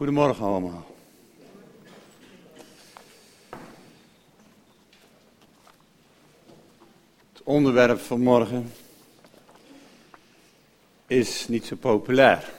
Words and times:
Goedemorgen 0.00 0.44
allemaal. 0.44 0.86
Het 7.32 7.42
onderwerp 7.42 7.98
van 7.98 8.20
morgen 8.20 8.72
is 11.06 11.48
niet 11.48 11.64
zo 11.64 11.76
populair. 11.76 12.50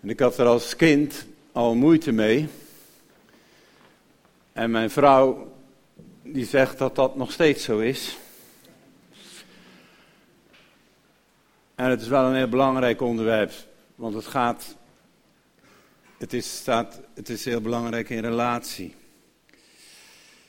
En 0.00 0.10
ik 0.10 0.20
had 0.20 0.38
er 0.38 0.46
als 0.46 0.76
kind 0.76 1.26
al 1.52 1.74
moeite 1.74 2.12
mee. 2.12 2.48
En 4.52 4.70
mijn 4.70 4.90
vrouw 4.90 5.52
die 6.22 6.46
zegt 6.46 6.78
dat 6.78 6.94
dat 6.94 7.16
nog 7.16 7.32
steeds 7.32 7.64
zo 7.64 7.78
is. 7.78 8.18
En 11.74 11.90
het 11.90 12.00
is 12.00 12.08
wel 12.08 12.24
een 12.24 12.36
heel 12.36 12.48
belangrijk 12.48 13.00
onderwerp, 13.00 13.52
want 13.94 14.14
het 14.14 14.26
gaat, 14.26 14.76
het 16.22 16.32
is, 16.32 16.56
staat, 16.56 17.00
het 17.14 17.28
is 17.28 17.44
heel 17.44 17.60
belangrijk 17.60 18.10
in 18.10 18.20
relatie. 18.20 18.94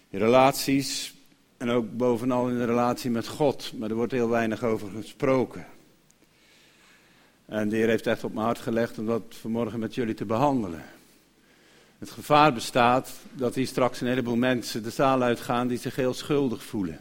In 0.09 0.19
relaties 0.19 1.13
en 1.57 1.69
ook 1.69 1.97
bovenal 1.97 2.49
in 2.49 2.57
de 2.57 2.65
relatie 2.65 3.11
met 3.11 3.27
God, 3.27 3.73
maar 3.77 3.89
er 3.89 3.95
wordt 3.95 4.11
heel 4.11 4.29
weinig 4.29 4.63
over 4.63 4.89
gesproken. 4.89 5.65
En 7.45 7.69
de 7.69 7.75
Heer 7.75 7.87
heeft 7.87 8.07
echt 8.07 8.23
op 8.23 8.33
mijn 8.33 8.45
hart 8.45 8.59
gelegd 8.59 8.97
om 8.97 9.05
dat 9.05 9.23
vanmorgen 9.29 9.79
met 9.79 9.95
jullie 9.95 10.13
te 10.13 10.25
behandelen. 10.25 10.83
Het 11.99 12.11
gevaar 12.11 12.53
bestaat 12.53 13.11
dat 13.31 13.55
hier 13.55 13.67
straks 13.67 14.01
een 14.01 14.07
heleboel 14.07 14.35
mensen 14.35 14.83
de 14.83 14.89
zaal 14.89 15.21
uitgaan 15.21 15.67
die 15.67 15.77
zich 15.77 15.95
heel 15.95 16.13
schuldig 16.13 16.63
voelen. 16.63 16.99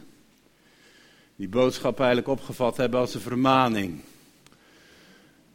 Die 1.35 1.49
boodschap 1.49 1.97
eigenlijk 1.97 2.27
opgevat 2.27 2.77
hebben 2.77 2.99
als 2.99 3.13
een 3.13 3.21
vermaning. 3.21 4.01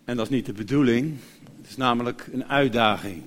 En 0.04 0.16
dat 0.16 0.26
is 0.26 0.32
niet 0.32 0.46
de 0.46 0.52
bedoeling. 0.52 1.18
Is 1.68 1.76
namelijk 1.76 2.28
een 2.32 2.44
uitdaging. 2.44 3.22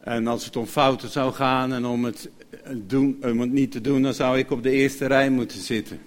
En 0.00 0.26
als 0.26 0.44
het 0.44 0.56
om 0.56 0.66
fouten 0.66 1.08
zou 1.08 1.32
gaan 1.32 1.72
en 1.72 1.84
om 1.84 2.04
het, 2.04 2.30
doen, 2.72 3.18
om 3.22 3.52
niet 3.52 3.72
te 3.72 3.80
doen, 3.80 4.02
dan 4.02 4.14
zou 4.14 4.38
ik 4.38 4.50
op 4.50 4.62
de 4.62 4.70
eerste 4.70 5.06
rij 5.06 5.30
moeten 5.30 5.60
zitten. 5.60 6.00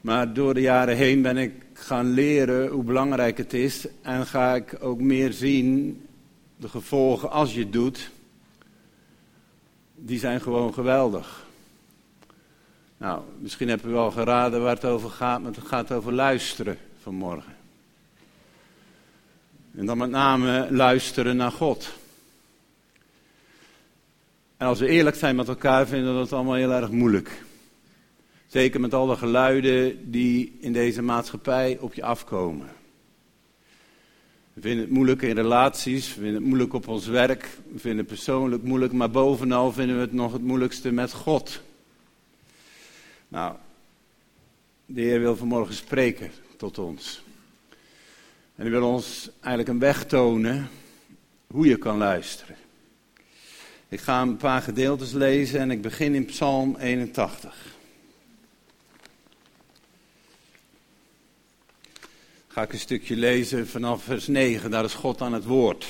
Maar 0.00 0.32
door 0.32 0.54
de 0.54 0.60
jaren 0.60 0.96
heen 0.96 1.22
ben 1.22 1.36
ik 1.36 1.52
gaan 1.72 2.10
leren 2.10 2.68
hoe 2.68 2.84
belangrijk 2.84 3.38
het 3.38 3.52
is. 3.52 3.86
En 4.02 4.26
ga 4.26 4.54
ik 4.54 4.76
ook 4.80 5.00
meer 5.00 5.32
zien 5.32 6.00
de 6.56 6.68
gevolgen 6.68 7.30
als 7.30 7.54
je 7.54 7.60
het 7.60 7.72
doet. 7.72 8.10
Die 9.94 10.18
zijn 10.18 10.40
gewoon 10.40 10.74
geweldig. 10.74 11.46
Nou, 12.96 13.22
misschien 13.38 13.68
hebben 13.68 13.86
we 13.86 13.92
wel 13.92 14.10
geraden 14.10 14.62
waar 14.62 14.74
het 14.74 14.84
over 14.84 15.10
gaat, 15.10 15.42
maar 15.42 15.52
het 15.52 15.66
gaat 15.66 15.92
over 15.92 16.12
luisteren 16.12 16.78
vanmorgen. 17.02 17.55
En 19.76 19.86
dan 19.86 19.98
met 19.98 20.10
name 20.10 20.66
luisteren 20.70 21.36
naar 21.36 21.52
God. 21.52 21.92
En 24.56 24.66
als 24.66 24.78
we 24.78 24.88
eerlijk 24.88 25.16
zijn 25.16 25.36
met 25.36 25.48
elkaar, 25.48 25.86
vinden 25.86 26.12
we 26.12 26.18
dat 26.18 26.32
allemaal 26.32 26.54
heel 26.54 26.72
erg 26.72 26.90
moeilijk. 26.90 27.42
Zeker 28.46 28.80
met 28.80 28.94
alle 28.94 29.16
geluiden 29.16 30.10
die 30.10 30.56
in 30.60 30.72
deze 30.72 31.02
maatschappij 31.02 31.78
op 31.80 31.94
je 31.94 32.02
afkomen. 32.02 32.68
We 34.52 34.60
vinden 34.60 34.84
het 34.84 34.90
moeilijk 34.90 35.22
in 35.22 35.34
relaties, 35.34 36.08
we 36.08 36.14
vinden 36.14 36.34
het 36.34 36.44
moeilijk 36.44 36.72
op 36.72 36.88
ons 36.88 37.06
werk, 37.06 37.58
we 37.72 37.78
vinden 37.78 37.98
het 37.98 38.08
persoonlijk 38.08 38.62
moeilijk, 38.62 38.92
maar 38.92 39.10
bovenal 39.10 39.72
vinden 39.72 39.96
we 39.96 40.02
het 40.02 40.12
nog 40.12 40.32
het 40.32 40.42
moeilijkste 40.42 40.90
met 40.90 41.12
God. 41.12 41.60
Nou, 43.28 43.56
de 44.86 45.00
Heer 45.00 45.20
wil 45.20 45.36
vanmorgen 45.36 45.74
spreken 45.74 46.30
tot 46.56 46.78
ons. 46.78 47.24
En 48.56 48.62
hij 48.62 48.70
wil 48.70 48.88
ons 48.88 49.30
eigenlijk 49.40 49.68
een 49.68 49.78
weg 49.78 50.04
tonen 50.04 50.68
hoe 51.46 51.66
je 51.66 51.76
kan 51.76 51.96
luisteren. 51.96 52.56
Ik 53.88 54.00
ga 54.00 54.22
een 54.22 54.36
paar 54.36 54.62
gedeeltes 54.62 55.12
lezen 55.12 55.60
en 55.60 55.70
ik 55.70 55.82
begin 55.82 56.14
in 56.14 56.24
Psalm 56.24 56.76
81. 56.76 57.74
Ga 62.48 62.62
ik 62.62 62.72
een 62.72 62.78
stukje 62.78 63.16
lezen 63.16 63.68
vanaf 63.68 64.02
vers 64.02 64.26
9, 64.26 64.70
daar 64.70 64.84
is 64.84 64.94
God 64.94 65.20
aan 65.20 65.32
het 65.32 65.44
woord. 65.44 65.86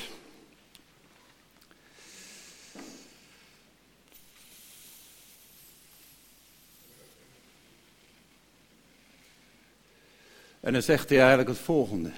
En 10.61 10.73
dan 10.73 10.83
zegt 10.83 11.09
hij 11.09 11.19
eigenlijk 11.19 11.49
het 11.49 11.59
volgende. 11.59 12.13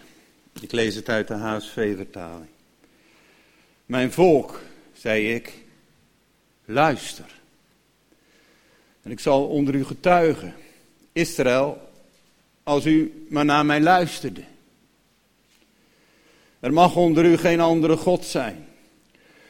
Ik 0.61 0.73
lees 0.73 0.95
het 0.95 1.09
uit 1.09 1.29
de 1.29 1.35
HSV-vertaling. 1.35 2.51
Mijn 3.87 4.13
volk, 4.13 4.61
zei 4.93 5.35
ik, 5.35 5.53
luister. 6.65 7.41
En 9.03 9.11
ik 9.11 9.21
zal 9.21 9.47
onder 9.47 9.75
u 9.75 9.85
getuigen. 9.85 10.55
Israël, 11.13 11.91
als 12.63 12.87
u 12.87 13.27
maar 13.29 13.45
naar 13.45 13.67
mij 13.67 13.81
luisterde. 13.81 14.43
Er 16.61 16.73
mag 16.73 16.97
onder 16.97 17.25
u 17.25 17.37
geen 17.37 17.61
andere 17.61 17.97
God 17.97 18.25
zijn. 18.25 18.67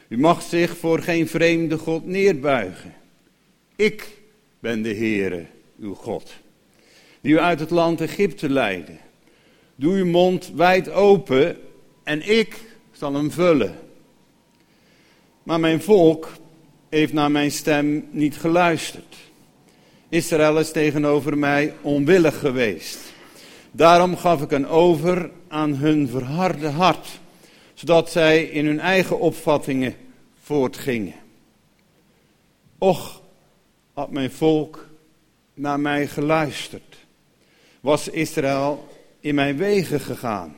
U 0.07 0.17
mag 0.17 0.41
zich 0.41 0.77
voor 0.77 0.99
geen 1.01 1.27
vreemde 1.27 1.77
God 1.77 2.05
neerbuigen. 2.05 2.93
Ik 3.75 4.07
ben 4.59 4.81
de 4.81 4.95
Heere, 4.95 5.45
uw 5.79 5.93
God 5.93 6.33
die 7.21 7.33
u 7.33 7.39
uit 7.39 7.59
het 7.59 7.69
land 7.69 8.01
Egypte 8.01 8.49
leidde. 8.49 8.97
Doe 9.79 9.93
uw 9.93 10.05
mond 10.05 10.51
wijd 10.55 10.89
open 10.89 11.57
en 12.03 12.29
ik 12.29 12.59
zal 12.91 13.13
hem 13.13 13.31
vullen. 13.31 13.75
Maar 15.43 15.59
mijn 15.59 15.81
volk 15.81 16.31
heeft 16.89 17.13
naar 17.13 17.31
mijn 17.31 17.51
stem 17.51 18.07
niet 18.11 18.37
geluisterd. 18.37 19.15
Israël 20.09 20.59
is 20.59 20.71
tegenover 20.71 21.37
mij 21.37 21.73
onwillig 21.81 22.39
geweest. 22.39 22.99
Daarom 23.71 24.17
gaf 24.17 24.41
ik 24.41 24.49
hen 24.49 24.65
over 24.65 25.31
aan 25.47 25.75
hun 25.75 26.07
verharde 26.07 26.67
hart, 26.67 27.19
zodat 27.73 28.11
zij 28.11 28.43
in 28.43 28.65
hun 28.65 28.79
eigen 28.79 29.19
opvattingen 29.19 29.95
voortgingen. 30.41 31.15
Och, 32.77 33.21
had 33.93 34.11
mijn 34.11 34.31
volk 34.31 34.87
naar 35.53 35.79
mij 35.79 36.07
geluisterd 36.07 36.97
was 37.79 38.07
Israël 38.07 38.87
in 39.19 39.35
mijn 39.35 39.57
wegen 39.57 39.99
gegaan. 39.99 40.55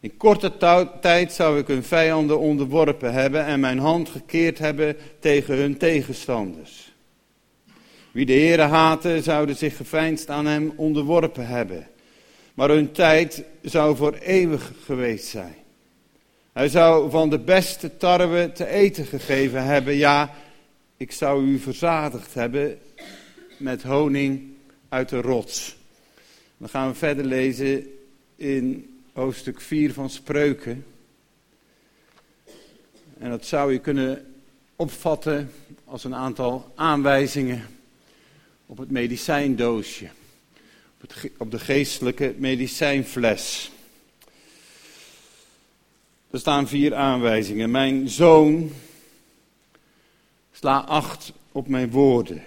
In 0.00 0.16
korte 0.16 0.52
tijd 1.00 1.32
zou 1.32 1.58
ik 1.58 1.66
hun 1.66 1.84
vijanden 1.84 2.38
onderworpen 2.38 3.12
hebben 3.12 3.44
en 3.44 3.60
mijn 3.60 3.78
hand 3.78 4.08
gekeerd 4.08 4.58
hebben 4.58 4.96
tegen 5.18 5.56
hun 5.56 5.76
tegenstanders. 5.76 6.92
Wie 8.10 8.26
de 8.26 8.32
Heere 8.32 8.62
haatte, 8.62 9.22
zouden 9.22 9.56
zich 9.56 9.76
geveinsd 9.76 10.30
aan 10.30 10.46
hem 10.46 10.72
onderworpen 10.76 11.46
hebben. 11.46 11.88
Maar 12.54 12.68
hun 12.68 12.92
tijd 12.92 13.44
zou 13.62 13.96
voor 13.96 14.14
eeuwig 14.14 14.72
geweest 14.84 15.26
zijn. 15.26 15.54
Hij 16.52 16.68
zou 16.68 17.10
van 17.10 17.30
de 17.30 17.38
beste 17.38 17.96
tarwe 17.96 18.52
te 18.52 18.66
eten 18.66 19.06
gegeven 19.06 19.64
hebben. 19.64 19.94
Ja, 19.94 20.34
ik 20.96 21.12
zou 21.12 21.44
u 21.44 21.58
verzadigd 21.58 22.34
hebben 22.34 22.78
met 23.58 23.82
honing 23.82 24.42
uit 24.88 25.08
de 25.08 25.20
rots. 25.20 25.76
Dan 26.56 26.68
gaan 26.68 26.88
we 26.88 26.94
verder 26.94 27.24
lezen 27.24 27.98
in 28.36 28.94
hoofdstuk 29.12 29.60
4 29.60 29.92
van 29.92 30.10
Spreuken. 30.10 30.84
En 33.18 33.30
dat 33.30 33.46
zou 33.46 33.72
je 33.72 33.78
kunnen 33.78 34.34
opvatten 34.76 35.50
als 35.84 36.04
een 36.04 36.14
aantal 36.14 36.72
aanwijzingen 36.74 37.66
op 38.66 38.78
het 38.78 38.90
medicijndoosje. 38.90 40.08
Op, 41.02 41.14
op 41.36 41.50
de 41.50 41.58
geestelijke 41.58 42.34
medicijnfles. 42.38 43.70
Er 46.30 46.38
staan 46.38 46.68
vier 46.68 46.94
aanwijzingen. 46.94 47.70
Mijn 47.70 48.08
zoon, 48.08 48.72
sla 50.52 50.78
acht 50.78 51.32
op 51.52 51.68
mijn 51.68 51.90
woorden. 51.90 52.42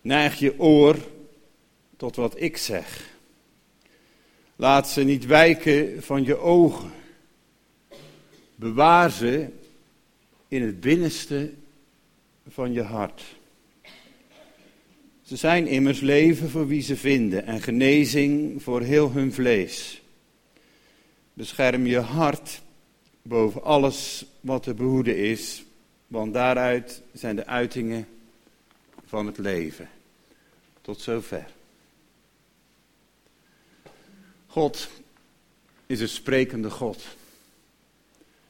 Neig 0.00 0.38
je 0.38 0.60
oor 0.60 0.96
tot 1.96 2.16
wat 2.16 2.40
ik 2.40 2.56
zeg. 2.56 3.14
Laat 4.56 4.88
ze 4.88 5.02
niet 5.02 5.26
wijken 5.26 6.02
van 6.02 6.24
je 6.24 6.36
ogen. 6.36 6.90
Bewaar 8.54 9.10
ze 9.10 9.48
in 10.48 10.62
het 10.62 10.80
binnenste 10.80 11.52
van 12.48 12.72
je 12.72 12.82
hart. 12.82 13.22
Ze 15.22 15.36
zijn 15.36 15.66
immers 15.66 16.00
leven 16.00 16.50
voor 16.50 16.66
wie 16.66 16.82
ze 16.82 16.96
vinden 16.96 17.46
en 17.46 17.60
genezing 17.60 18.62
voor 18.62 18.80
heel 18.80 19.12
hun 19.12 19.32
vlees. 19.32 20.02
Bescherm 21.32 21.86
je 21.86 21.98
hart 21.98 22.62
boven 23.22 23.62
alles 23.62 24.26
wat 24.40 24.62
te 24.62 24.74
behoeden 24.74 25.16
is, 25.16 25.64
want 26.06 26.34
daaruit 26.34 27.02
zijn 27.12 27.36
de 27.36 27.46
uitingen 27.46 28.08
van 29.06 29.26
het 29.26 29.38
leven. 29.38 29.88
Tot 30.80 31.00
zover. 31.00 31.55
God, 34.56 34.88
is 35.86 36.00
een 36.00 36.08
sprekende 36.08 36.70
God. 36.70 37.02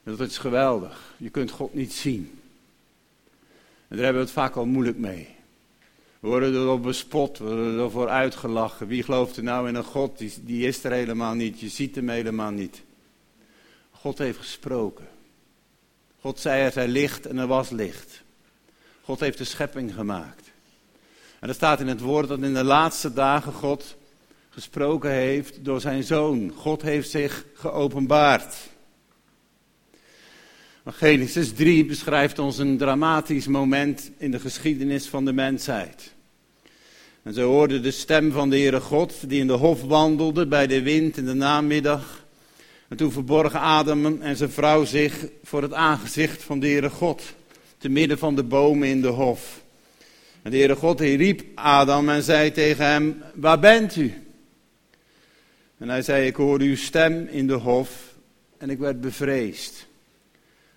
En 0.03 0.15
dat 0.15 0.29
is 0.29 0.37
geweldig. 0.37 1.13
Je 1.17 1.29
kunt 1.29 1.51
God 1.51 1.73
niet 1.73 1.93
zien. 1.93 2.39
En 3.87 3.95
daar 3.95 4.05
hebben 4.05 4.21
we 4.21 4.27
het 4.27 4.37
vaak 4.37 4.55
al 4.55 4.65
moeilijk 4.65 4.97
mee. 4.97 5.27
We 6.19 6.27
worden 6.27 6.53
erop 6.53 6.83
bespot, 6.83 7.37
we 7.37 7.45
worden 7.45 7.79
ervoor 7.79 8.09
uitgelachen. 8.09 8.87
Wie 8.87 9.03
gelooft 9.03 9.37
er 9.37 9.43
nou 9.43 9.67
in 9.67 9.75
een 9.75 9.83
God? 9.83 10.17
Die, 10.17 10.33
die 10.41 10.67
is 10.67 10.83
er 10.83 10.91
helemaal 10.91 11.33
niet, 11.33 11.59
je 11.59 11.69
ziet 11.69 11.95
hem 11.95 12.09
helemaal 12.09 12.51
niet. 12.51 12.81
God 13.91 14.17
heeft 14.17 14.39
gesproken. 14.39 15.07
God 16.19 16.39
zei 16.39 16.61
er 16.61 16.71
zij 16.71 16.87
licht 16.87 17.25
en 17.25 17.37
er 17.37 17.47
was 17.47 17.69
licht. 17.69 18.21
God 19.03 19.19
heeft 19.19 19.37
de 19.37 19.43
schepping 19.43 19.93
gemaakt. 19.93 20.51
En 21.39 21.47
er 21.47 21.55
staat 21.55 21.79
in 21.79 21.87
het 21.87 22.01
woord 22.01 22.27
dat 22.27 22.39
in 22.39 22.53
de 22.53 22.63
laatste 22.63 23.13
dagen 23.13 23.53
God 23.53 23.95
gesproken 24.57 25.11
heeft 25.11 25.65
door 25.65 25.81
zijn 25.81 26.03
zoon. 26.03 26.51
God 26.55 26.81
heeft 26.81 27.09
zich 27.09 27.45
geopenbaard. 27.53 28.55
Genesis 30.85 31.53
3 31.53 31.85
beschrijft 31.85 32.39
ons 32.39 32.57
een 32.57 32.77
dramatisch 32.77 33.47
moment 33.47 34.11
in 34.17 34.31
de 34.31 34.39
geschiedenis 34.39 35.07
van 35.07 35.25
de 35.25 35.33
mensheid. 35.33 36.13
En 37.23 37.33
ze 37.33 37.41
hoorden 37.41 37.83
de 37.83 37.91
stem 37.91 38.31
van 38.31 38.49
de 38.49 38.55
Heere 38.57 38.79
God, 38.79 39.29
die 39.29 39.39
in 39.39 39.47
de 39.47 39.53
hof 39.53 39.81
wandelde 39.81 40.47
bij 40.47 40.67
de 40.67 40.81
wind 40.81 41.17
in 41.17 41.25
de 41.25 41.33
namiddag. 41.33 42.25
En 42.87 42.97
toen 42.97 43.11
verborgen 43.11 43.59
Adam 43.59 44.21
en 44.21 44.37
zijn 44.37 44.51
vrouw 44.51 44.85
zich 44.85 45.25
voor 45.43 45.61
het 45.61 45.73
aangezicht 45.73 46.43
van 46.43 46.59
de 46.59 46.67
Heere 46.67 46.89
God, 46.89 47.21
te 47.77 47.89
midden 47.89 48.17
van 48.17 48.35
de 48.35 48.43
bomen 48.43 48.87
in 48.87 49.01
de 49.01 49.07
hof. 49.07 49.61
En 50.41 50.51
de 50.51 50.57
Heere 50.57 50.75
God 50.75 50.99
riep 50.99 51.43
Adam 51.55 52.09
en 52.09 52.23
zei 52.23 52.51
tegen 52.51 52.85
hem, 52.85 53.21
waar 53.35 53.59
bent 53.59 53.95
u? 53.95 54.26
En 55.77 55.89
hij 55.89 56.01
zei, 56.01 56.27
ik 56.27 56.35
hoorde 56.35 56.65
uw 56.65 56.75
stem 56.75 57.27
in 57.27 57.47
de 57.47 57.53
hof 57.53 58.15
en 58.57 58.69
ik 58.69 58.79
werd 58.79 59.01
bevreesd. 59.01 59.87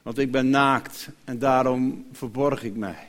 Want 0.03 0.19
ik 0.19 0.31
ben 0.31 0.51
naakt 0.51 1.09
en 1.25 1.39
daarom 1.39 2.07
verborg 2.13 2.63
ik 2.63 2.77
mij. 2.77 3.09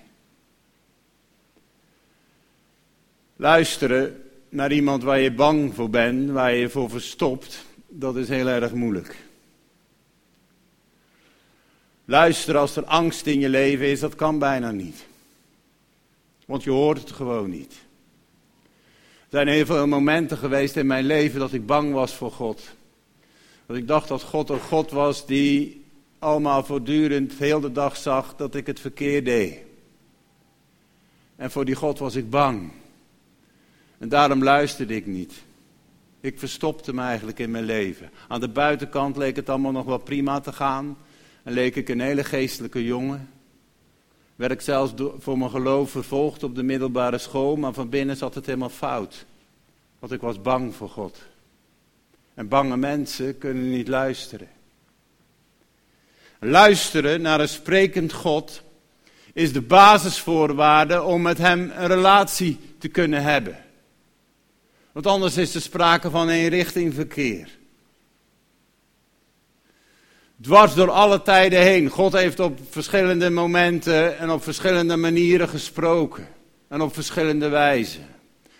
Luisteren 3.35 4.23
naar 4.49 4.71
iemand 4.71 5.03
waar 5.03 5.19
je 5.19 5.31
bang 5.31 5.73
voor 5.73 5.89
bent, 5.89 6.29
waar 6.29 6.53
je 6.53 6.59
je 6.59 6.69
voor 6.69 6.89
verstopt, 6.89 7.65
dat 7.88 8.15
is 8.15 8.29
heel 8.29 8.47
erg 8.47 8.73
moeilijk. 8.73 9.15
Luisteren 12.05 12.61
als 12.61 12.75
er 12.75 12.85
angst 12.85 13.25
in 13.25 13.39
je 13.39 13.49
leven 13.49 13.85
is, 13.85 13.99
dat 13.99 14.15
kan 14.15 14.39
bijna 14.39 14.71
niet. 14.71 15.05
Want 16.45 16.63
je 16.63 16.69
hoort 16.69 16.99
het 16.99 17.11
gewoon 17.11 17.49
niet. 17.49 17.73
Er 19.31 19.38
zijn 19.38 19.48
heel 19.48 19.66
veel 19.66 19.88
momenten 19.88 20.38
geweest 20.38 20.75
in 20.75 20.88
mijn 20.88 21.06
leven 21.06 21.39
dat 21.39 21.54
ik 21.54 21.66
bang 21.66 21.94
was 21.94 22.13
voor 22.13 22.31
God. 22.31 22.62
Dat 23.66 23.78
ik 23.78 23.88
dacht 23.88 24.07
dat 24.07 24.22
God 24.22 24.50
een 24.50 24.60
God 24.60 24.92
was 24.92 25.25
die 25.25 25.86
allemaal 26.19 26.63
voortdurend 26.63 27.33
heel 27.33 27.60
de 27.60 27.72
dag 27.72 27.98
zag 27.98 28.36
dat 28.36 28.56
ik 28.56 28.68
het 28.68 28.80
verkeerd 28.80 29.25
deed. 29.25 29.57
En 31.36 31.51
voor 31.51 31.66
die 31.66 31.75
God 31.75 32.00
was 32.00 32.16
ik 32.16 32.30
bang. 32.30 32.72
En 33.98 34.10
daarom 34.10 34.44
luisterde 34.44 34.95
ik 34.95 35.06
niet. 35.06 35.33
Ik 36.19 36.39
verstopte 36.39 36.94
me 36.94 37.01
eigenlijk 37.01 37.39
in 37.39 37.51
mijn 37.51 37.66
leven. 37.66 38.10
Aan 38.28 38.39
de 38.39 38.50
buitenkant 38.50 39.18
leek 39.18 39.36
het 39.36 39.50
allemaal 39.50 39.72
nog 39.72 39.86
wel 39.86 39.98
prima 39.98 40.39
te 40.39 40.54
gaan. 40.54 40.98
En 41.44 41.54
leek 41.54 41.75
ik 41.75 41.89
een 41.89 42.01
hele 42.01 42.24
geestelijke 42.24 42.83
jongen. 42.83 43.30
Werd 44.41 44.53
ik 44.53 44.61
zelfs 44.61 44.93
voor 45.19 45.38
mijn 45.38 45.49
geloof 45.49 45.91
vervolgd 45.91 46.43
op 46.43 46.55
de 46.55 46.63
middelbare 46.63 47.17
school, 47.17 47.55
maar 47.55 47.73
van 47.73 47.89
binnen 47.89 48.17
zat 48.17 48.35
het 48.35 48.45
helemaal 48.45 48.69
fout. 48.69 49.25
Want 49.99 50.11
ik 50.11 50.21
was 50.21 50.41
bang 50.41 50.75
voor 50.75 50.89
God. 50.89 51.21
En 52.33 52.47
bange 52.47 52.77
mensen 52.77 53.38
kunnen 53.38 53.69
niet 53.69 53.88
luisteren. 53.88 54.47
Luisteren 56.39 57.21
naar 57.21 57.39
een 57.39 57.49
sprekend 57.49 58.13
God 58.13 58.61
is 59.33 59.53
de 59.53 59.61
basisvoorwaarde 59.61 61.03
om 61.03 61.21
met 61.21 61.37
Hem 61.37 61.71
een 61.75 61.87
relatie 61.87 62.59
te 62.77 62.87
kunnen 62.87 63.23
hebben. 63.23 63.57
Want 64.91 65.07
anders 65.07 65.37
is 65.37 65.55
er 65.55 65.61
sprake 65.61 66.09
van 66.09 66.29
richting 66.29 66.94
verkeer. 66.94 67.59
Dwars 70.41 70.73
door 70.73 70.89
alle 70.89 71.21
tijden 71.21 71.61
heen. 71.61 71.89
God 71.89 72.13
heeft 72.13 72.39
op 72.39 72.59
verschillende 72.69 73.29
momenten 73.29 74.17
en 74.17 74.29
op 74.29 74.43
verschillende 74.43 74.95
manieren 74.95 75.49
gesproken. 75.49 76.27
En 76.67 76.81
op 76.81 76.93
verschillende 76.93 77.49
wijzen. 77.49 78.07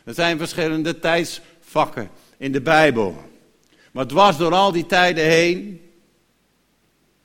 Er 0.04 0.14
zijn 0.14 0.38
verschillende 0.38 1.00
tijdsvakken 1.00 2.10
in 2.38 2.52
de 2.52 2.62
Bijbel. 2.62 3.16
Maar 3.92 4.08
dwars 4.08 4.38
door 4.38 4.54
al 4.54 4.72
die 4.72 4.86
tijden 4.86 5.26
heen 5.26 5.82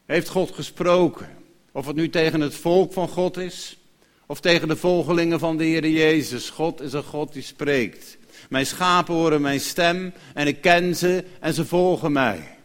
heeft 0.06 0.29
God 0.29 0.50
gesproken. 0.55 1.29
Of 1.73 1.87
het 1.87 1.97
nu 1.97 2.11
tegen 2.11 2.41
het 2.41 2.55
volk 2.55 2.93
van 2.93 3.09
God 3.09 3.37
is, 3.37 3.79
of 4.26 4.41
tegen 4.41 4.69
de 4.69 4.76
volgelingen 4.76 5.38
van 5.38 5.56
de 5.56 5.64
Heer 5.64 5.88
Jezus. 5.88 6.50
God 6.50 6.81
is 6.81 6.93
een 6.93 7.02
God 7.02 7.32
die 7.32 7.43
spreekt. 7.43 8.17
Mijn 8.49 8.67
schapen 8.67 9.14
horen 9.14 9.41
mijn 9.41 9.61
stem 9.61 10.12
en 10.35 10.47
ik 10.47 10.61
ken 10.61 10.97
ze 10.97 11.25
en 11.41 11.55
ze 11.55 11.64
volgen 11.64 12.12
mij. 12.12 12.56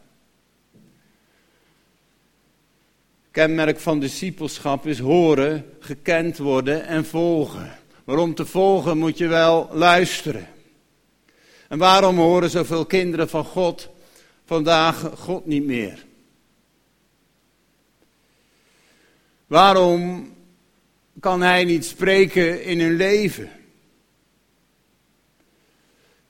Kenmerk 3.31 3.79
van 3.79 3.99
discipelschap 3.99 4.85
is 4.85 4.99
horen, 4.99 5.65
gekend 5.79 6.37
worden 6.37 6.85
en 6.85 7.05
volgen. 7.05 7.77
Maar 8.03 8.17
om 8.17 8.35
te 8.35 8.45
volgen 8.45 8.97
moet 8.97 9.17
je 9.17 9.27
wel 9.27 9.69
luisteren. 9.73 10.47
En 11.67 11.77
waarom 11.77 12.17
horen 12.17 12.49
zoveel 12.49 12.85
kinderen 12.85 13.29
van 13.29 13.45
God 13.45 13.89
vandaag 14.45 15.11
God 15.17 15.45
niet 15.45 15.65
meer? 15.65 16.05
Waarom 19.47 20.29
kan 21.19 21.41
Hij 21.41 21.63
niet 21.63 21.85
spreken 21.85 22.63
in 22.63 22.79
hun 22.79 22.95
leven? 22.95 23.49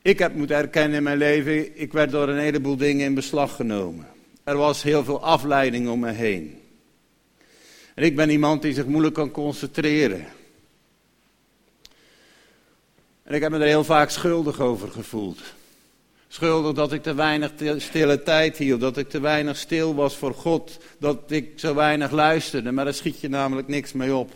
Ik 0.01 0.19
heb 0.19 0.35
moeten 0.35 0.55
erkennen 0.55 0.97
in 0.97 1.03
mijn 1.03 1.17
leven, 1.17 1.79
ik 1.79 1.93
werd 1.93 2.11
door 2.11 2.29
een 2.29 2.39
heleboel 2.39 2.77
dingen 2.77 3.05
in 3.05 3.13
beslag 3.13 3.55
genomen. 3.55 4.07
Er 4.43 4.57
was 4.57 4.83
heel 4.83 5.03
veel 5.03 5.23
afleiding 5.23 5.89
om 5.89 5.99
me 5.99 6.11
heen. 6.11 6.60
En 7.93 8.03
ik 8.03 8.15
ben 8.15 8.29
iemand 8.29 8.61
die 8.61 8.73
zich 8.73 8.85
moeilijk 8.85 9.15
kan 9.15 9.31
concentreren. 9.31 10.25
En 13.23 13.33
ik 13.33 13.41
heb 13.41 13.51
me 13.51 13.57
er 13.57 13.65
heel 13.65 13.83
vaak 13.83 14.09
schuldig 14.09 14.59
over 14.59 14.91
gevoeld. 14.91 15.39
Schuldig 16.27 16.73
dat 16.73 16.93
ik 16.93 17.03
te 17.03 17.13
weinig 17.13 17.51
stille 17.77 18.23
tijd 18.23 18.57
hield, 18.57 18.81
dat 18.81 18.97
ik 18.97 19.09
te 19.09 19.19
weinig 19.19 19.57
stil 19.57 19.95
was 19.95 20.15
voor 20.15 20.33
God, 20.33 20.77
dat 20.97 21.31
ik 21.31 21.51
zo 21.55 21.75
weinig 21.75 22.11
luisterde, 22.11 22.71
maar 22.71 22.85
daar 22.85 22.93
schiet 22.93 23.19
je 23.19 23.29
namelijk 23.29 23.67
niks 23.67 23.93
mee 23.93 24.15
op. 24.15 24.31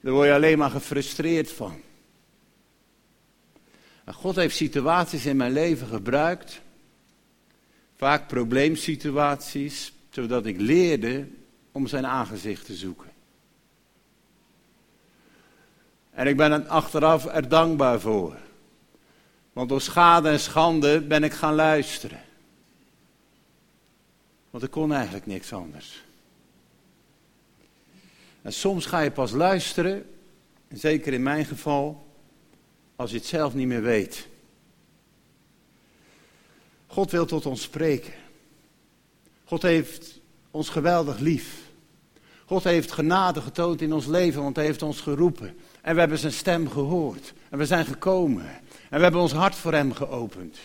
Daar 0.00 0.12
word 0.12 0.26
je 0.26 0.34
alleen 0.34 0.58
maar 0.58 0.70
gefrustreerd 0.70 1.52
van. 1.52 1.80
God 4.06 4.36
heeft 4.36 4.56
situaties 4.56 5.26
in 5.26 5.36
mijn 5.36 5.52
leven 5.52 5.86
gebruikt, 5.86 6.60
vaak 7.96 8.28
probleemsituaties, 8.28 9.92
zodat 10.10 10.46
ik 10.46 10.60
leerde 10.60 11.28
om 11.72 11.86
zijn 11.86 12.06
aangezicht 12.06 12.66
te 12.66 12.74
zoeken. 12.74 13.10
En 16.10 16.26
ik 16.26 16.36
ben 16.36 16.52
er 16.52 16.66
achteraf 16.66 17.26
er 17.26 17.48
dankbaar 17.48 18.00
voor. 18.00 18.36
Want 19.52 19.68
door 19.68 19.80
schade 19.80 20.28
en 20.28 20.40
schande 20.40 21.00
ben 21.00 21.24
ik 21.24 21.32
gaan 21.32 21.54
luisteren. 21.54 22.20
Want 24.50 24.64
ik 24.64 24.70
kon 24.70 24.92
eigenlijk 24.92 25.26
niks 25.26 25.52
anders. 25.52 26.04
En 28.42 28.52
soms 28.52 28.86
ga 28.86 29.00
je 29.00 29.10
pas 29.10 29.30
luisteren, 29.30 30.06
zeker 30.68 31.12
in 31.12 31.22
mijn 31.22 31.44
geval, 31.44 32.06
als 32.96 33.10
je 33.10 33.16
het 33.16 33.26
zelf 33.26 33.54
niet 33.54 33.66
meer 33.66 33.82
weet. 33.82 34.28
God 36.86 37.10
wil 37.10 37.26
tot 37.26 37.46
ons 37.46 37.62
spreken. 37.62 38.12
God 39.48 39.62
heeft 39.62 40.20
ons 40.50 40.68
geweldig 40.68 41.18
lief. 41.18 41.56
God 42.44 42.64
heeft 42.64 42.92
genade 42.92 43.40
getoond 43.40 43.80
in 43.80 43.92
ons 43.92 44.06
leven, 44.06 44.42
want 44.42 44.56
hij 44.56 44.64
heeft 44.64 44.82
ons 44.82 45.00
geroepen. 45.00 45.56
En 45.82 45.94
we 45.94 46.00
hebben 46.00 46.18
zijn 46.18 46.32
stem 46.32 46.70
gehoord. 46.70 47.32
En 47.50 47.58
we 47.58 47.66
zijn 47.66 47.86
gekomen. 47.86 48.46
En 48.90 48.96
we 48.96 49.02
hebben 49.02 49.20
ons 49.20 49.32
hart 49.32 49.54
voor 49.54 49.72
hem 49.72 49.92
geopend. 49.92 50.58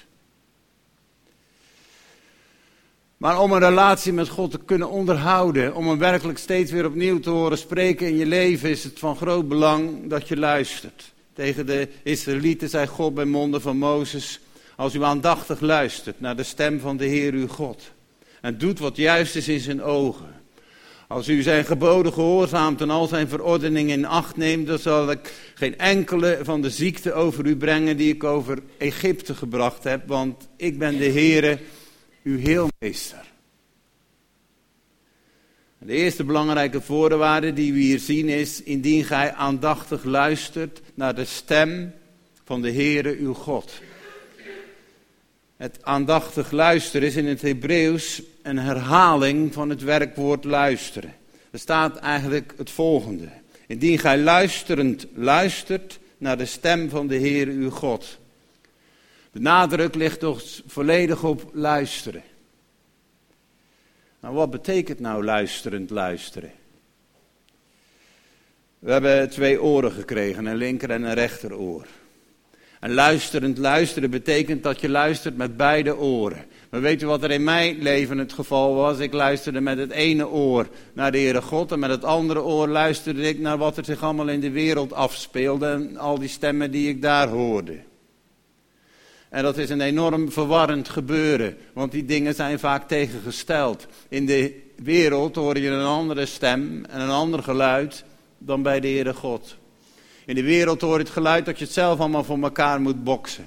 Maar 3.17 3.39
om 3.39 3.51
een 3.51 3.59
relatie 3.59 4.13
met 4.13 4.29
God 4.29 4.51
te 4.51 4.59
kunnen 4.65 4.89
onderhouden, 4.89 5.75
om 5.75 5.87
hem 5.87 5.97
werkelijk 5.97 6.37
steeds 6.37 6.71
weer 6.71 6.85
opnieuw 6.85 7.19
te 7.19 7.29
horen 7.29 7.57
spreken 7.57 8.07
in 8.07 8.15
je 8.15 8.25
leven, 8.25 8.69
is 8.69 8.83
het 8.83 8.99
van 8.99 9.15
groot 9.15 9.47
belang 9.47 10.09
dat 10.09 10.27
je 10.27 10.37
luistert. 10.37 11.13
Tegen 11.33 11.65
de 11.65 11.87
Israëlieten 12.03 12.69
zei 12.69 12.87
God 12.87 13.13
bij 13.13 13.25
monden 13.25 13.61
van 13.61 13.77
Mozes, 13.77 14.39
als 14.75 14.93
u 14.93 15.03
aandachtig 15.03 15.59
luistert 15.59 16.19
naar 16.19 16.35
de 16.35 16.43
stem 16.43 16.79
van 16.79 16.97
de 16.97 17.05
Heer 17.05 17.33
uw 17.33 17.47
God 17.47 17.92
en 18.43 18.57
doet 18.57 18.79
wat 18.79 18.95
juist 18.95 19.35
is 19.35 19.47
in 19.47 19.59
zijn 19.59 19.81
ogen, 19.81 20.41
Als 21.07 21.27
u 21.27 21.41
zijn 21.41 21.65
geboden 21.65 22.13
gehoorzaamt 22.13 22.81
en 22.81 22.89
al 22.89 23.07
zijn 23.07 23.27
verordeningen 23.27 23.97
in 23.97 24.05
acht 24.05 24.38
neemt, 24.38 24.67
dan 24.67 24.79
zal 24.79 25.12
ik 25.12 25.33
geen 25.53 25.77
enkele 25.77 26.39
van 26.41 26.62
de 26.62 26.69
ziekte 26.69 27.13
over 27.13 27.45
u 27.45 27.55
brengen 27.57 27.97
die 27.97 28.13
ik 28.13 28.23
over 28.23 28.59
Egypte 28.77 29.35
gebracht 29.35 29.83
heb, 29.83 30.07
want 30.07 30.47
ik 30.55 30.79
ben 30.79 30.97
de 30.97 31.09
Heere, 31.09 31.59
uw 32.23 32.38
heelmeester. 32.38 33.31
De 35.77 35.93
eerste 35.93 36.23
belangrijke 36.23 36.81
voorwaarde 36.81 37.53
die 37.53 37.73
we 37.73 37.79
hier 37.79 38.00
zien 38.00 38.29
is, 38.29 38.63
indien 38.63 39.03
gij 39.03 39.33
aandachtig 39.33 40.03
luistert 40.03 40.81
naar 40.93 41.15
de 41.15 41.25
stem 41.25 41.93
van 42.43 42.62
de 42.62 42.71
Heere 42.71 43.17
uw 43.17 43.33
God. 43.33 43.81
Het 45.57 45.77
aandachtig 45.81 46.51
luisteren 46.51 47.07
is 47.07 47.15
in 47.15 47.25
het 47.25 47.41
Hebreeuws 47.41 48.21
een 48.43 48.57
herhaling 48.57 49.53
van 49.53 49.69
het 49.69 49.81
werkwoord 49.81 50.43
luisteren. 50.43 51.13
Er 51.51 51.59
staat 51.59 51.97
eigenlijk 51.97 52.53
het 52.57 52.69
volgende. 52.69 53.29
Indien 53.67 54.00
gij 54.00 54.17
luisterend 54.17 55.07
luistert 55.13 56.00
naar 56.17 56.38
de 56.38 56.45
stem 56.45 56.89
van 56.89 57.07
de 57.07 57.15
Heer 57.15 57.47
uw 57.47 57.69
God. 57.69 58.19
De 59.31 59.39
nadruk 59.39 59.95
ligt 59.95 60.19
toch 60.19 60.43
volledig 60.65 61.23
op 61.23 61.50
luisteren. 61.53 62.23
Nou, 64.19 64.35
wat 64.35 64.50
betekent 64.50 65.00
nou 65.00 65.23
luisterend 65.23 65.89
luisteren? 65.89 66.51
We 68.79 68.91
hebben 68.91 69.29
twee 69.29 69.62
oren 69.62 69.91
gekregen, 69.91 70.45
een 70.45 70.55
linker 70.55 70.89
en 70.89 71.03
een 71.03 71.13
rechteroor. 71.13 71.88
En 72.83 72.93
luisterend 72.93 73.57
luisteren 73.57 74.09
betekent 74.09 74.63
dat 74.63 74.81
je 74.81 74.89
luistert 74.89 75.37
met 75.37 75.57
beide 75.57 75.97
oren. 75.97 76.45
Maar 76.69 76.81
weet 76.81 77.01
u 77.01 77.05
wat 77.05 77.23
er 77.23 77.31
in 77.31 77.43
mijn 77.43 77.81
leven 77.81 78.17
het 78.17 78.33
geval 78.33 78.75
was? 78.75 78.99
Ik 78.99 79.13
luisterde 79.13 79.61
met 79.61 79.77
het 79.77 79.91
ene 79.91 80.27
oor 80.27 80.67
naar 80.93 81.11
de 81.11 81.17
Heere 81.17 81.41
God 81.41 81.71
en 81.71 81.79
met 81.79 81.89
het 81.89 82.03
andere 82.03 82.41
oor 82.41 82.67
luisterde 82.67 83.21
ik 83.21 83.39
naar 83.39 83.57
wat 83.57 83.77
er 83.77 83.85
zich 83.85 84.03
allemaal 84.03 84.27
in 84.27 84.39
de 84.39 84.51
wereld 84.51 84.93
afspeelde 84.93 85.67
en 85.67 85.97
al 85.97 86.19
die 86.19 86.29
stemmen 86.29 86.71
die 86.71 86.89
ik 86.89 87.01
daar 87.01 87.27
hoorde. 87.27 87.77
En 89.29 89.43
dat 89.43 89.57
is 89.57 89.69
een 89.69 89.81
enorm 89.81 90.31
verwarrend 90.31 90.89
gebeuren, 90.89 91.57
want 91.73 91.91
die 91.91 92.05
dingen 92.05 92.35
zijn 92.35 92.59
vaak 92.59 92.87
tegengesteld. 92.87 93.87
In 94.09 94.25
de 94.25 94.61
wereld 94.75 95.35
hoor 95.35 95.57
je 95.57 95.69
een 95.69 95.85
andere 95.85 96.25
stem 96.25 96.85
en 96.85 97.01
een 97.01 97.09
ander 97.09 97.43
geluid 97.43 98.03
dan 98.37 98.61
bij 98.61 98.79
de 98.79 98.87
Heere 98.87 99.13
God. 99.13 99.57
In 100.25 100.35
de 100.35 100.43
wereld 100.43 100.81
hoor 100.81 100.93
je 100.93 101.03
het 101.03 101.09
geluid 101.09 101.45
dat 101.45 101.59
je 101.59 101.63
het 101.63 101.73
zelf 101.73 101.99
allemaal 101.99 102.23
voor 102.23 102.41
elkaar 102.41 102.81
moet 102.81 103.03
boksen. 103.03 103.45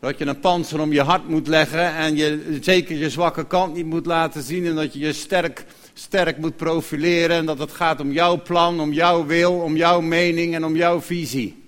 Dat 0.00 0.18
je 0.18 0.26
een 0.26 0.40
panzer 0.40 0.80
om 0.80 0.92
je 0.92 1.02
hart 1.02 1.28
moet 1.28 1.46
leggen 1.46 1.94
en 1.94 2.16
je 2.16 2.58
zeker 2.60 2.96
je 2.96 3.10
zwakke 3.10 3.46
kant 3.46 3.74
niet 3.74 3.86
moet 3.86 4.06
laten 4.06 4.42
zien. 4.42 4.66
En 4.66 4.74
dat 4.74 4.92
je 4.92 4.98
je 4.98 5.12
sterk, 5.12 5.64
sterk 5.92 6.38
moet 6.38 6.56
profileren. 6.56 7.36
En 7.36 7.46
dat 7.46 7.58
het 7.58 7.72
gaat 7.72 8.00
om 8.00 8.12
jouw 8.12 8.42
plan, 8.42 8.80
om 8.80 8.92
jouw 8.92 9.26
wil, 9.26 9.52
om 9.52 9.76
jouw 9.76 10.00
mening 10.00 10.54
en 10.54 10.64
om 10.64 10.76
jouw 10.76 11.00
visie. 11.00 11.62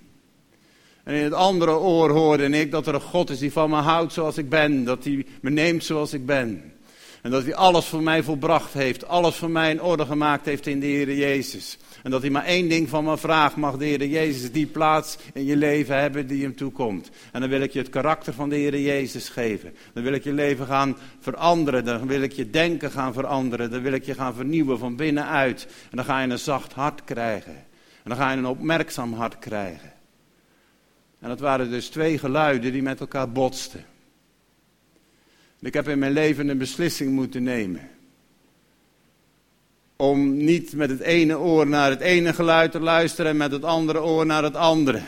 En 1.03 1.13
in 1.13 1.23
het 1.23 1.33
andere 1.33 1.77
oor 1.77 2.09
hoorde 2.09 2.49
ik 2.49 2.71
dat 2.71 2.87
er 2.87 2.93
een 2.93 3.01
God 3.01 3.29
is 3.29 3.39
die 3.39 3.51
van 3.51 3.69
me 3.69 3.75
houdt 3.75 4.13
zoals 4.13 4.37
ik 4.37 4.49
ben. 4.49 4.83
Dat 4.83 5.03
hij 5.03 5.25
me 5.41 5.49
neemt 5.49 5.83
zoals 5.83 6.13
ik 6.13 6.25
ben. 6.25 6.73
En 7.21 7.31
dat 7.31 7.43
hij 7.43 7.55
alles 7.55 7.85
voor 7.85 8.03
mij 8.03 8.23
volbracht 8.23 8.73
heeft. 8.73 9.07
Alles 9.07 9.35
voor 9.35 9.49
mij 9.49 9.71
in 9.71 9.81
orde 9.81 10.05
gemaakt 10.05 10.45
heeft 10.45 10.67
in 10.67 10.79
de 10.79 10.85
Heer 10.85 11.13
Jezus. 11.13 11.77
En 12.03 12.11
dat 12.11 12.21
hij 12.21 12.29
maar 12.29 12.45
één 12.45 12.69
ding 12.69 12.89
van 12.89 13.03
me 13.03 13.17
vraagt. 13.17 13.55
Mag 13.55 13.77
de 13.77 13.85
Heer 13.85 14.05
Jezus 14.05 14.51
die 14.51 14.65
plaats 14.65 15.17
in 15.33 15.45
je 15.45 15.55
leven 15.55 15.99
hebben 15.99 16.27
die 16.27 16.43
hem 16.43 16.55
toekomt. 16.55 17.09
En 17.31 17.41
dan 17.41 17.49
wil 17.49 17.61
ik 17.61 17.71
je 17.71 17.79
het 17.79 17.89
karakter 17.89 18.33
van 18.33 18.49
de 18.49 18.55
Heer 18.55 18.79
Jezus 18.79 19.29
geven. 19.29 19.73
Dan 19.93 20.03
wil 20.03 20.13
ik 20.13 20.23
je 20.23 20.33
leven 20.33 20.65
gaan 20.65 20.97
veranderen. 21.19 21.85
Dan 21.85 22.07
wil 22.07 22.21
ik 22.21 22.31
je 22.31 22.49
denken 22.49 22.91
gaan 22.91 23.13
veranderen. 23.13 23.71
Dan 23.71 23.81
wil 23.81 23.93
ik 23.93 24.03
je 24.03 24.13
gaan 24.13 24.33
vernieuwen 24.33 24.79
van 24.79 24.95
binnenuit. 24.95 25.67
En 25.89 25.95
dan 25.97 26.05
ga 26.05 26.21
je 26.21 26.29
een 26.29 26.39
zacht 26.39 26.73
hart 26.73 27.03
krijgen. 27.03 27.55
En 28.03 28.09
dan 28.09 28.17
ga 28.17 28.31
je 28.31 28.37
een 28.37 28.45
opmerkzaam 28.45 29.13
hart 29.13 29.39
krijgen. 29.39 29.93
En 31.19 31.29
dat 31.29 31.39
waren 31.39 31.69
dus 31.69 31.87
twee 31.87 32.17
geluiden 32.17 32.71
die 32.71 32.81
met 32.81 32.99
elkaar 32.99 33.31
botsten. 33.31 33.85
Ik 35.61 35.73
heb 35.73 35.87
in 35.87 35.99
mijn 35.99 36.11
leven 36.11 36.47
een 36.47 36.57
beslissing 36.57 37.11
moeten 37.11 37.43
nemen. 37.43 37.89
Om 39.95 40.37
niet 40.37 40.73
met 40.73 40.89
het 40.89 40.99
ene 40.99 41.37
oor 41.37 41.67
naar 41.67 41.89
het 41.89 42.01
ene 42.01 42.33
geluid 42.33 42.71
te 42.71 42.79
luisteren 42.79 43.31
en 43.31 43.37
met 43.37 43.51
het 43.51 43.63
andere 43.63 44.01
oor 44.01 44.25
naar 44.25 44.43
het 44.43 44.55
andere. 44.55 45.01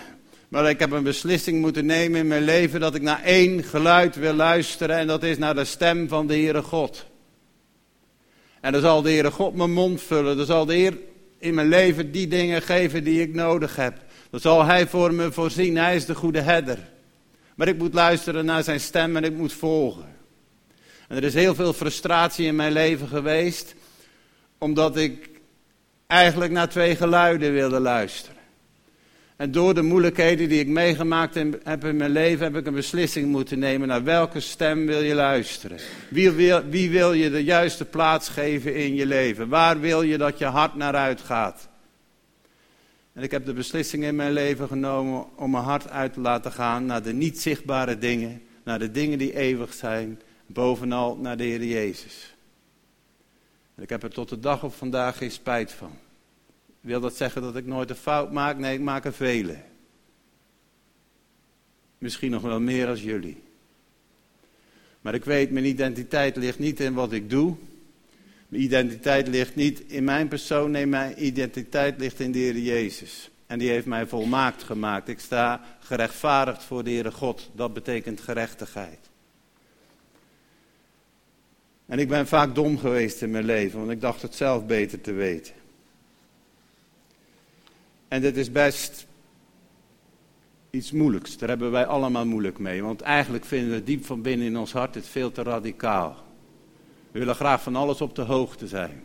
Maar 0.48 0.70
ik 0.70 0.80
heb 0.80 0.92
een 0.92 1.04
beslissing 1.04 1.62
moeten 1.62 1.86
nemen 1.86 2.20
in 2.20 2.28
mijn 2.28 2.44
leven 2.44 2.80
dat 2.80 2.96
ik 2.96 3.02
naar 3.02 3.24
één 3.24 3.64
geluid 3.64 4.16
wil 4.16 4.34
luisteren 4.34 4.98
en 4.98 5.08
dat 5.08 5.24
is 5.24 5.38
naar 5.38 5.56
de 5.56 5.66
stem 5.66 6.08
van 6.08 6.28
de 6.28 6.34
Heere 6.34 6.62
God. 6.62 7.06
En 8.62 8.72
dan 8.72 8.82
zal 8.82 9.02
de 9.02 9.10
Heere 9.10 9.32
God 9.32 9.56
mijn 9.56 9.74
mond 9.74 10.02
vullen. 10.02 10.38
Dan 10.38 10.46
zal 10.46 10.66
de 10.66 10.74
Heer 10.74 10.98
in 11.38 11.54
mijn 11.54 11.68
leven 11.68 12.12
die 12.12 12.28
dingen 12.28 12.62
geven 12.62 13.04
die 13.04 13.22
ik 13.22 13.34
nodig 13.34 13.76
heb. 13.76 14.06
Dan 14.30 14.40
zal 14.40 14.66
Hij 14.66 14.88
voor 14.88 15.14
me 15.14 15.32
voorzien. 15.32 15.78
Hij 15.78 15.96
is 15.96 16.06
de 16.06 16.16
goede 16.16 16.42
herder. 16.42 16.80
Maar 17.56 17.68
ik 17.68 17.78
moet 17.78 17.94
luisteren 17.94 18.46
naar 18.46 18.64
zijn 18.64 18.80
stem 18.80 19.16
en 19.16 19.24
ik 19.24 19.34
moet 19.34 19.54
volgen. 19.54 20.13
En 21.08 21.18
er 21.18 21.24
is 21.24 21.34
heel 21.34 21.56
veel 21.56 21.74
frustratie 21.74 22.46
in 22.46 22.56
mijn 22.56 22.72
leven 22.72 23.08
geweest, 23.08 23.76
omdat 24.58 24.98
ik 24.98 25.30
eigenlijk 26.08 26.52
naar 26.52 26.70
twee 26.70 26.96
geluiden 26.96 27.54
wilde 27.54 27.80
luisteren. 27.80 28.42
En 29.36 29.52
door 29.52 29.74
de 29.74 29.82
moeilijkheden 29.82 30.50
die 30.50 30.60
ik 30.60 30.68
meegemaakt 30.68 31.36
heb 31.64 31.86
in 31.86 31.98
mijn 31.98 32.12
leven, 32.12 32.46
heb 32.46 32.56
ik 32.56 32.66
een 32.66 32.74
beslissing 32.74 33.28
moeten 33.28 33.60
nemen. 33.60 33.88
Naar 33.88 34.04
welke 34.04 34.40
stem 34.40 34.86
wil 34.86 35.02
je 35.02 35.14
luisteren? 35.14 35.78
Wie 36.10 36.32
wil, 36.32 36.64
wie 36.70 36.90
wil 36.90 37.14
je 37.14 37.30
de 37.30 37.44
juiste 37.44 37.86
plaats 37.86 38.30
geven 38.30 38.76
in 38.76 38.96
je 38.96 39.06
leven? 39.06 39.50
Waar 39.50 39.80
wil 39.80 40.02
je 40.02 40.18
dat 40.18 40.38
je 40.38 40.46
hart 40.46 40.76
naar 40.76 40.96
uitgaat? 40.96 41.70
En 43.14 43.24
ik 43.24 43.32
heb 43.32 43.46
de 43.46 43.54
beslissing 43.54 44.04
in 44.04 44.16
mijn 44.16 44.32
leven 44.32 44.68
genomen 44.68 45.26
om 45.36 45.52
mijn 45.52 45.64
hart 45.64 45.90
uit 45.90 46.14
te 46.14 46.20
laten 46.20 46.52
gaan 46.52 46.86
naar 46.86 47.04
de 47.04 47.14
niet 47.14 47.42
zichtbare 47.42 47.98
dingen, 47.98 48.42
naar 48.64 48.80
de 48.80 48.92
dingen 48.92 49.18
die 49.18 49.38
eeuwig 49.38 49.74
zijn, 49.74 50.22
bovenal 50.54 51.18
naar 51.18 51.38
de 51.38 51.44
Heer 51.44 51.64
Jezus. 51.64 52.36
En 53.76 53.84
ik 53.84 53.90
heb 53.90 54.04
er 54.04 54.10
tot 54.10 54.30
de 54.30 54.40
dag 54.40 54.64
op 54.64 54.74
vandaag 54.74 55.18
geen 55.18 55.32
spijt 55.32 55.72
van. 55.72 55.92
Wil 56.82 57.00
dat 57.00 57.16
zeggen 57.16 57.42
dat 57.42 57.56
ik 57.56 57.66
nooit 57.66 57.90
een 57.90 57.96
fout 57.96 58.32
maak? 58.32 58.58
Nee, 58.58 58.74
ik 58.74 58.82
maak 58.82 59.06
er 59.06 59.14
vele. 59.14 59.58
Misschien 61.98 62.32
nog 62.32 62.42
wel 62.42 62.60
meer 62.60 62.88
als 62.88 63.04
jullie. 63.04 63.42
Maar 65.02 65.14
ik 65.14 65.26
weet, 65.26 65.52
mijn 65.52 65.66
identiteit 65.66 66.36
ligt 66.36 66.60
niet 66.60 66.80
in 66.80 66.94
wat 66.94 67.12
ik 67.12 67.30
doe. 67.30 67.56
Mijn 68.48 68.64
identiteit 68.64 69.28
ligt 69.28 69.56
niet 69.56 69.80
in 69.80 70.04
mijn 70.04 70.28
persoon. 70.28 70.72
Nee, 70.72 70.86
mijn 70.86 71.26
identiteit 71.26 72.00
ligt 72.00 72.20
in 72.20 72.32
de 72.32 72.40
Heer 72.40 72.58
Jezus. 72.58 73.30
En 73.48 73.60
die 73.60 73.70
heeft 73.70 73.86
mij 73.86 74.08
volmaakt 74.08 74.64
gemaakt. 74.64 75.08
Ik 75.08 75.20
sta 75.20 75.78
gerechtvaardigd 75.80 76.64
voor 76.64 76.84
de 76.84 76.90
Heere 76.90 77.12
God. 77.12 77.50
Dat 77.56 77.74
betekent 77.74 78.22
gerechtigheid. 78.22 79.00
En 81.86 82.00
ik 82.00 82.08
ben 82.08 82.28
vaak 82.28 82.56
dom 82.56 82.78
geweest 82.78 83.22
in 83.22 83.32
mijn 83.32 83.46
leven, 83.46 83.80
want 83.80 83.92
ik 83.92 84.02
dacht 84.02 84.22
het 84.22 84.36
zelf 84.36 84.66
beter 84.66 85.02
te 85.02 85.12
weten. 85.12 85.54
En 88.08 88.22
dit 88.22 88.38
is 88.38 88.52
best 88.52 89.06
iets 90.70 90.92
moeilijks. 90.92 91.38
Daar 91.38 91.50
hebben 91.50 91.72
wij 91.72 91.86
allemaal 91.86 92.26
moeilijk 92.26 92.60
mee. 92.60 92.84
Want 92.84 93.02
eigenlijk 93.02 93.46
vinden 93.46 93.72
we 93.72 93.84
diep 93.84 94.06
van 94.06 94.22
binnen 94.22 94.48
in 94.48 94.58
ons 94.58 94.72
hart 94.72 94.96
het 94.96 95.08
veel 95.08 95.32
te 95.32 95.44
radicaal. 95.44 96.16
We 97.12 97.20
willen 97.20 97.36
graag 97.36 97.62
van 97.62 97.76
alles 97.76 98.02
op 98.02 98.16
de 98.16 98.22
hoogte 98.22 98.68
zijn. 98.68 99.02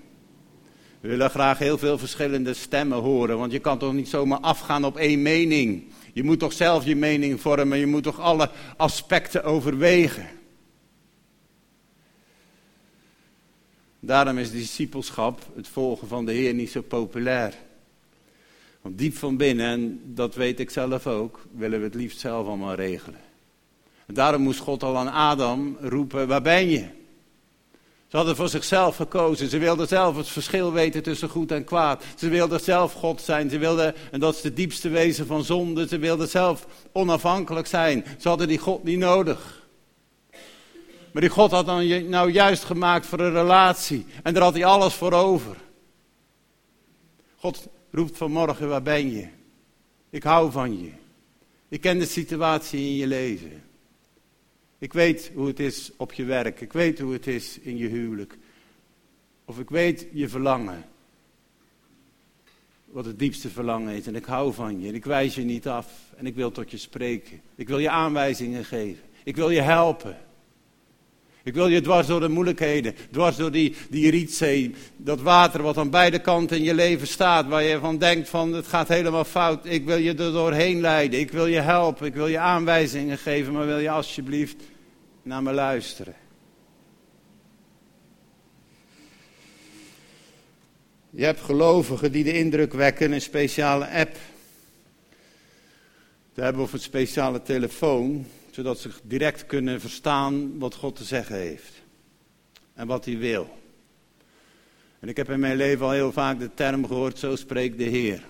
We 1.01 1.09
willen 1.09 1.31
graag 1.31 1.59
heel 1.59 1.79
veel 1.79 1.99
verschillende 1.99 2.55
stemmen 2.55 2.99
horen. 2.99 3.39
Want 3.39 3.53
je 3.53 3.59
kan 3.59 3.79
toch 3.79 3.93
niet 3.93 4.09
zomaar 4.09 4.41
afgaan 4.41 4.85
op 4.85 4.97
één 4.97 5.23
mening. 5.23 5.85
Je 6.13 6.25
moet 6.25 6.39
toch 6.39 6.53
zelf 6.53 6.85
je 6.85 6.97
mening 6.97 7.41
vormen. 7.41 7.79
Je 7.79 7.87
moet 7.87 8.03
toch 8.03 8.21
alle 8.21 8.51
aspecten 8.77 9.45
overwegen. 9.45 10.27
Daarom 14.01 14.39
is 14.39 14.51
discipelschap, 14.51 15.41
het 15.57 15.69
volgen 15.69 16.09
van 16.09 16.25
de 16.27 16.33
Heer, 16.33 16.55
niet 16.55 16.71
zo 16.71 16.83
populair. 16.83 17.55
Want 18.81 18.99
diep 18.99 19.17
van 19.17 19.37
binnen, 19.37 19.67
en 19.67 20.01
dat 20.05 20.35
weet 20.35 20.61
ik 20.61 20.71
zelf 20.71 21.07
ook, 21.07 21.41
willen 21.53 21.79
we 21.79 21.85
het 21.85 21.95
liefst 21.95 22.19
zelf 22.19 22.47
allemaal 22.47 22.75
regelen. 22.75 23.21
En 24.07 24.15
daarom 24.15 24.43
moest 24.43 24.61
God 24.61 24.83
al 24.83 24.97
aan 24.97 25.13
Adam 25.13 25.77
roepen, 25.81 26.29
waar 26.29 26.43
ben 26.43 26.69
je? 26.69 26.89
Ze 28.09 28.17
hadden 28.17 28.37
voor 28.37 28.49
zichzelf 28.49 28.97
gekozen. 28.97 29.49
Ze 29.49 29.59
wilden 29.59 29.89
zelf 29.89 30.17
het 30.17 30.29
verschil 30.29 30.73
weten 30.73 31.03
tussen 31.03 31.29
goed 31.29 31.53
en 31.53 31.65
kwaad. 31.65 32.05
Ze 32.17 32.29
wilden 32.29 32.61
zelf 32.61 32.93
God 32.93 33.21
zijn. 33.21 33.51
Ze 33.51 33.59
wilden, 33.59 33.95
en 34.11 34.21
dat 34.21 34.35
is 34.35 34.41
de 34.41 34.53
diepste 34.53 34.89
wezen 34.89 35.27
van 35.27 35.45
zonde, 35.45 35.89
ze 35.89 35.99
wilden 35.99 36.29
zelf 36.29 36.67
onafhankelijk 36.93 37.67
zijn. 37.67 38.05
Ze 38.19 38.29
hadden 38.29 38.49
die 38.49 38.59
God 38.59 38.85
niet 38.85 38.99
nodig. 38.99 39.58
Maar 41.19 41.27
die 41.27 41.37
God 41.37 41.51
had 41.51 41.67
dan 41.67 42.09
nou 42.09 42.31
juist 42.31 42.65
gemaakt 42.65 43.07
voor 43.07 43.21
een 43.21 43.33
relatie. 43.33 44.07
En 44.23 44.35
daar 44.35 44.43
had 44.43 44.55
hij 44.55 44.65
alles 44.65 44.95
voor 44.95 45.13
over. 45.13 45.57
God 47.37 47.69
roept 47.91 48.17
vanmorgen, 48.17 48.69
waar 48.69 48.83
ben 48.83 49.13
je? 49.13 49.29
Ik 50.11 50.23
hou 50.23 50.51
van 50.51 50.83
je. 50.83 50.91
Ik 51.69 51.81
ken 51.81 51.99
de 51.99 52.07
situatie 52.07 52.81
in 52.81 52.95
je 52.95 53.07
leven. 53.07 53.63
Ik 54.79 54.93
weet 54.93 55.31
hoe 55.35 55.47
het 55.47 55.61
is 55.61 55.91
op 55.97 56.13
je 56.13 56.25
werk. 56.25 56.61
Ik 56.61 56.73
weet 56.73 56.99
hoe 56.99 57.13
het 57.13 57.27
is 57.27 57.59
in 57.59 57.77
je 57.77 57.89
huwelijk. 57.89 58.39
Of 59.45 59.59
ik 59.59 59.71
weet 59.71 60.07
je 60.13 60.29
verlangen. 60.29 60.85
Wat 62.85 63.05
het 63.05 63.19
diepste 63.19 63.49
verlangen 63.49 63.95
is. 63.95 64.07
En 64.07 64.17
ik 64.17 64.25
hou 64.25 64.53
van 64.53 64.81
je. 64.81 64.89
En 64.89 64.95
ik 64.95 65.05
wijs 65.05 65.35
je 65.35 65.43
niet 65.43 65.69
af. 65.69 65.87
En 66.17 66.27
ik 66.27 66.35
wil 66.35 66.51
tot 66.51 66.71
je 66.71 66.77
spreken. 66.77 67.41
Ik 67.55 67.69
wil 67.69 67.79
je 67.79 67.91
aanwijzingen 67.91 68.65
geven. 68.65 69.05
Ik 69.25 69.37
wil 69.37 69.51
je 69.51 69.61
helpen. 69.61 70.17
Ik 71.49 71.55
wil 71.55 71.69
je 71.69 71.81
dwars 71.81 72.07
door 72.07 72.21
de 72.21 72.29
moeilijkheden, 72.29 72.95
dwars 73.11 73.37
door 73.37 73.51
die, 73.51 73.75
die 73.91 74.11
rietzee, 74.11 74.75
dat 74.97 75.21
water 75.21 75.63
wat 75.63 75.77
aan 75.77 75.91
beide 75.91 76.19
kanten 76.19 76.57
in 76.57 76.63
je 76.63 76.75
leven 76.75 77.07
staat, 77.07 77.47
waar 77.47 77.63
je 77.63 77.79
van 77.79 77.99
denkt 77.99 78.29
van 78.29 78.53
het 78.53 78.67
gaat 78.67 78.89
helemaal 78.89 79.25
fout. 79.25 79.67
Ik 79.67 79.85
wil 79.85 79.97
je 79.97 80.11
er 80.11 80.33
doorheen 80.33 80.81
leiden, 80.81 81.21
ik 81.21 81.31
wil 81.31 81.47
je 81.47 81.61
helpen, 81.61 82.07
ik 82.07 82.15
wil 82.15 82.27
je 82.27 82.39
aanwijzingen 82.39 83.19
geven, 83.19 83.53
maar 83.53 83.67
wil 83.67 83.79
je 83.79 83.91
alsjeblieft 83.91 84.63
naar 85.23 85.43
me 85.43 85.53
luisteren. 85.53 86.15
Je 91.11 91.25
hebt 91.25 91.41
gelovigen 91.41 92.13
die 92.13 92.25
de 92.25 92.39
indruk 92.39 92.73
wekken, 92.73 93.13
een 93.13 93.21
speciale 93.21 93.91
app 93.91 94.17
te 96.35 96.41
hebben 96.41 96.63
of 96.63 96.73
een 96.73 96.81
speciale 96.81 97.43
telefoon, 97.43 98.27
zodat 98.59 98.79
ze 98.79 98.91
direct 99.03 99.47
kunnen 99.47 99.81
verstaan 99.81 100.59
wat 100.59 100.75
God 100.75 100.97
te 100.97 101.05
zeggen 101.05 101.37
heeft 101.37 101.73
en 102.75 102.87
wat 102.87 103.05
hij 103.05 103.19
wil. 103.19 103.59
En 105.01 105.09
ik 105.09 105.17
heb 105.17 105.31
in 105.31 105.41
mijn 105.41 105.57
leven 105.57 105.85
al 105.85 105.93
heel 105.93 106.13
vaak 106.13 106.39
de 106.39 106.51
term 106.55 106.87
gehoord, 106.87 107.19
zo 107.19 107.37
spreekt 107.37 107.79
de 107.79 107.85
Heer. 107.85 108.23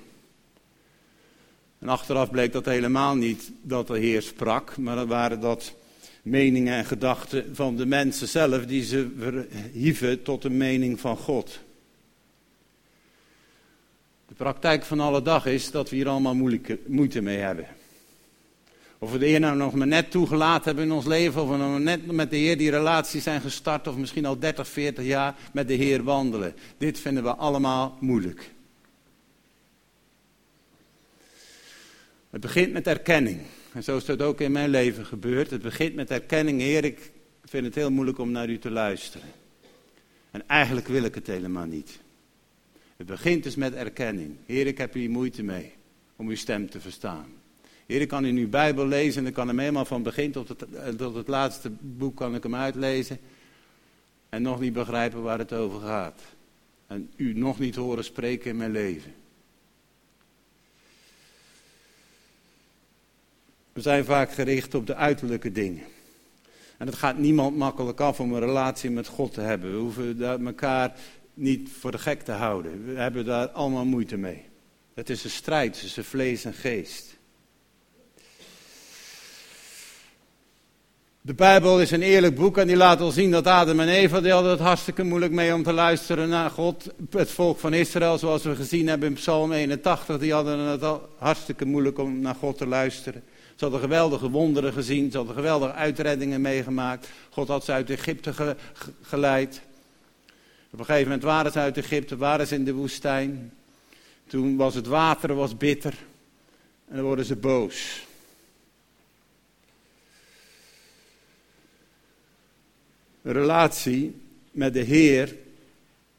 En 1.79 1.89
achteraf 1.89 2.31
bleek 2.31 2.53
dat 2.53 2.65
helemaal 2.65 3.15
niet 3.15 3.51
dat 3.63 3.87
de 3.87 3.99
Heer 3.99 4.23
sprak, 4.23 4.77
maar 4.77 4.97
dat 4.97 5.07
waren 5.07 5.41
dat 5.41 5.75
meningen 6.23 6.75
en 6.75 6.85
gedachten 6.85 7.57
van 7.57 7.77
de 7.77 7.87
mensen 7.87 8.29
zelf 8.29 8.67
die 8.67 8.83
ze 8.85 9.11
verhieven 9.19 10.23
tot 10.23 10.43
de 10.43 10.51
mening 10.51 11.01
van 11.01 11.17
God. 11.17 11.61
De 14.27 14.35
praktijk 14.35 14.85
van 14.85 15.01
alle 15.01 15.23
dag 15.23 15.47
is 15.47 15.71
dat 15.71 15.91
we 15.91 15.97
hier 15.97 16.09
allemaal 16.09 16.37
moeite 16.87 17.21
mee 17.21 17.39
hebben. 17.39 17.78
Of 18.99 19.13
we 19.13 19.19
de 19.19 19.27
Heer 19.27 19.41
nou 19.41 19.57
nog 19.57 19.75
maar 19.75 19.87
net 19.87 20.11
toegelaten 20.11 20.65
hebben 20.65 20.85
in 20.85 20.93
ons 20.93 21.07
leven, 21.07 21.43
of 21.43 21.49
we 21.49 21.57
nog 21.57 21.79
net 21.79 22.07
met 22.07 22.31
de 22.31 22.37
Heer 22.37 22.59
die 22.59 22.71
relatie 22.71 23.21
zijn 23.21 23.41
gestart, 23.41 23.87
of 23.87 23.97
misschien 23.97 24.27
al 24.27 24.39
30, 24.39 24.69
40 24.69 25.05
jaar 25.05 25.35
met 25.53 25.69
de 25.69 25.75
Heer 25.75 26.05
wandelen. 26.05 26.55
Dit 26.79 26.99
vinden 26.99 27.23
we 27.23 27.35
allemaal 27.35 27.97
moeilijk. 28.01 28.51
Het 32.31 32.41
begint 32.41 32.73
met 32.73 32.87
erkenning. 32.87 33.41
En 33.73 33.83
zo 33.83 33.97
is 33.97 34.05
dat 34.05 34.23
ook 34.23 34.41
in 34.41 34.53
mijn 34.53 34.71
leven 34.71 35.07
gebeurd. 35.07 35.51
Het 35.51 35.63
begint 35.63 35.95
met 35.95 36.11
erkenning. 36.11 36.61
Heer, 36.61 36.85
ik 36.85 37.11
vind 37.45 37.65
het 37.65 37.75
heel 37.75 37.91
moeilijk 37.91 38.19
om 38.19 38.31
naar 38.31 38.49
u 38.49 38.59
te 38.59 38.71
luisteren. 38.71 39.29
En 40.31 40.49
eigenlijk 40.49 40.89
wil 40.89 41.03
ik 41.03 41.15
het 41.15 41.27
helemaal 41.27 41.67
niet. 41.67 41.99
Het 42.97 43.07
begint 43.07 43.43
dus 43.43 43.55
met 43.55 43.75
erkenning. 43.75 44.37
Heer, 44.47 44.67
ik 44.67 44.79
heb 44.79 44.93
hier 44.93 45.11
moeite 45.11 45.43
mee 45.43 45.73
om 46.17 46.29
uw 46.29 46.37
stem 46.37 46.71
te 46.71 46.81
verstaan. 46.81 47.38
Heer, 47.89 48.01
ik 48.01 48.09
kan 48.09 48.25
in 48.25 48.37
uw 48.37 48.49
Bijbel 48.49 48.87
lezen 48.87 49.23
en 49.23 49.29
ik 49.29 49.35
kan 49.35 49.49
hem 49.49 49.59
helemaal 49.59 49.85
van 49.85 50.03
begin 50.03 50.33
tot 50.33 50.49
het, 50.49 50.63
eh, 50.63 50.89
tot 50.89 51.15
het 51.15 51.29
laatste 51.29 51.71
boek 51.81 52.17
kan 52.17 52.35
ik 52.35 52.43
hem 52.43 52.55
uitlezen. 52.55 53.19
En 54.29 54.43
nog 54.43 54.61
niet 54.61 54.73
begrijpen 54.73 55.23
waar 55.23 55.39
het 55.39 55.53
over 55.53 55.81
gaat. 55.81 56.21
En 56.87 57.11
u 57.17 57.33
nog 57.39 57.59
niet 57.59 57.75
horen 57.75 58.05
spreken 58.05 58.51
in 58.51 58.57
mijn 58.57 58.71
leven. 58.71 59.15
We 63.73 63.81
zijn 63.81 64.05
vaak 64.05 64.33
gericht 64.33 64.75
op 64.75 64.87
de 64.87 64.95
uiterlijke 64.95 65.53
dingen. 65.53 65.85
En 66.77 66.87
het 66.87 66.97
gaat 66.97 67.19
niemand 67.19 67.57
makkelijk 67.57 68.01
af 68.01 68.21
om 68.21 68.33
een 68.33 68.41
relatie 68.41 68.91
met 68.91 69.07
God 69.07 69.35
te 69.35 69.41
hebben. 69.41 69.73
We 69.73 69.79
hoeven 69.79 70.47
elkaar 70.47 70.99
niet 71.35 71.69
voor 71.79 71.91
de 71.91 71.99
gek 71.99 72.23
te 72.23 72.33
houden. 72.33 72.95
We 72.95 73.01
hebben 73.01 73.25
daar 73.25 73.49
allemaal 73.49 73.85
moeite 73.85 74.17
mee. 74.17 74.45
Het 74.95 75.11
is 75.11 75.25
een 75.25 75.31
strijd 75.31 75.81
tussen 75.81 76.05
vlees 76.05 76.45
en 76.45 76.55
geest. 76.55 77.18
De 81.29 81.35
Bijbel 81.35 81.81
is 81.81 81.91
een 81.91 82.03
eerlijk 82.03 82.35
boek 82.35 82.59
en 82.59 82.67
die 82.67 82.77
laat 82.77 83.01
ons 83.01 83.15
zien 83.15 83.31
dat 83.31 83.47
Adam 83.47 83.81
en 83.81 83.89
Eva, 83.89 84.21
die 84.21 84.33
hadden 84.33 84.51
het 84.51 84.61
hartstikke 84.61 85.03
moeilijk 85.03 85.33
mee 85.33 85.55
om 85.55 85.63
te 85.63 85.73
luisteren 85.73 86.29
naar 86.29 86.51
God. 86.51 86.87
Het 87.11 87.31
volk 87.31 87.59
van 87.59 87.73
Israël, 87.73 88.19
zoals 88.19 88.43
we 88.43 88.57
gezien 88.57 88.89
hebben 88.89 89.09
in 89.09 89.15
Psalm 89.15 89.53
81, 89.53 90.19
die 90.19 90.33
hadden 90.33 90.59
het 90.59 90.83
al 90.83 91.09
hartstikke 91.19 91.65
moeilijk 91.65 91.99
om 91.99 92.21
naar 92.21 92.35
God 92.35 92.59
te 92.59 92.67
luisteren. 92.67 93.23
Ze 93.55 93.65
hadden 93.65 93.81
geweldige 93.81 94.31
wonderen 94.31 94.73
gezien, 94.73 95.11
ze 95.11 95.17
hadden 95.17 95.35
geweldige 95.35 95.73
uitreddingen 95.73 96.41
meegemaakt. 96.41 97.09
God 97.31 97.49
had 97.49 97.65
ze 97.65 97.73
uit 97.73 97.91
Egypte 97.91 98.57
geleid. 99.03 99.61
Op 100.71 100.79
een 100.79 100.85
gegeven 100.85 101.07
moment 101.09 101.23
waren 101.23 101.53
ze 101.53 101.59
uit 101.59 101.77
Egypte, 101.77 102.17
waren 102.17 102.47
ze 102.47 102.55
in 102.55 102.65
de 102.65 102.75
woestijn. 102.75 103.53
Toen 104.27 104.57
was 104.57 104.75
het 104.75 104.87
water 104.87 105.35
was 105.35 105.57
bitter 105.57 105.95
en 106.89 106.97
dan 106.97 107.05
worden 107.05 107.25
ze 107.25 107.37
boos. 107.37 108.07
Relatie 113.33 114.15
met 114.51 114.73
de 114.73 114.83
Heer 114.83 115.37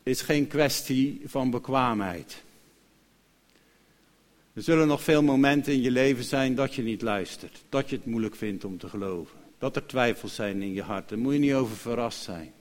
is 0.04 0.22
geen 0.22 0.48
kwestie 0.48 1.22
van 1.26 1.50
bekwaamheid. 1.50 2.44
Er 4.54 4.62
zullen 4.62 4.88
nog 4.88 5.04
veel 5.04 5.24
momenten 5.24 5.74
in 5.74 5.82
je 5.82 5.92
leven 5.92 6.24
zijn 6.24 6.56
dat 6.56 6.76
je 6.76 6.82
niet 6.82 7.02
luistert, 7.02 7.64
dat 7.70 7.90
je 7.90 7.96
het 7.96 8.06
moeilijk 8.06 8.36
vindt 8.36 8.66
om 8.66 8.78
te 8.78 8.90
geloven, 8.90 9.38
dat 9.58 9.76
er 9.76 9.86
twijfels 9.86 10.36
zijn 10.36 10.62
in 10.62 10.74
je 10.74 10.82
hart. 10.82 11.10
Daar 11.10 11.18
moet 11.18 11.34
je 11.34 11.40
niet 11.40 11.54
over 11.54 11.76
verrast 11.76 12.24
zijn. 12.24 12.52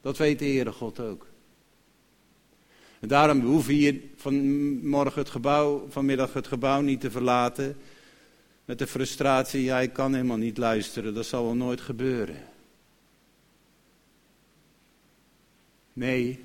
Dat 0.00 0.16
weet 0.16 0.38
de 0.38 0.44
Heere 0.44 0.72
God 0.72 1.00
ook. 1.00 1.26
En 3.00 3.08
daarom 3.08 3.40
hoef 3.40 3.66
je 3.66 3.72
hier 3.72 4.00
vanmorgen 4.16 5.20
het 5.20 5.30
gebouw, 5.30 5.86
vanmiddag 5.88 6.32
het 6.32 6.46
gebouw 6.46 6.80
niet 6.80 7.00
te 7.00 7.10
verlaten 7.10 7.76
met 8.64 8.78
de 8.78 8.86
frustratie, 8.86 9.62
ja 9.62 9.86
kan 9.86 10.14
helemaal 10.14 10.36
niet 10.36 10.58
luisteren, 10.58 11.14
dat 11.14 11.26
zal 11.26 11.44
wel 11.44 11.54
nooit 11.54 11.80
gebeuren. 11.80 12.36
Nee, 15.98 16.44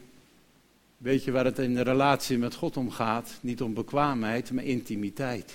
weet 0.98 1.24
je 1.24 1.32
waar 1.32 1.46
het 1.46 1.60
in 1.60 1.74
de 1.74 1.82
relatie 1.82 2.38
met 2.38 2.56
God 2.56 2.78
om 2.78 2.92
gaat? 2.92 3.38
Niet 3.42 3.62
om 3.62 3.74
bekwaamheid, 3.74 4.52
maar 4.52 4.64
intimiteit. 4.64 5.54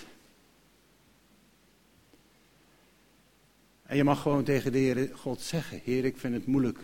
En 3.83 3.97
je 3.97 4.05
mag 4.05 4.23
gewoon 4.23 4.45
tegen 4.45 4.73
de 4.73 4.79
Heer 4.79 5.11
God 5.15 5.41
zeggen: 5.41 5.81
Heer, 5.85 6.05
ik 6.05 6.17
vind 6.17 6.35
het 6.35 6.47
moeilijk 6.47 6.79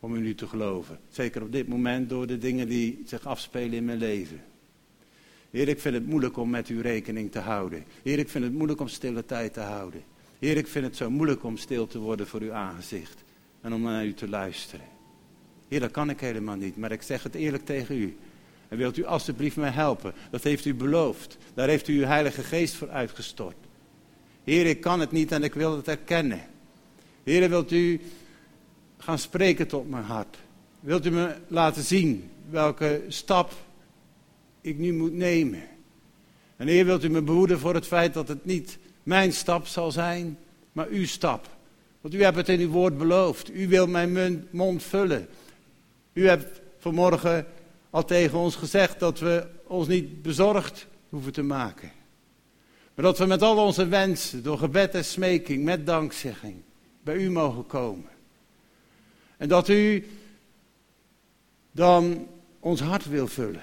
om 0.00 0.16
in 0.16 0.24
u 0.24 0.34
te 0.34 0.46
geloven. 0.46 0.98
Zeker 1.10 1.42
op 1.42 1.52
dit 1.52 1.68
moment 1.68 2.08
door 2.08 2.26
de 2.26 2.38
dingen 2.38 2.68
die 2.68 3.02
zich 3.06 3.26
afspelen 3.26 3.72
in 3.72 3.84
mijn 3.84 3.98
leven. 3.98 4.40
Heer, 5.50 5.68
ik 5.68 5.80
vind 5.80 5.94
het 5.94 6.06
moeilijk 6.06 6.36
om 6.36 6.50
met 6.50 6.68
u 6.68 6.80
rekening 6.80 7.32
te 7.32 7.38
houden. 7.38 7.84
Heer, 8.02 8.18
ik 8.18 8.28
vind 8.28 8.44
het 8.44 8.52
moeilijk 8.52 8.80
om 8.80 8.88
stille 8.88 9.24
tijd 9.24 9.52
te 9.52 9.60
houden. 9.60 10.02
Heer, 10.38 10.56
ik 10.56 10.66
vind 10.66 10.84
het 10.84 10.96
zo 10.96 11.10
moeilijk 11.10 11.44
om 11.44 11.56
stil 11.56 11.86
te 11.86 11.98
worden 11.98 12.26
voor 12.26 12.40
uw 12.40 12.52
aangezicht 12.52 13.24
en 13.60 13.72
om 13.72 13.82
naar 13.82 14.06
u 14.06 14.14
te 14.14 14.28
luisteren. 14.28 14.95
Heer, 15.68 15.80
dat 15.80 15.90
kan 15.90 16.10
ik 16.10 16.20
helemaal 16.20 16.56
niet, 16.56 16.76
maar 16.76 16.92
ik 16.92 17.02
zeg 17.02 17.22
het 17.22 17.34
eerlijk 17.34 17.64
tegen 17.64 17.96
u. 17.96 18.16
En 18.68 18.76
wilt 18.76 18.96
u 18.96 19.04
alstublieft 19.04 19.56
mij 19.56 19.70
helpen? 19.70 20.12
Dat 20.30 20.42
heeft 20.42 20.64
u 20.64 20.74
beloofd. 20.74 21.36
Daar 21.54 21.68
heeft 21.68 21.88
u 21.88 21.98
uw 21.98 22.06
Heilige 22.06 22.42
Geest 22.42 22.74
voor 22.74 22.90
uitgestort. 22.90 23.56
Heer, 24.44 24.66
ik 24.66 24.80
kan 24.80 25.00
het 25.00 25.10
niet 25.10 25.32
en 25.32 25.42
ik 25.42 25.54
wil 25.54 25.76
het 25.76 25.88
erkennen. 25.88 26.40
Heer, 27.24 27.48
wilt 27.48 27.72
u 27.72 28.00
gaan 28.98 29.18
spreken 29.18 29.66
tot 29.66 29.90
mijn 29.90 30.04
hart? 30.04 30.36
Wilt 30.80 31.06
u 31.06 31.10
me 31.10 31.34
laten 31.48 31.82
zien 31.82 32.30
welke 32.50 33.04
stap 33.08 33.52
ik 34.60 34.78
nu 34.78 34.92
moet 34.92 35.12
nemen? 35.12 35.62
En 36.56 36.66
Heer, 36.66 36.84
wilt 36.84 37.04
u 37.04 37.08
me 37.08 37.22
behoeden 37.22 37.58
voor 37.58 37.74
het 37.74 37.86
feit 37.86 38.14
dat 38.14 38.28
het 38.28 38.44
niet 38.44 38.78
mijn 39.02 39.32
stap 39.32 39.66
zal 39.66 39.90
zijn, 39.90 40.38
maar 40.72 40.86
uw 40.88 41.06
stap. 41.06 41.48
Want 42.00 42.14
u 42.14 42.22
hebt 42.22 42.36
het 42.36 42.48
in 42.48 42.60
uw 42.60 42.70
woord 42.70 42.98
beloofd. 42.98 43.54
U 43.54 43.68
wilt 43.68 43.88
mijn 43.88 44.48
mond 44.50 44.82
vullen. 44.82 45.28
U 46.16 46.28
hebt 46.28 46.60
vanmorgen 46.78 47.46
al 47.90 48.04
tegen 48.04 48.38
ons 48.38 48.56
gezegd 48.56 48.98
dat 49.00 49.18
we 49.18 49.46
ons 49.66 49.88
niet 49.88 50.22
bezorgd 50.22 50.86
hoeven 51.08 51.32
te 51.32 51.42
maken. 51.42 51.92
Maar 52.94 53.04
dat 53.04 53.18
we 53.18 53.26
met 53.26 53.42
al 53.42 53.56
onze 53.56 53.88
wensen, 53.88 54.42
door 54.42 54.58
gebed 54.58 54.94
en 54.94 55.04
smeking, 55.04 55.64
met 55.64 55.86
dankzegging, 55.86 56.62
bij 57.02 57.16
u 57.16 57.30
mogen 57.30 57.66
komen. 57.66 58.10
En 59.36 59.48
dat 59.48 59.68
u 59.68 60.08
dan 61.70 62.28
ons 62.60 62.80
hart 62.80 63.08
wil 63.08 63.26
vullen. 63.26 63.62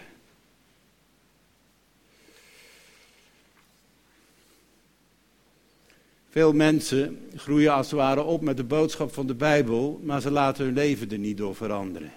Veel 6.29 6.53
mensen 6.53 7.29
groeien 7.35 7.73
als 7.73 7.85
het 7.85 7.99
ware 7.99 8.21
op 8.21 8.41
met 8.41 8.57
de 8.57 8.63
boodschap 8.63 9.13
van 9.13 9.27
de 9.27 9.35
Bijbel, 9.35 9.99
maar 10.03 10.21
ze 10.21 10.31
laten 10.31 10.65
hun 10.65 10.73
leven 10.73 11.11
er 11.11 11.17
niet 11.17 11.37
door 11.37 11.55
veranderen. 11.55 12.11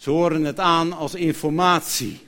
Ze 0.00 0.10
horen 0.10 0.44
het 0.44 0.58
aan 0.60 0.92
als 0.92 1.14
informatie. 1.14 2.20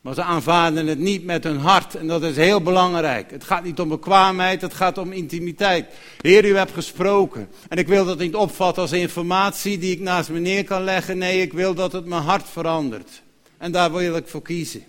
Maar 0.00 0.14
ze 0.14 0.22
aanvaarden 0.22 0.86
het 0.86 0.98
niet 0.98 1.24
met 1.24 1.44
hun 1.44 1.58
hart 1.58 1.94
en 1.94 2.06
dat 2.06 2.22
is 2.22 2.36
heel 2.36 2.62
belangrijk. 2.62 3.30
Het 3.30 3.44
gaat 3.44 3.64
niet 3.64 3.80
om 3.80 3.88
bekwaamheid, 3.88 4.60
het 4.60 4.74
gaat 4.74 4.98
om 4.98 5.12
intimiteit. 5.12 5.86
Heer, 6.20 6.44
u 6.44 6.56
hebt 6.56 6.72
gesproken. 6.72 7.48
En 7.68 7.78
ik 7.78 7.86
wil 7.86 8.04
dat 8.04 8.18
niet 8.18 8.34
opvatten 8.34 8.82
als 8.82 8.92
informatie 8.92 9.78
die 9.78 9.92
ik 9.92 10.00
naast 10.00 10.30
me 10.30 10.38
neer 10.38 10.64
kan 10.64 10.82
leggen. 10.84 11.18
Nee, 11.18 11.40
ik 11.40 11.52
wil 11.52 11.74
dat 11.74 11.92
het 11.92 12.04
mijn 12.04 12.22
hart 12.22 12.48
verandert. 12.48 13.22
En 13.58 13.72
daar 13.72 13.92
wil 13.92 14.16
ik 14.16 14.28
voor 14.28 14.42
kiezen. 14.42 14.84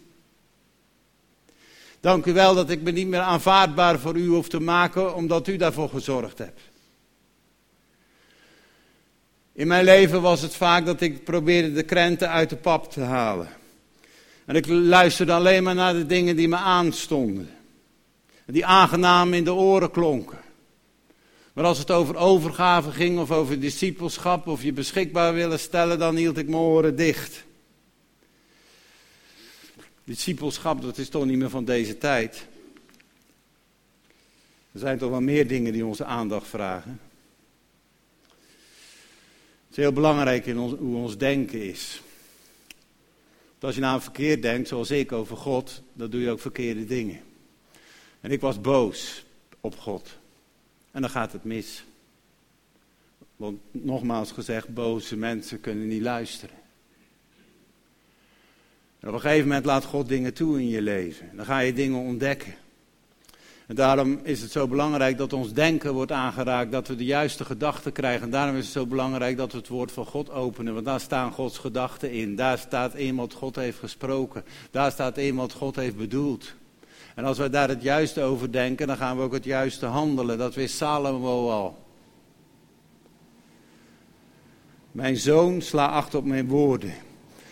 Dank 2.00 2.26
u 2.26 2.34
wel 2.34 2.56
dat 2.56 2.70
ik 2.70 2.82
me 2.82 2.92
niet 2.92 3.08
meer 3.08 3.20
aanvaardbaar 3.20 4.00
voor 4.00 4.16
u 4.16 4.28
hoef 4.28 4.48
te 4.48 4.60
maken, 4.60 5.16
omdat 5.16 5.48
u 5.48 5.58
daarvoor 5.58 5.90
gezorgd 5.90 6.38
hebt. 6.38 6.62
In 9.56 9.68
mijn 9.68 9.84
leven 9.84 10.22
was 10.22 10.42
het 10.42 10.56
vaak 10.56 10.86
dat 10.86 11.02
ik 11.02 11.24
probeerde 11.24 11.74
de 11.74 11.84
krenten 11.84 12.30
uit 12.30 12.50
de 12.50 12.56
pap 12.56 12.92
te 12.92 13.02
halen. 13.02 13.50
En 14.46 14.56
ik 14.56 14.68
luisterde 14.68 15.34
alleen 15.34 15.64
maar 15.64 15.76
naar 15.76 15.94
de 15.94 16.06
dingen 16.06 16.36
die 16.36 16.48
me 16.48 16.56
aanstonden. 16.56 17.50
Die 18.46 18.66
aangenaam 18.66 19.34
in 19.34 19.44
de 19.44 19.54
oren 19.54 19.92
klonken. 19.92 20.40
Maar 21.54 21.66
als 21.66 21.78
het 21.78 21.92
over 21.92 22.16
overgave 22.16 22.92
ging 22.92 23.20
of 23.20 23.32
over 23.32 23.60
discipelschap 23.60 24.48
of 24.48 24.64
je 24.64 24.74
beschikbaar 24.74 25.34
willen 25.34 25.60
stellen, 25.60 26.00
dan 26.00 26.16
hield 26.16 26.38
ik 26.38 26.48
mijn 26.48 26.62
oren 26.62 26.96
dicht. 26.96 27.44
Discipelschap, 30.04 30.82
dat 30.82 30.98
is 30.98 31.10
toch 31.10 31.26
niet 31.26 31.38
meer 31.38 31.50
van 31.50 31.66
deze 31.66 31.98
tijd. 31.98 32.48
Er 34.72 34.80
zijn 34.80 34.98
toch 34.98 35.10
wel 35.10 35.22
meer 35.22 35.48
dingen 35.48 35.74
die 35.74 35.86
onze 35.86 36.06
aandacht 36.06 36.48
vragen. 36.48 37.00
Is 39.76 39.82
heel 39.82 39.94
belangrijk 39.94 40.46
in 40.46 40.58
hoe 40.58 40.96
ons 40.96 41.18
denken 41.18 41.70
is. 41.70 42.02
als 43.60 43.76
je 43.76 43.82
nou 43.82 44.02
verkeerd 44.02 44.42
denkt, 44.42 44.68
zoals 44.68 44.92
ik 44.92 45.12
over 45.12 45.38
God, 45.38 45.82
dan 45.94 46.10
doe 46.10 46.22
je 46.22 46.30
ook 46.30 46.40
verkeerde 46.40 46.86
dingen. 46.86 47.20
En 48.22 48.32
ik 48.32 48.42
was 48.42 48.62
boos 48.62 49.26
op 49.62 49.78
God. 49.78 50.18
En 50.92 51.02
dan 51.02 51.10
gaat 51.10 51.32
het 51.32 51.44
mis. 51.44 51.84
Want 53.36 53.60
nogmaals 53.72 54.32
gezegd, 54.32 54.74
boze 54.74 55.18
mensen 55.18 55.62
kunnen 55.62 55.88
niet 55.88 56.02
luisteren. 56.02 56.58
En 59.00 59.08
op 59.08 59.14
een 59.14 59.22
gegeven 59.22 59.48
moment 59.48 59.66
laat 59.66 59.86
God 59.86 60.08
dingen 60.08 60.34
toe 60.34 60.60
in 60.60 60.70
je 60.70 60.82
leven. 60.82 61.30
Dan 61.36 61.46
ga 61.46 61.60
je 61.60 61.74
dingen 61.74 62.00
ontdekken. 62.00 62.56
En 63.68 63.76
daarom 63.76 64.20
is 64.24 64.42
het 64.42 64.52
zo 64.52 64.68
belangrijk 64.68 65.18
dat 65.18 65.34
ons 65.34 65.54
denken 65.54 65.94
wordt 65.94 66.12
aangeraakt, 66.12 66.72
dat 66.72 66.88
we 66.88 66.96
de 66.96 67.06
juiste 67.06 67.46
gedachten 67.46 67.92
krijgen. 67.92 68.24
En 68.24 68.30
daarom 68.30 68.56
is 68.56 68.64
het 68.64 68.74
zo 68.74 68.86
belangrijk 68.86 69.38
dat 69.38 69.52
we 69.52 69.58
het 69.58 69.68
woord 69.68 69.92
van 69.92 70.06
God 70.06 70.32
openen, 70.32 70.74
want 70.74 70.86
daar 70.86 71.00
staan 71.00 71.32
Gods 71.32 71.58
gedachten 71.58 72.12
in. 72.12 72.36
Daar 72.36 72.58
staat 72.58 72.96
in 72.96 73.16
wat 73.16 73.34
God 73.34 73.56
heeft 73.56 73.80
gesproken. 73.80 74.44
Daar 74.72 74.92
staat 74.92 75.18
in 75.18 75.36
wat 75.36 75.54
God 75.54 75.76
heeft 75.76 75.98
bedoeld. 75.98 76.54
En 77.16 77.26
als 77.26 77.38
wij 77.38 77.50
daar 77.50 77.70
het 77.70 77.82
juiste 77.82 78.22
over 78.22 78.52
denken, 78.52 78.88
dan 78.88 78.98
gaan 78.98 79.18
we 79.18 79.24
ook 79.24 79.34
het 79.34 79.44
juiste 79.44 79.86
handelen. 79.86 80.38
Dat 80.38 80.56
wist 80.56 80.76
Salomo 80.76 81.50
al. 81.50 81.84
Mijn 84.92 85.18
zoon, 85.18 85.62
sla 85.62 85.88
acht 85.88 86.16
op 86.16 86.26
mijn 86.26 86.48
woorden. 86.48 86.94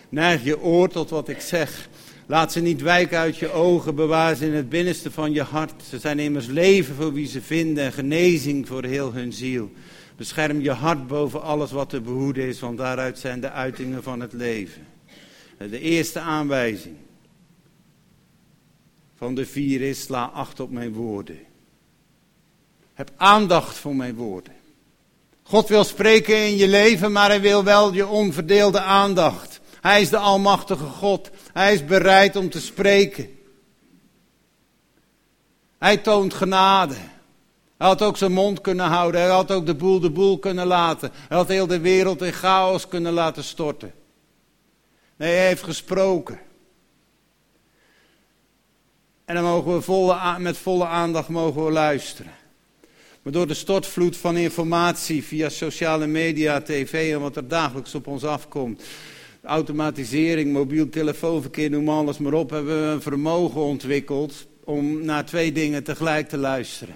Neig 0.08 0.44
je 0.44 0.60
oor 0.60 0.88
tot 0.88 1.10
wat 1.10 1.28
ik 1.28 1.40
zeg. 1.40 1.88
Laat 2.26 2.52
ze 2.52 2.60
niet 2.60 2.82
wijken 2.82 3.18
uit 3.18 3.36
je 3.36 3.50
ogen, 3.50 3.94
bewaar 3.94 4.34
ze 4.34 4.46
in 4.46 4.54
het 4.54 4.68
binnenste 4.68 5.10
van 5.10 5.32
je 5.32 5.42
hart. 5.42 5.82
Ze 5.88 5.98
zijn 5.98 6.18
immers 6.18 6.46
leven 6.46 6.94
voor 6.94 7.12
wie 7.12 7.26
ze 7.26 7.42
vinden 7.42 7.84
en 7.84 7.92
genezing 7.92 8.66
voor 8.66 8.84
heel 8.84 9.12
hun 9.12 9.32
ziel. 9.32 9.70
Bescherm 10.16 10.60
je 10.60 10.70
hart 10.70 11.06
boven 11.06 11.42
alles 11.42 11.72
wat 11.72 11.88
te 11.88 12.00
behoeden 12.00 12.46
is, 12.46 12.60
want 12.60 12.78
daaruit 12.78 13.18
zijn 13.18 13.40
de 13.40 13.50
uitingen 13.50 14.02
van 14.02 14.20
het 14.20 14.32
leven. 14.32 14.86
De 15.58 15.80
eerste 15.80 16.20
aanwijzing 16.20 16.96
van 19.16 19.34
de 19.34 19.46
vier 19.46 19.80
is, 19.80 20.00
sla 20.00 20.24
acht 20.24 20.60
op 20.60 20.70
mijn 20.70 20.92
woorden. 20.92 21.38
Heb 22.94 23.10
aandacht 23.16 23.76
voor 23.76 23.96
mijn 23.96 24.14
woorden. 24.14 24.52
God 25.42 25.68
wil 25.68 25.84
spreken 25.84 26.46
in 26.46 26.56
je 26.56 26.68
leven, 26.68 27.12
maar 27.12 27.28
hij 27.28 27.40
wil 27.40 27.64
wel 27.64 27.92
je 27.92 28.06
onverdeelde 28.06 28.80
aandacht. 28.80 29.60
Hij 29.80 30.00
is 30.00 30.10
de 30.10 30.18
Almachtige 30.18 30.84
God. 30.84 31.30
Hij 31.54 31.74
is 31.74 31.84
bereid 31.84 32.36
om 32.36 32.50
te 32.50 32.60
spreken. 32.60 33.38
Hij 35.78 35.96
toont 35.96 36.34
genade. 36.34 36.94
Hij 37.76 37.86
had 37.86 38.02
ook 38.02 38.16
zijn 38.16 38.32
mond 38.32 38.60
kunnen 38.60 38.86
houden. 38.86 39.20
Hij 39.20 39.30
had 39.30 39.50
ook 39.50 39.66
de 39.66 39.74
boel 39.74 40.00
de 40.00 40.10
boel 40.10 40.38
kunnen 40.38 40.66
laten. 40.66 41.10
Hij 41.28 41.36
had 41.36 41.48
heel 41.48 41.66
de 41.66 41.80
wereld 41.80 42.22
in 42.22 42.32
chaos 42.32 42.88
kunnen 42.88 43.12
laten 43.12 43.44
storten. 43.44 43.94
Nee, 45.16 45.34
hij 45.34 45.46
heeft 45.46 45.62
gesproken. 45.62 46.40
En 49.24 49.34
dan 49.34 49.44
mogen 49.44 49.80
we 49.80 50.36
met 50.38 50.56
volle 50.56 50.86
aandacht 50.86 51.28
mogen 51.28 51.64
we 51.64 51.70
luisteren. 51.70 52.32
Maar 53.22 53.32
door 53.32 53.46
de 53.46 53.54
stortvloed 53.54 54.16
van 54.16 54.36
informatie 54.36 55.24
via 55.24 55.48
sociale 55.48 56.06
media, 56.06 56.60
tv 56.60 57.12
en 57.12 57.20
wat 57.20 57.36
er 57.36 57.48
dagelijks 57.48 57.94
op 57.94 58.06
ons 58.06 58.24
afkomt, 58.24 58.82
automatisering, 59.44 60.52
mobiel 60.52 60.88
telefoonverkeer, 60.88 61.70
noem 61.70 61.88
alles 61.88 62.18
maar 62.18 62.32
op, 62.32 62.50
hebben 62.50 62.82
we 62.82 62.92
een 62.92 63.02
vermogen 63.02 63.60
ontwikkeld 63.60 64.46
om 64.64 65.04
naar 65.04 65.24
twee 65.24 65.52
dingen 65.52 65.84
tegelijk 65.84 66.28
te 66.28 66.36
luisteren. 66.36 66.94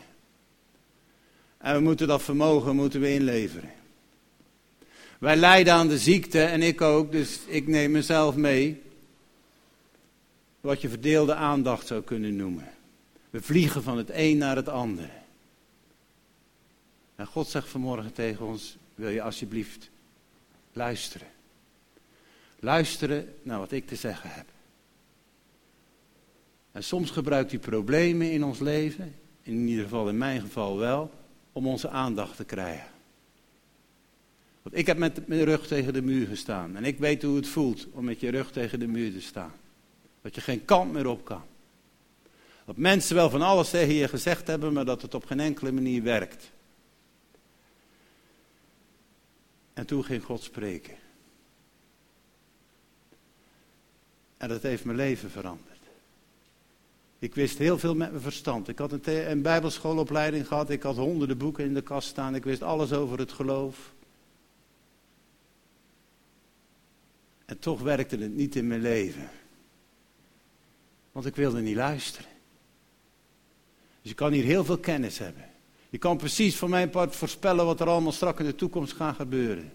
En 1.58 1.74
we 1.74 1.80
moeten 1.80 2.08
dat 2.08 2.22
vermogen 2.22 2.76
moeten 2.76 3.00
we 3.00 3.12
inleveren. 3.12 3.70
Wij 5.18 5.36
lijden 5.36 5.72
aan 5.72 5.88
de 5.88 5.98
ziekte 5.98 6.42
en 6.42 6.62
ik 6.62 6.80
ook, 6.80 7.12
dus 7.12 7.40
ik 7.46 7.66
neem 7.66 7.90
mezelf 7.90 8.36
mee. 8.36 8.82
Wat 10.60 10.80
je 10.80 10.88
verdeelde 10.88 11.34
aandacht 11.34 11.86
zou 11.86 12.02
kunnen 12.02 12.36
noemen. 12.36 12.68
We 13.30 13.42
vliegen 13.42 13.82
van 13.82 13.96
het 13.96 14.10
een 14.12 14.38
naar 14.38 14.56
het 14.56 14.68
andere. 14.68 15.10
En 17.16 17.26
God 17.26 17.48
zegt 17.48 17.68
vanmorgen 17.68 18.12
tegen 18.12 18.46
ons: 18.46 18.76
wil 18.94 19.08
je 19.08 19.22
alsjeblieft 19.22 19.90
luisteren? 20.72 21.26
Luisteren 22.60 23.34
naar 23.42 23.58
wat 23.58 23.72
ik 23.72 23.86
te 23.86 23.96
zeggen 23.96 24.30
heb. 24.30 24.46
En 26.72 26.84
soms 26.84 27.10
gebruikt 27.10 27.50
hij 27.50 27.60
problemen 27.60 28.30
in 28.30 28.44
ons 28.44 28.58
leven, 28.58 29.14
in 29.42 29.68
ieder 29.68 29.84
geval 29.84 30.08
in 30.08 30.18
mijn 30.18 30.40
geval 30.40 30.78
wel, 30.78 31.10
om 31.52 31.66
onze 31.66 31.88
aandacht 31.88 32.36
te 32.36 32.44
krijgen. 32.44 32.90
Want 34.62 34.76
ik 34.76 34.86
heb 34.86 34.98
met 34.98 35.26
mijn 35.26 35.44
rug 35.44 35.66
tegen 35.66 35.92
de 35.92 36.02
muur 36.02 36.26
gestaan. 36.26 36.76
En 36.76 36.84
ik 36.84 36.98
weet 36.98 37.22
hoe 37.22 37.36
het 37.36 37.48
voelt 37.48 37.86
om 37.92 38.04
met 38.04 38.20
je 38.20 38.30
rug 38.30 38.50
tegen 38.50 38.78
de 38.78 38.86
muur 38.86 39.12
te 39.12 39.20
staan. 39.20 39.52
Dat 40.22 40.34
je 40.34 40.40
geen 40.40 40.64
kant 40.64 40.92
meer 40.92 41.06
op 41.06 41.24
kan. 41.24 41.42
Dat 42.64 42.76
mensen 42.76 43.14
wel 43.14 43.30
van 43.30 43.42
alles 43.42 43.70
tegen 43.70 43.94
je 43.94 44.08
gezegd 44.08 44.46
hebben, 44.46 44.72
maar 44.72 44.84
dat 44.84 45.02
het 45.02 45.14
op 45.14 45.24
geen 45.24 45.40
enkele 45.40 45.72
manier 45.72 46.02
werkt. 46.02 46.50
En 49.72 49.86
toen 49.86 50.04
ging 50.04 50.22
God 50.22 50.42
spreken. 50.42 50.94
En 54.38 54.48
dat 54.48 54.62
heeft 54.62 54.84
mijn 54.84 54.96
leven 54.96 55.30
veranderd. 55.30 55.78
Ik 57.18 57.34
wist 57.34 57.58
heel 57.58 57.78
veel 57.78 57.94
met 57.94 58.10
mijn 58.10 58.22
verstand. 58.22 58.68
Ik 58.68 58.78
had 58.78 58.92
een, 58.92 59.42
bijbelschoolopleiding 59.42 60.46
gehad. 60.46 60.70
Ik 60.70 60.82
had 60.82 60.96
honderden 60.96 61.38
boeken 61.38 61.64
in 61.64 61.74
de 61.74 61.82
kast 61.82 62.08
staan. 62.08 62.34
Ik 62.34 62.44
wist 62.44 62.62
alles 62.62 62.92
over 62.92 63.18
het 63.18 63.32
geloof. 63.32 63.92
En 67.44 67.58
toch 67.58 67.80
werkte 67.80 68.16
het 68.16 68.34
niet 68.34 68.56
in 68.56 68.66
mijn 68.66 68.80
leven. 68.80 69.30
Want 71.12 71.26
ik 71.26 71.36
wilde 71.36 71.60
niet 71.60 71.76
luisteren. 71.76 72.30
Dus 74.00 74.10
je 74.10 74.14
kan 74.14 74.32
hier 74.32 74.44
heel 74.44 74.64
veel 74.64 74.78
kennis 74.78 75.18
hebben. 75.18 75.44
Je 75.90 75.98
kan 75.98 76.16
precies 76.16 76.56
van 76.56 76.70
mijn 76.70 76.90
part 76.90 77.16
voorspellen 77.16 77.64
wat 77.64 77.80
er 77.80 77.88
allemaal 77.88 78.12
straks 78.12 78.38
in 78.38 78.46
de 78.46 78.54
toekomst 78.54 78.92
gaat 78.92 79.16
gebeuren. 79.16 79.72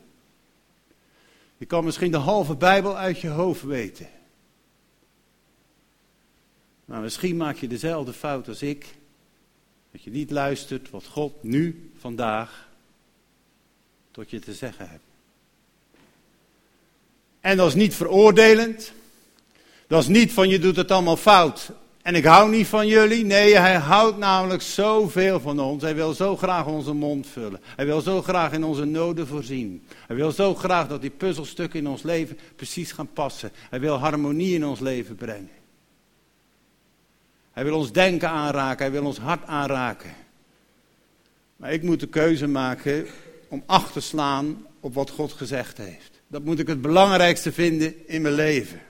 Je 1.58 1.66
kan 1.66 1.84
misschien 1.84 2.12
de 2.12 2.18
halve 2.18 2.56
Bijbel 2.56 2.98
uit 2.98 3.20
je 3.20 3.28
hoofd 3.28 3.64
weten. 3.64 4.08
Maar 6.86 7.02
misschien 7.02 7.38
maak 7.38 7.58
je 7.58 7.68
dezelfde 7.68 8.14
fout 8.14 8.48
als 8.48 8.62
ik. 8.62 8.96
Dat 9.92 10.04
je 10.04 10.12
niet 10.12 10.32
luistert 10.32 10.90
wat 10.90 11.06
God 11.06 11.44
nu, 11.44 11.92
vandaag, 12.00 12.68
tot 14.12 14.30
je 14.30 14.40
te 14.40 14.54
zeggen 14.54 14.90
hebt. 14.90 15.04
En 17.40 17.58
dat 17.58 17.68
is 17.68 17.74
niet 17.74 17.96
veroordelend. 17.96 18.94
Dat 19.88 20.02
is 20.02 20.08
niet 20.08 20.32
van 20.32 20.50
je 20.50 20.60
doet 20.60 20.76
het 20.76 20.92
allemaal 20.92 21.18
fout. 21.18 21.72
En 22.02 22.16
ik 22.16 22.24
hou 22.26 22.50
niet 22.50 22.68
van 22.68 22.88
jullie. 22.88 23.26
Nee, 23.26 23.58
hij 23.58 23.76
houdt 23.76 24.18
namelijk 24.18 24.62
zoveel 24.62 25.40
van 25.40 25.60
ons. 25.60 25.84
Hij 25.84 25.96
wil 25.96 26.14
zo 26.14 26.38
graag 26.38 26.66
onze 26.66 26.94
mond 26.94 27.28
vullen. 27.28 27.60
Hij 27.76 27.86
wil 27.86 28.02
zo 28.02 28.22
graag 28.22 28.52
in 28.52 28.64
onze 28.64 28.86
noden 28.86 29.28
voorzien. 29.28 29.88
Hij 30.08 30.16
wil 30.16 30.32
zo 30.32 30.56
graag 30.56 30.88
dat 30.88 31.02
die 31.02 31.10
puzzelstukken 31.10 31.80
in 31.80 31.88
ons 31.88 32.04
leven 32.04 32.38
precies 32.56 32.92
gaan 32.92 33.14
passen. 33.14 33.52
Hij 33.70 33.80
wil 33.80 33.98
harmonie 33.98 34.56
in 34.56 34.66
ons 34.66 34.80
leven 34.80 35.16
brengen. 35.16 35.63
Hij 37.54 37.64
wil 37.64 37.78
ons 37.78 37.92
denken 37.92 38.30
aanraken, 38.30 38.86
hij 38.86 38.92
wil 38.92 39.06
ons 39.06 39.18
hart 39.18 39.46
aanraken. 39.46 40.14
Maar 41.56 41.74
ik 41.74 41.84
moet 41.84 42.00
de 42.00 42.08
keuze 42.08 42.48
maken 42.48 43.08
om 43.48 43.64
acht 43.66 43.94
te 43.94 44.00
slaan 44.00 44.66
op 44.80 44.94
wat 44.94 45.10
God 45.10 45.32
gezegd 45.32 45.78
heeft. 45.78 46.22
Dat 46.28 46.44
moet 46.44 46.60
ik 46.60 46.68
het 46.68 46.82
belangrijkste 46.82 47.52
vinden 47.52 48.08
in 48.08 48.22
mijn 48.22 48.34
leven. 48.34 48.82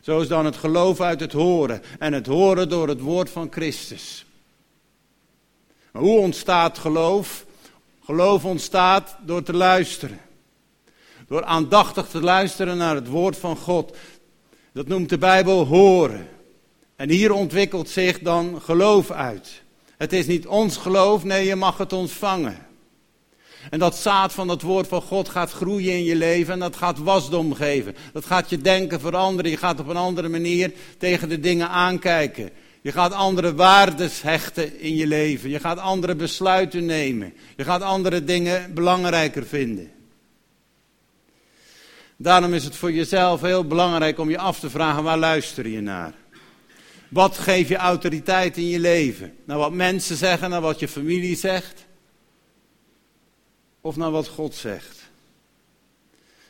Zo 0.00 0.20
is 0.20 0.28
dan 0.28 0.44
het 0.44 0.56
geloof 0.56 1.00
uit 1.00 1.20
het 1.20 1.32
horen 1.32 1.82
en 1.98 2.12
het 2.12 2.26
horen 2.26 2.68
door 2.68 2.88
het 2.88 3.00
woord 3.00 3.30
van 3.30 3.48
Christus. 3.50 4.26
Maar 5.92 6.02
hoe 6.02 6.18
ontstaat 6.18 6.78
geloof? 6.78 7.46
Geloof 8.04 8.44
ontstaat 8.44 9.16
door 9.24 9.42
te 9.42 9.52
luisteren. 9.52 10.20
Door 11.26 11.44
aandachtig 11.44 12.08
te 12.08 12.20
luisteren 12.20 12.76
naar 12.76 12.94
het 12.94 13.08
woord 13.08 13.36
van 13.36 13.56
God. 13.56 13.96
Dat 14.72 14.86
noemt 14.86 15.08
de 15.08 15.18
Bijbel 15.18 15.64
horen. 15.64 16.28
En 16.96 17.10
hier 17.10 17.32
ontwikkelt 17.32 17.88
zich 17.88 18.18
dan 18.18 18.60
geloof 18.62 19.10
uit. 19.10 19.62
Het 19.96 20.12
is 20.12 20.26
niet 20.26 20.46
ons 20.46 20.76
geloof, 20.76 21.24
nee, 21.24 21.46
je 21.46 21.56
mag 21.56 21.78
het 21.78 21.92
ontvangen. 21.92 22.66
En 23.70 23.78
dat 23.78 23.96
zaad 23.96 24.32
van 24.32 24.48
het 24.48 24.62
woord 24.62 24.86
van 24.86 25.02
God 25.02 25.28
gaat 25.28 25.50
groeien 25.50 25.92
in 25.92 26.04
je 26.04 26.16
leven 26.16 26.52
en 26.52 26.58
dat 26.58 26.76
gaat 26.76 26.98
wasdom 26.98 27.54
geven. 27.54 27.94
Dat 28.12 28.24
gaat 28.24 28.50
je 28.50 28.58
denken 28.58 29.00
veranderen. 29.00 29.50
Je 29.50 29.56
gaat 29.56 29.80
op 29.80 29.88
een 29.88 29.96
andere 29.96 30.28
manier 30.28 30.72
tegen 30.98 31.28
de 31.28 31.40
dingen 31.40 31.68
aankijken. 31.68 32.50
Je 32.82 32.92
gaat 32.92 33.12
andere 33.12 33.54
waardes 33.54 34.22
hechten 34.22 34.80
in 34.80 34.96
je 34.96 35.06
leven. 35.06 35.50
Je 35.50 35.60
gaat 35.60 35.78
andere 35.78 36.14
besluiten 36.14 36.84
nemen. 36.84 37.34
Je 37.56 37.64
gaat 37.64 37.82
andere 37.82 38.24
dingen 38.24 38.74
belangrijker 38.74 39.46
vinden. 39.46 39.90
Daarom 42.16 42.54
is 42.54 42.64
het 42.64 42.76
voor 42.76 42.92
jezelf 42.92 43.40
heel 43.40 43.66
belangrijk 43.66 44.18
om 44.18 44.30
je 44.30 44.38
af 44.38 44.60
te 44.60 44.70
vragen 44.70 45.02
waar 45.02 45.18
luister 45.18 45.68
je 45.68 45.80
naar. 45.80 46.14
Wat 47.16 47.38
geeft 47.38 47.68
je 47.68 47.76
autoriteit 47.76 48.56
in 48.56 48.68
je 48.68 48.78
leven? 48.78 49.36
Naar 49.44 49.58
wat 49.58 49.72
mensen 49.72 50.16
zeggen, 50.16 50.50
naar 50.50 50.60
wat 50.60 50.80
je 50.80 50.88
familie 50.88 51.36
zegt? 51.36 51.84
Of 53.80 53.96
naar 53.96 54.10
wat 54.10 54.28
God 54.28 54.54
zegt? 54.54 55.08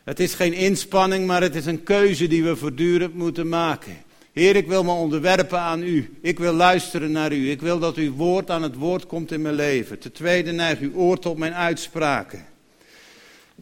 Het 0.04 0.20
is 0.20 0.34
geen 0.34 0.52
inspanning, 0.52 1.26
maar 1.26 1.42
het 1.42 1.54
is 1.54 1.66
een 1.66 1.82
keuze 1.82 2.26
die 2.26 2.44
we 2.44 2.56
voortdurend 2.56 3.14
moeten 3.14 3.48
maken. 3.48 3.96
Heer, 4.32 4.56
ik 4.56 4.66
wil 4.66 4.84
me 4.84 4.92
onderwerpen 4.92 5.58
aan 5.58 5.82
u. 5.82 6.16
Ik 6.20 6.38
wil 6.38 6.52
luisteren 6.52 7.12
naar 7.12 7.32
u. 7.32 7.50
Ik 7.50 7.60
wil 7.60 7.78
dat 7.78 7.96
uw 7.96 8.12
woord 8.12 8.50
aan 8.50 8.62
het 8.62 8.74
woord 8.74 9.06
komt 9.06 9.32
in 9.32 9.42
mijn 9.42 9.54
leven. 9.54 9.98
Ten 9.98 10.12
tweede, 10.12 10.52
neig 10.52 10.78
uw 10.78 10.94
oor 10.94 11.18
tot 11.18 11.38
mijn 11.38 11.54
uitspraken. 11.54 12.46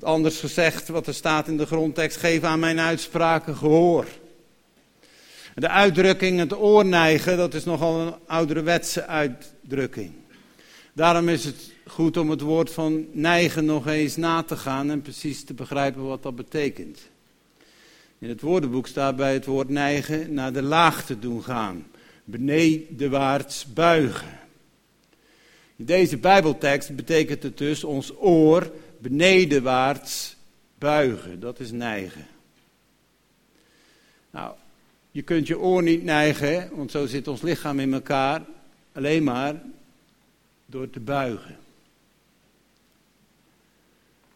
Anders 0.00 0.40
gezegd, 0.40 0.88
wat 0.88 1.06
er 1.06 1.14
staat 1.14 1.48
in 1.48 1.56
de 1.56 1.66
grondtekst, 1.66 2.18
geef 2.18 2.42
aan 2.42 2.58
mijn 2.58 2.80
uitspraken 2.80 3.56
gehoor. 3.56 4.06
De 5.54 5.68
uitdrukking 5.68 6.38
het 6.38 6.52
oor 6.52 6.84
neigen, 6.84 7.36
dat 7.36 7.54
is 7.54 7.64
nogal 7.64 8.00
een 8.00 8.14
ouderwetse 8.26 9.06
uitdrukking. 9.06 10.12
Daarom 10.92 11.28
is 11.28 11.44
het 11.44 11.72
goed 11.86 12.16
om 12.16 12.30
het 12.30 12.40
woord 12.40 12.70
van 12.70 13.06
neigen 13.12 13.64
nog 13.64 13.86
eens 13.86 14.16
na 14.16 14.42
te 14.42 14.56
gaan 14.56 14.90
en 14.90 15.02
precies 15.02 15.44
te 15.44 15.54
begrijpen 15.54 16.06
wat 16.06 16.22
dat 16.22 16.36
betekent. 16.36 17.00
In 18.18 18.28
het 18.28 18.40
woordenboek 18.40 18.86
staat 18.86 19.16
bij 19.16 19.32
het 19.32 19.44
woord 19.44 19.68
neigen 19.68 20.34
naar 20.34 20.52
de 20.52 20.62
laagte 20.62 21.18
doen 21.18 21.42
gaan, 21.42 21.86
benedenwaarts 22.24 23.66
buigen. 23.72 24.38
In 25.76 25.84
deze 25.84 26.16
Bijbeltekst 26.16 26.96
betekent 26.96 27.42
het 27.42 27.58
dus 27.58 27.84
ons 27.84 28.12
oor 28.18 28.72
benedenwaarts 28.98 30.36
buigen, 30.78 31.40
dat 31.40 31.60
is 31.60 31.70
neigen. 31.70 32.26
Nou, 34.30 34.54
je 35.14 35.22
kunt 35.22 35.46
je 35.46 35.58
oor 35.58 35.82
niet 35.82 36.02
neigen, 36.02 36.76
want 36.76 36.90
zo 36.90 37.06
zit 37.06 37.28
ons 37.28 37.42
lichaam 37.42 37.80
in 37.80 37.92
elkaar, 37.92 38.42
alleen 38.92 39.24
maar 39.24 39.62
door 40.66 40.90
te 40.90 41.00
buigen. 41.00 41.56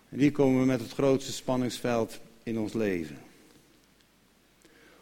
En 0.08 0.18
hier 0.18 0.32
komen 0.32 0.60
we 0.60 0.66
met 0.66 0.80
het 0.80 0.92
grootste 0.92 1.32
spanningsveld 1.32 2.20
in 2.42 2.58
ons 2.58 2.72
leven. 2.72 3.18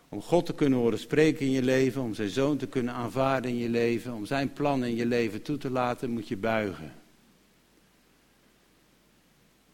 Om 0.09 0.23
God 0.23 0.47
te 0.47 0.55
kunnen 0.55 0.79
horen 0.79 0.99
spreken 0.99 1.47
in 1.47 1.53
je 1.53 1.62
leven, 1.62 2.03
om 2.03 2.15
zijn 2.15 2.31
zoon 2.31 2.57
te 2.57 2.67
kunnen 2.67 2.95
aanvaarden 2.95 3.51
in 3.51 3.57
je 3.57 3.69
leven, 3.69 4.12
om 4.12 4.27
zijn 4.27 4.53
plan 4.53 4.85
in 4.85 4.95
je 4.95 5.07
leven 5.07 5.43
toe 5.43 5.59
te 5.59 5.71
laten, 5.71 6.11
moet 6.11 6.29
je 6.29 6.37
buigen. 6.37 6.93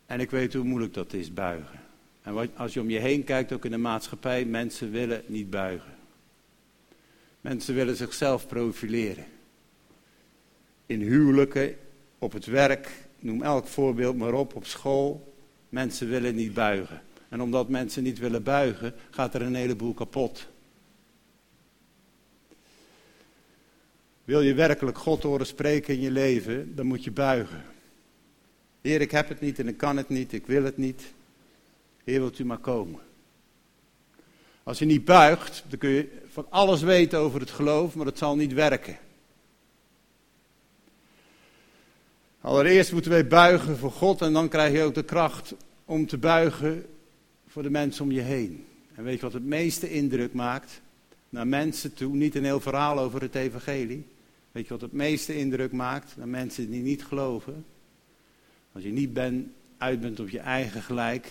En 0.06 0.20
ik 0.20 0.30
weet 0.30 0.54
hoe 0.54 0.64
moeilijk 0.64 0.94
dat 0.94 1.12
is, 1.12 1.32
buigen. 1.32 1.80
En 2.22 2.56
als 2.56 2.74
je 2.74 2.80
om 2.80 2.90
je 2.90 2.98
heen 2.98 3.24
kijkt, 3.24 3.52
ook 3.52 3.64
in 3.64 3.70
de 3.70 3.76
maatschappij, 3.76 4.44
mensen 4.44 4.90
willen 4.90 5.22
niet 5.26 5.50
buigen. 5.50 5.91
Mensen 7.42 7.74
willen 7.74 7.96
zichzelf 7.96 8.46
profileren. 8.46 9.24
In 10.86 11.00
huwelijken, 11.00 11.76
op 12.18 12.32
het 12.32 12.46
werk, 12.46 12.90
noem 13.18 13.42
elk 13.42 13.66
voorbeeld 13.66 14.16
maar 14.16 14.32
op, 14.32 14.54
op 14.54 14.66
school. 14.66 15.34
Mensen 15.68 16.08
willen 16.08 16.34
niet 16.34 16.54
buigen. 16.54 17.02
En 17.28 17.40
omdat 17.40 17.68
mensen 17.68 18.02
niet 18.02 18.18
willen 18.18 18.42
buigen, 18.42 18.94
gaat 19.10 19.34
er 19.34 19.42
een 19.42 19.54
heleboel 19.54 19.94
kapot. 19.94 20.48
Wil 24.24 24.40
je 24.40 24.54
werkelijk 24.54 24.98
God 24.98 25.22
horen 25.22 25.46
spreken 25.46 25.94
in 25.94 26.00
je 26.00 26.10
leven, 26.10 26.76
dan 26.76 26.86
moet 26.86 27.04
je 27.04 27.10
buigen. 27.10 27.64
Heer, 28.80 29.00
ik 29.00 29.10
heb 29.10 29.28
het 29.28 29.40
niet 29.40 29.58
en 29.58 29.68
ik 29.68 29.76
kan 29.76 29.96
het 29.96 30.08
niet, 30.08 30.32
ik 30.32 30.46
wil 30.46 30.64
het 30.64 30.76
niet. 30.76 31.02
Heer, 32.04 32.20
wilt 32.20 32.38
u 32.38 32.44
maar 32.44 32.58
komen. 32.58 33.00
Als 34.62 34.78
je 34.78 34.84
niet 34.84 35.04
buigt, 35.04 35.64
dan 35.68 35.78
kun 35.78 35.90
je 35.90 36.08
van 36.28 36.46
alles 36.50 36.82
weten 36.82 37.18
over 37.18 37.40
het 37.40 37.50
geloof, 37.50 37.94
maar 37.94 38.06
het 38.06 38.18
zal 38.18 38.36
niet 38.36 38.52
werken. 38.52 38.98
Allereerst 42.40 42.92
moeten 42.92 43.10
wij 43.10 43.26
buigen 43.26 43.78
voor 43.78 43.90
God 43.90 44.20
en 44.20 44.32
dan 44.32 44.48
krijg 44.48 44.72
je 44.72 44.82
ook 44.82 44.94
de 44.94 45.04
kracht 45.04 45.54
om 45.84 46.06
te 46.06 46.18
buigen 46.18 46.86
voor 47.48 47.62
de 47.62 47.70
mensen 47.70 48.04
om 48.04 48.12
je 48.12 48.20
heen. 48.20 48.66
En 48.94 49.04
weet 49.04 49.16
je 49.16 49.22
wat 49.22 49.32
het 49.32 49.44
meeste 49.44 49.90
indruk 49.90 50.32
maakt? 50.32 50.80
Naar 51.28 51.46
mensen 51.46 51.94
toe, 51.94 52.14
niet 52.14 52.34
een 52.34 52.44
heel 52.44 52.60
verhaal 52.60 52.98
over 52.98 53.20
het 53.20 53.34
evangelie. 53.34 54.06
Weet 54.52 54.64
je 54.64 54.72
wat 54.72 54.80
het 54.80 54.92
meeste 54.92 55.36
indruk 55.36 55.72
maakt? 55.72 56.16
Naar 56.16 56.28
mensen 56.28 56.70
die 56.70 56.82
niet 56.82 57.04
geloven. 57.04 57.64
Als 58.72 58.82
je 58.82 58.90
niet 58.90 59.12
ben, 59.12 59.54
uit 59.78 60.00
bent 60.00 60.20
op 60.20 60.28
je 60.28 60.38
eigen 60.38 60.82
gelijk. 60.82 61.30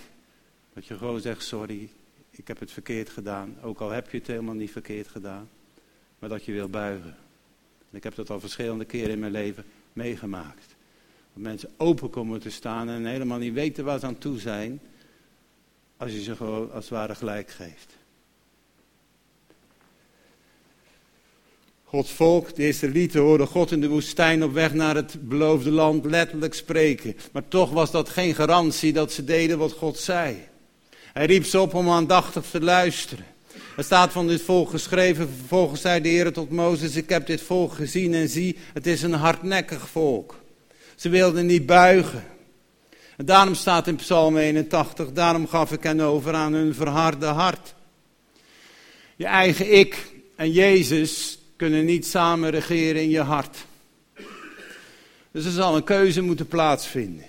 Dat 0.73 0.85
je 0.85 0.97
gewoon 0.97 1.19
zegt, 1.19 1.43
sorry, 1.43 1.89
ik 2.31 2.47
heb 2.47 2.59
het 2.59 2.71
verkeerd 2.71 3.09
gedaan. 3.09 3.57
Ook 3.61 3.79
al 3.79 3.89
heb 3.89 4.09
je 4.09 4.17
het 4.17 4.27
helemaal 4.27 4.55
niet 4.55 4.71
verkeerd 4.71 5.07
gedaan. 5.07 5.49
Maar 6.19 6.29
dat 6.29 6.45
je 6.45 6.51
wil 6.51 6.69
buigen. 6.69 7.15
En 7.91 7.97
ik 7.97 8.03
heb 8.03 8.15
dat 8.15 8.29
al 8.29 8.39
verschillende 8.39 8.85
keren 8.85 9.09
in 9.09 9.19
mijn 9.19 9.31
leven 9.31 9.65
meegemaakt. 9.93 10.75
Dat 11.33 11.43
mensen 11.43 11.69
open 11.77 12.09
komen 12.09 12.39
te 12.39 12.49
staan 12.49 12.89
en 12.89 13.05
helemaal 13.05 13.37
niet 13.37 13.53
weten 13.53 13.85
waar 13.85 13.99
ze 13.99 14.05
aan 14.05 14.17
toe 14.17 14.39
zijn. 14.39 14.81
Als 15.97 16.11
je 16.11 16.23
ze 16.23 16.35
gewoon 16.35 16.71
als 16.71 16.83
het 16.83 16.93
ware 16.93 17.15
gelijk 17.15 17.49
geeft. 17.49 17.99
Gods 21.83 22.11
volk, 22.11 22.55
de 22.55 22.67
Israëlieten 22.67 23.21
hoorden 23.21 23.47
God 23.47 23.71
in 23.71 23.81
de 23.81 23.89
woestijn 23.89 24.43
op 24.43 24.53
weg 24.53 24.73
naar 24.73 24.95
het 24.95 25.27
beloofde 25.27 25.71
land 25.71 26.05
letterlijk 26.05 26.53
spreken. 26.53 27.15
Maar 27.31 27.47
toch 27.47 27.71
was 27.71 27.91
dat 27.91 28.09
geen 28.09 28.35
garantie 28.35 28.93
dat 28.93 29.11
ze 29.11 29.23
deden 29.23 29.57
wat 29.57 29.71
God 29.71 29.97
zei. 29.97 30.49
Hij 31.13 31.25
riep 31.25 31.45
ze 31.45 31.59
op 31.59 31.73
om 31.73 31.89
aandachtig 31.89 32.45
te 32.51 32.61
luisteren. 32.61 33.25
Er 33.77 33.83
staat 33.83 34.11
van 34.11 34.27
dit 34.27 34.41
volk 34.41 34.69
geschreven, 34.69 35.29
vervolgens 35.37 35.81
zei 35.81 36.01
de 36.01 36.09
Heer 36.09 36.33
tot 36.33 36.49
Mozes, 36.49 36.95
ik 36.95 37.09
heb 37.09 37.25
dit 37.25 37.41
volk 37.41 37.73
gezien 37.73 38.13
en 38.13 38.29
zie, 38.29 38.57
het 38.73 38.87
is 38.87 39.01
een 39.01 39.13
hardnekkig 39.13 39.89
volk. 39.89 40.35
Ze 40.95 41.09
wilden 41.09 41.45
niet 41.45 41.65
buigen. 41.65 42.23
En 43.17 43.25
daarom 43.25 43.55
staat 43.55 43.87
in 43.87 43.95
Psalm 43.95 44.37
81, 44.37 45.11
daarom 45.11 45.47
gaf 45.47 45.71
ik 45.71 45.83
hen 45.83 46.01
over 46.01 46.33
aan 46.33 46.53
hun 46.53 46.73
verharde 46.73 47.25
hart. 47.25 47.73
Je 49.15 49.25
eigen 49.25 49.77
ik 49.77 50.11
en 50.35 50.51
Jezus 50.51 51.39
kunnen 51.55 51.85
niet 51.85 52.05
samen 52.05 52.49
regeren 52.49 53.01
in 53.01 53.09
je 53.09 53.21
hart. 53.21 53.57
Dus 55.31 55.45
er 55.45 55.51
zal 55.51 55.75
een 55.75 55.83
keuze 55.83 56.21
moeten 56.21 56.47
plaatsvinden. 56.47 57.25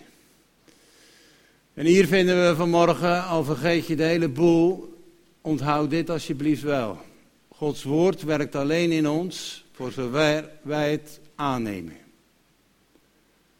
En 1.75 1.87
hier 1.87 2.07
vinden 2.07 2.49
we 2.49 2.57
vanmorgen, 2.57 3.25
al 3.25 3.45
vergeet 3.45 3.87
je 3.87 3.97
de 3.97 4.03
hele 4.03 4.29
boel, 4.29 4.99
onthoud 5.41 5.91
dit 5.91 6.11
alsjeblieft 6.11 6.63
wel. 6.63 7.01
Gods 7.49 7.83
woord 7.83 8.23
werkt 8.23 8.55
alleen 8.55 8.93
in 8.93 9.09
ons 9.09 9.65
voor 9.73 9.93
zover 9.93 10.51
wij 10.63 10.91
het 10.91 11.21
aannemen. 11.35 11.97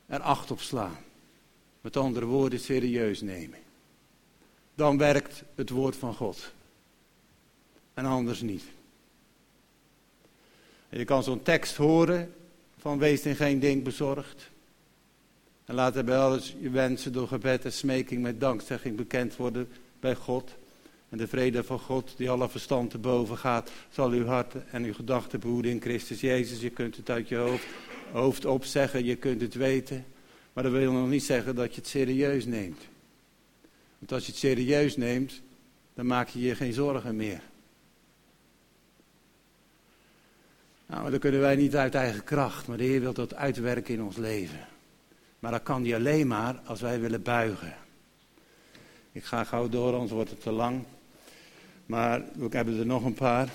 Er 0.07 0.21
acht 0.21 0.51
op 0.51 0.61
slaan. 0.61 0.97
Met 1.81 1.97
andere 1.97 2.27
woorden, 2.27 2.61
serieus 2.61 3.21
nemen. 3.21 3.59
Dan 4.75 4.99
werkt 4.99 5.43
het 5.55 5.71
woord 5.71 5.97
van 5.97 6.15
God. 6.15 6.53
En 7.95 8.05
anders 8.05 8.41
niet. 8.41 8.65
Je 10.89 11.05
kan 11.05 11.23
zo'n 11.23 11.43
tekst 11.43 11.77
horen 11.77 12.35
van 12.79 12.99
wees 12.99 13.23
in 13.23 13.37
geen 13.37 13.59
ding 13.59 13.83
bezorgd. 13.83 14.51
En 15.65 15.75
laat 15.75 15.97
er 15.97 16.05
wel 16.05 16.35
eens 16.35 16.55
je 16.61 16.71
wensen 16.71 17.13
door 17.13 17.29
gebed 17.29 17.65
en 17.65 17.73
smeking 17.73 18.23
met 18.23 18.41
dankzegging 18.41 18.97
bekend 18.97 19.37
worden 19.37 19.69
bij 20.01 20.15
God. 20.15 20.51
En 21.09 21.19
de 21.19 21.29
vrede 21.29 21.65
van 21.65 21.79
God, 21.79 22.15
die 22.17 22.31
alle 22.31 22.49
verstand 22.49 22.91
te 22.91 22.99
boven 22.99 23.39
gaat, 23.39 23.71
zal 23.91 24.11
uw 24.11 24.25
hart 24.25 24.55
en 24.71 24.85
uw 24.85 24.95
gedachten 24.95 25.41
behoeden 25.41 25.71
in 25.71 25.81
Christus 25.81 26.21
Jezus. 26.21 26.61
Je 26.61 26.71
kunt 26.71 26.97
het 26.97 27.11
uit 27.11 27.29
je 27.29 27.37
hoofd, 27.37 27.67
hoofd 28.13 28.45
opzeggen, 28.45 29.05
je 29.05 29.17
kunt 29.17 29.41
het 29.41 29.55
weten. 29.55 30.05
Maar 30.53 30.65
dat 30.65 30.73
wil 30.73 30.93
nog 30.93 31.09
niet 31.09 31.25
zeggen 31.25 31.55
dat 31.55 31.75
je 31.75 31.81
het 31.81 31.91
serieus 31.91 32.47
neemt. 32.47 32.81
Want 33.99 34.13
als 34.13 34.25
je 34.27 34.31
het 34.31 34.41
serieus 34.41 34.97
neemt, 34.97 35.41
dan 35.95 36.07
maak 36.07 36.29
je 36.29 36.41
je 36.41 36.55
geen 36.55 36.73
zorgen 36.73 37.17
meer. 37.17 37.43
Nou, 40.87 41.11
dat 41.11 41.21
kunnen 41.21 41.41
wij 41.41 41.57
niet 41.57 41.77
uit 41.77 41.95
eigen 41.95 42.25
kracht, 42.25 42.67
maar 42.67 42.77
de 42.77 42.85
Heer 42.85 43.01
wil 43.01 43.13
dat 43.13 43.35
uitwerken 43.35 43.95
in 43.95 44.03
ons 44.03 44.17
leven. 44.17 44.67
Maar 45.43 45.51
dat 45.51 45.63
kan 45.63 45.85
hij 45.85 45.95
alleen 45.95 46.27
maar 46.27 46.61
als 46.65 46.81
wij 46.81 47.01
willen 47.01 47.23
buigen. 47.23 47.75
Ik 49.13 49.25
ga 49.25 49.45
gauw 49.45 49.69
door, 49.69 49.93
anders 49.93 50.11
wordt 50.11 50.31
het 50.31 50.43
te 50.43 50.51
lang. 50.51 50.85
Maar 51.87 52.23
we 52.35 52.49
hebben 52.51 52.79
er 52.79 52.87
nog 52.87 53.05
een 53.05 53.15
paar. 53.15 53.49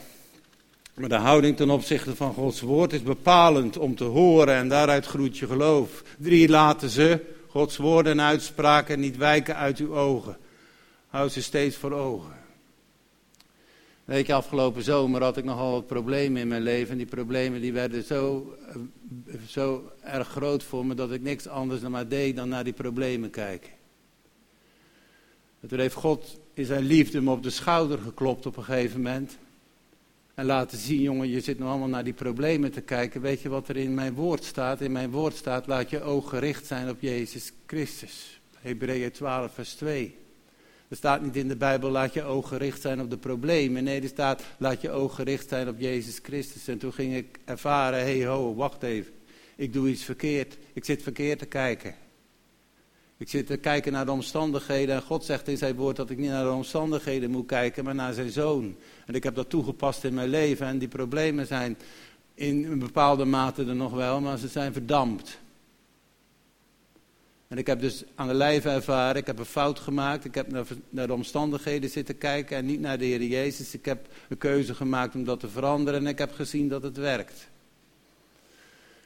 Maar 0.93 1.09
de 1.09 1.15
houding 1.15 1.57
ten 1.57 1.69
opzichte 1.69 2.15
van 2.15 2.33
Gods 2.33 2.61
woord 2.61 2.93
is 2.93 3.03
bepalend 3.03 3.77
om 3.77 3.95
te 3.95 4.03
horen 4.03 4.55
en 4.55 4.69
daaruit 4.69 5.05
groeit 5.05 5.37
je 5.37 5.47
geloof. 5.47 6.03
Drie 6.17 6.49
laten 6.49 6.89
ze, 6.89 7.25
Gods 7.47 7.77
woorden 7.77 8.11
en 8.11 8.21
uitspraken, 8.21 8.99
niet 8.99 9.17
wijken 9.17 9.55
uit 9.55 9.77
uw 9.77 9.95
ogen. 9.95 10.37
Houd 11.07 11.31
ze 11.31 11.41
steeds 11.41 11.75
voor 11.75 11.91
ogen. 11.91 12.36
Weet 14.07 14.27
je, 14.27 14.33
afgelopen 14.33 14.83
zomer 14.83 15.23
had 15.23 15.37
ik 15.37 15.43
nogal 15.43 15.71
wat 15.71 15.87
problemen 15.87 16.41
in 16.41 16.47
mijn 16.47 16.61
leven. 16.61 16.91
En 16.91 16.97
die 16.97 17.05
problemen 17.05 17.61
die 17.61 17.73
werden 17.73 18.03
zo, 18.03 18.53
eh, 18.67 19.35
zo 19.47 19.91
erg 20.01 20.27
groot 20.27 20.63
voor 20.63 20.85
me 20.85 20.95
dat 20.95 21.11
ik 21.11 21.21
niks 21.21 21.47
anders 21.47 21.81
dan 21.81 21.91
maar 21.91 22.07
deed 22.07 22.35
dan 22.35 22.49
naar 22.49 22.63
die 22.63 22.73
problemen 22.73 23.29
kijken. 23.29 23.71
En 25.59 25.67
toen 25.67 25.79
heeft 25.79 25.95
God 25.95 26.39
in 26.53 26.65
zijn 26.65 26.83
liefde 26.83 27.21
me 27.21 27.31
op 27.31 27.43
de 27.43 27.49
schouder 27.49 27.99
geklopt 27.99 28.45
op 28.45 28.57
een 28.57 28.63
gegeven 28.63 29.01
moment. 29.01 29.37
En 30.33 30.45
laten 30.45 30.77
zien, 30.77 31.01
jongen, 31.01 31.29
je 31.29 31.41
zit 31.41 31.59
nog 31.59 31.69
allemaal 31.69 31.87
naar 31.87 32.03
die 32.03 32.13
problemen 32.13 32.71
te 32.71 32.81
kijken. 32.81 33.21
Weet 33.21 33.41
je 33.41 33.49
wat 33.49 33.67
er 33.67 33.77
in 33.77 33.93
mijn 33.93 34.13
woord 34.13 34.43
staat? 34.43 34.81
In 34.81 34.91
mijn 34.91 35.11
woord 35.11 35.35
staat, 35.35 35.67
laat 35.67 35.89
je 35.89 36.01
oog 36.01 36.29
gericht 36.29 36.65
zijn 36.65 36.89
op 36.89 37.01
Jezus 37.01 37.51
Christus. 37.65 38.41
Hebreeën 38.59 39.11
12, 39.11 39.53
vers 39.53 39.73
2. 39.73 40.15
Er 40.87 40.95
staat 40.95 41.21
niet 41.21 41.35
in 41.35 41.47
de 41.47 41.55
Bijbel, 41.55 41.89
laat 41.89 42.13
je 42.13 42.23
oog 42.23 42.47
gericht 42.47 42.81
zijn 42.81 43.01
op 43.01 43.09
de 43.09 43.17
problemen. 43.17 43.83
Nee, 43.83 44.01
er 44.01 44.07
staat, 44.07 44.43
laat 44.57 44.81
je 44.81 44.89
oog 44.89 45.15
gericht 45.15 45.49
zijn 45.49 45.67
op 45.67 45.79
Jezus 45.79 46.19
Christus. 46.23 46.67
En 46.67 46.77
toen 46.77 46.93
ging 46.93 47.15
ik 47.15 47.39
ervaren, 47.45 47.99
hey, 47.99 48.25
ho, 48.25 48.55
wacht 48.55 48.83
even. 48.83 49.13
Ik 49.55 49.73
doe 49.73 49.89
iets 49.89 50.03
verkeerd. 50.03 50.57
Ik 50.73 50.85
zit 50.85 51.03
verkeerd 51.03 51.39
te 51.39 51.45
kijken. 51.45 51.95
Ik 53.17 53.29
zit 53.29 53.47
te 53.47 53.57
kijken 53.57 53.91
naar 53.91 54.05
de 54.05 54.11
omstandigheden 54.11 54.95
en 54.95 55.01
God 55.01 55.25
zegt 55.25 55.47
in 55.47 55.57
zijn 55.57 55.75
woord 55.75 55.95
dat 55.95 56.09
ik 56.09 56.17
niet 56.17 56.29
naar 56.29 56.43
de 56.43 56.51
omstandigheden 56.51 57.31
moet 57.31 57.45
kijken, 57.45 57.83
maar 57.83 57.95
naar 57.95 58.13
zijn 58.13 58.29
zoon. 58.29 58.75
En 59.05 59.13
ik 59.13 59.23
heb 59.23 59.35
dat 59.35 59.49
toegepast 59.49 60.03
in 60.03 60.13
mijn 60.13 60.29
leven 60.29 60.67
en 60.67 60.77
die 60.77 60.87
problemen 60.87 61.47
zijn 61.47 61.77
in 62.33 62.65
een 62.65 62.79
bepaalde 62.79 63.25
mate 63.25 63.65
er 63.65 63.75
nog 63.75 63.91
wel, 63.91 64.21
maar 64.21 64.37
ze 64.37 64.47
zijn 64.47 64.73
verdampt. 64.73 65.39
En 67.47 67.57
ik 67.57 67.67
heb 67.67 67.79
dus 67.79 68.03
aan 68.15 68.27
de 68.27 68.33
lijve 68.33 68.69
ervaren, 68.69 69.21
ik 69.21 69.27
heb 69.27 69.39
een 69.39 69.45
fout 69.45 69.79
gemaakt, 69.79 70.25
ik 70.25 70.35
heb 70.35 70.51
naar, 70.89 71.07
de 71.07 71.13
omstandigheden 71.13 71.89
zitten 71.89 72.17
kijken 72.17 72.57
en 72.57 72.65
niet 72.65 72.79
naar 72.79 72.97
de 72.97 73.05
Heer 73.05 73.23
Jezus. 73.23 73.73
Ik 73.73 73.85
heb 73.85 74.07
een 74.29 74.37
keuze 74.37 74.75
gemaakt 74.75 75.15
om 75.15 75.23
dat 75.23 75.39
te 75.39 75.49
veranderen 75.49 75.99
en 75.99 76.07
ik 76.07 76.17
heb 76.17 76.33
gezien 76.33 76.69
dat 76.69 76.83
het 76.83 76.97
werkt. 76.97 77.49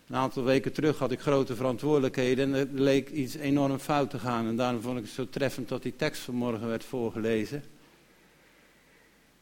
Een 0.08 0.16
aantal 0.16 0.44
weken 0.44 0.74
terug 0.74 0.98
had 0.98 1.12
ik 1.12 1.20
grote 1.20 1.56
verantwoordelijkheden 1.56 2.54
en 2.54 2.60
er 2.60 2.82
leek 2.82 3.10
iets 3.10 3.36
enorm 3.36 3.80
fout 3.80 4.10
te 4.10 4.20
gaan. 4.20 4.48
En 4.48 4.56
daarom 4.56 4.82
vond 4.82 4.98
ik 4.98 5.04
het 5.04 5.14
zo 5.14 5.30
treffend 5.30 5.70
dat 5.70 5.84
die 5.84 5.96
tekst 5.96 6.22
vanmorgen 6.22 6.68
werd 6.68 6.84
voorgelezen. 6.84 7.64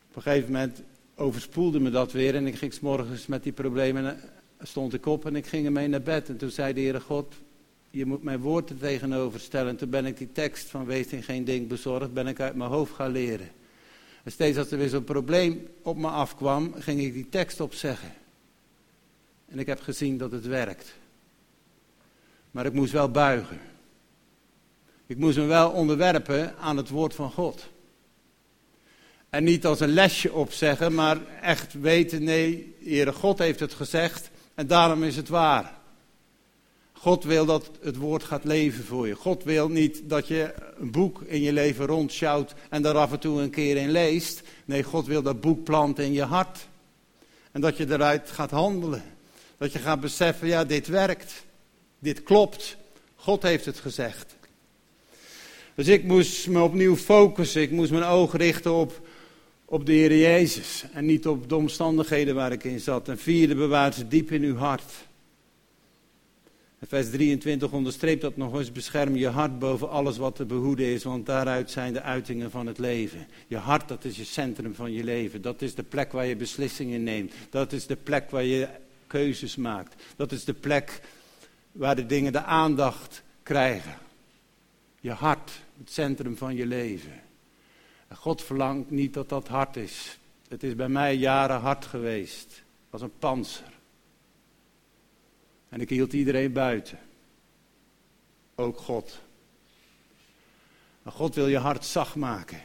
Op 0.10 0.16
een 0.16 0.22
gegeven 0.22 0.52
moment 0.52 0.82
overspoelde 1.16 1.80
me 1.80 1.90
dat 1.90 2.12
weer 2.12 2.36
en 2.36 2.48
ik 2.48 2.56
ging 2.56 2.74
s 2.74 2.80
morgens 2.80 3.28
met 3.28 3.44
die 3.44 3.52
problemen, 3.52 4.20
stond 4.62 4.94
ik 4.94 5.06
op 5.06 5.26
en 5.26 5.36
ik 5.36 5.46
ging 5.46 5.66
ermee 5.66 5.88
naar 5.88 6.02
bed. 6.02 6.30
En 6.30 6.38
toen 6.38 6.50
zei 6.50 6.74
de 6.74 6.82
Heere 6.82 7.00
God, 7.00 7.36
je 7.90 8.06
moet 8.06 8.24
mijn 8.24 8.40
woord 8.40 8.70
er 8.70 8.78
tegenover 8.78 9.40
stellen. 9.40 9.70
En 9.70 9.78
toen 9.78 9.90
ben 9.90 10.06
ik 10.06 10.18
die 10.18 10.32
tekst 10.32 10.70
van 10.70 10.86
wees 10.86 11.08
in 11.08 11.24
geen 11.24 11.44
ding 11.44 11.68
bezorgd, 11.68 12.14
ben 12.14 12.28
ik 12.28 12.40
uit 12.40 12.56
mijn 12.56 12.70
hoofd 12.70 12.94
gaan 12.94 13.12
leren. 13.12 13.50
En 14.24 14.32
steeds 14.32 14.58
als 14.58 14.72
er 14.72 14.78
weer 14.78 14.90
zo'n 14.90 15.04
probleem 15.04 15.68
op 15.82 15.98
me 15.98 16.08
afkwam, 16.08 16.74
ging 16.78 17.02
ik 17.02 17.14
die 17.14 17.30
tekst 17.30 17.60
opzeggen. 17.60 18.14
En 19.48 19.60
ik 19.60 19.68
heb 19.68 19.82
gezien 19.82 20.18
dat 20.18 20.32
het 20.32 20.46
werkt. 20.46 20.94
Maar 22.52 22.66
ik 22.66 22.74
moest 22.74 22.92
wel 22.92 23.12
buigen. 23.12 23.60
Ik 25.06 25.18
moest 25.18 25.38
me 25.38 25.46
wel 25.46 25.70
onderwerpen 25.70 26.58
aan 26.58 26.78
het 26.78 26.90
woord 26.90 27.16
van 27.16 27.32
God. 27.32 27.68
En 29.30 29.44
niet 29.44 29.66
als 29.66 29.80
een 29.80 29.94
lesje 29.94 30.34
opzeggen, 30.34 30.94
maar 30.94 31.18
echt 31.42 31.74
weten, 31.74 32.24
nee, 32.24 32.76
Heere 32.84 33.14
God 33.14 33.40
heeft 33.40 33.60
het 33.60 33.74
gezegd 33.74 34.30
en 34.54 34.68
daarom 34.68 35.04
is 35.04 35.16
het 35.16 35.30
waar. 35.30 35.79
God 37.02 37.24
wil 37.24 37.46
dat 37.46 37.72
het 37.82 37.96
woord 37.96 38.24
gaat 38.24 38.44
leven 38.44 38.84
voor 38.84 39.08
je. 39.08 39.16
God 39.16 39.44
wil 39.44 39.70
niet 39.70 40.02
dat 40.04 40.28
je 40.28 40.54
een 40.80 40.92
boek 40.92 41.22
in 41.22 41.42
je 41.42 41.54
leven 41.54 41.86
rondsjouwt 41.86 42.54
en 42.70 42.82
daar 42.82 42.98
af 42.98 43.12
en 43.12 43.20
toe 43.20 43.42
een 43.42 43.50
keer 43.50 43.78
in 43.78 43.92
leest. 43.92 44.42
Nee, 44.66 44.84
God 44.84 45.06
wil 45.06 45.22
dat 45.22 45.42
boek 45.42 45.64
planten 45.64 46.04
in 46.04 46.14
je 46.14 46.24
hart. 46.24 46.68
En 47.52 47.62
dat 47.62 47.78
je 47.78 47.86
eruit 47.90 48.30
gaat 48.30 48.52
handelen. 48.52 49.04
Dat 49.58 49.74
je 49.74 49.80
gaat 49.80 50.00
beseffen, 50.00 50.48
ja, 50.48 50.64
dit 50.64 50.88
werkt. 50.88 51.46
Dit 52.00 52.24
klopt. 52.24 52.78
God 53.16 53.42
heeft 53.42 53.66
het 53.66 53.80
gezegd. 53.80 54.36
Dus 55.76 55.88
ik 55.88 56.04
moest 56.04 56.48
me 56.48 56.62
opnieuw 56.62 56.96
focussen. 56.96 57.62
Ik 57.62 57.72
moest 57.72 57.92
mijn 57.92 58.04
oog 58.04 58.38
richten 58.38 58.74
op, 58.74 59.08
op 59.66 59.86
de 59.86 59.92
Heer 59.92 60.18
Jezus. 60.18 60.86
En 60.94 61.06
niet 61.06 61.28
op 61.28 61.50
de 61.50 61.56
omstandigheden 61.56 62.36
waar 62.36 62.52
ik 62.52 62.64
in 62.64 62.80
zat. 62.80 63.08
En 63.08 63.18
vierde, 63.18 63.56
bewaart 63.56 63.96
ze 63.96 64.08
diep 64.08 64.32
in 64.32 64.44
uw 64.44 64.56
hart. 64.56 65.08
Vers 66.88 67.10
23 67.10 67.72
onderstreept 67.72 68.22
dat 68.22 68.38
nog 68.38 68.58
eens. 68.58 68.72
Bescherm 68.72 69.16
je 69.16 69.28
hart 69.28 69.60
boven 69.60 69.90
alles 69.90 70.18
wat 70.18 70.36
te 70.36 70.46
behoeden 70.46 70.86
is. 70.86 71.04
Want 71.04 71.26
daaruit 71.26 71.72
zijn 71.72 71.94
de 71.94 72.02
uitingen 72.02 72.52
van 72.52 72.68
het 72.68 72.78
leven. 72.78 73.28
Je 73.48 73.58
hart, 73.58 73.88
dat 73.88 74.06
is 74.06 74.18
je 74.18 74.24
centrum 74.24 74.76
van 74.76 74.92
je 74.92 75.04
leven. 75.04 75.42
Dat 75.42 75.62
is 75.62 75.76
de 75.76 75.84
plek 75.84 76.12
waar 76.12 76.26
je 76.26 76.36
beslissingen 76.36 77.04
neemt. 77.04 77.34
Dat 77.50 77.74
is 77.74 77.88
de 77.88 77.96
plek 77.96 78.30
waar 78.30 78.44
je 78.44 78.68
keuzes 79.08 79.56
maakt. 79.56 80.04
Dat 80.16 80.32
is 80.32 80.44
de 80.44 80.54
plek 80.54 81.02
waar 81.72 81.96
de 81.96 82.06
dingen 82.06 82.32
de 82.32 82.44
aandacht 82.44 83.24
krijgen. 83.44 83.98
Je 85.00 85.12
hart, 85.12 85.52
het 85.78 85.92
centrum 85.92 86.38
van 86.38 86.56
je 86.56 86.66
leven. 86.66 87.22
En 88.08 88.16
God 88.16 88.44
verlangt 88.44 88.92
niet 88.92 89.14
dat 89.14 89.30
dat 89.30 89.48
hart 89.48 89.76
is. 89.76 90.20
Het 90.48 90.64
is 90.64 90.76
bij 90.76 90.90
mij 90.90 91.16
jaren 91.16 91.60
hard 91.60 91.86
geweest, 91.86 92.64
als 92.90 93.02
een 93.02 93.18
panzer. 93.20 93.79
En 95.70 95.82
ik 95.82 95.90
hield 95.90 96.14
iedereen 96.14 96.54
buiten. 96.54 97.00
Ook 98.56 98.78
God. 98.78 99.20
Maar 101.02 101.14
God 101.14 101.36
wil 101.36 101.48
je 101.48 101.58
hart 101.58 101.86
zacht 101.86 102.16
maken. 102.16 102.62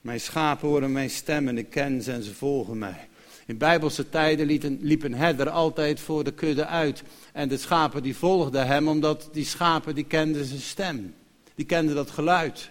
Mijn 0.00 0.20
schapen 0.20 0.68
horen 0.68 0.92
mijn 0.92 1.10
stem 1.10 1.48
en 1.48 1.58
ik 1.58 1.70
ken 1.70 2.02
ze 2.02 2.12
en 2.12 2.22
ze 2.22 2.34
volgen 2.34 2.78
mij. 2.78 3.08
In 3.46 3.58
bijbelse 3.58 4.08
tijden 4.08 4.46
liep 4.80 5.02
een, 5.02 5.14
herder 5.14 5.50
altijd 5.50 6.00
voor 6.00 6.24
de 6.24 6.32
kudde 6.32 6.66
uit. 6.66 7.02
En 7.32 7.48
de 7.48 7.56
schapen 7.56 8.02
die 8.02 8.16
volgden 8.16 8.66
hem, 8.66 8.88
omdat 8.88 9.28
die 9.32 9.44
schapen 9.44 9.94
die 9.94 10.04
kenden 10.04 10.44
zijn 10.44 10.60
stem. 10.60 11.14
Die 11.54 11.66
kenden 11.66 11.94
dat 11.94 12.10
geluid. 12.10 12.70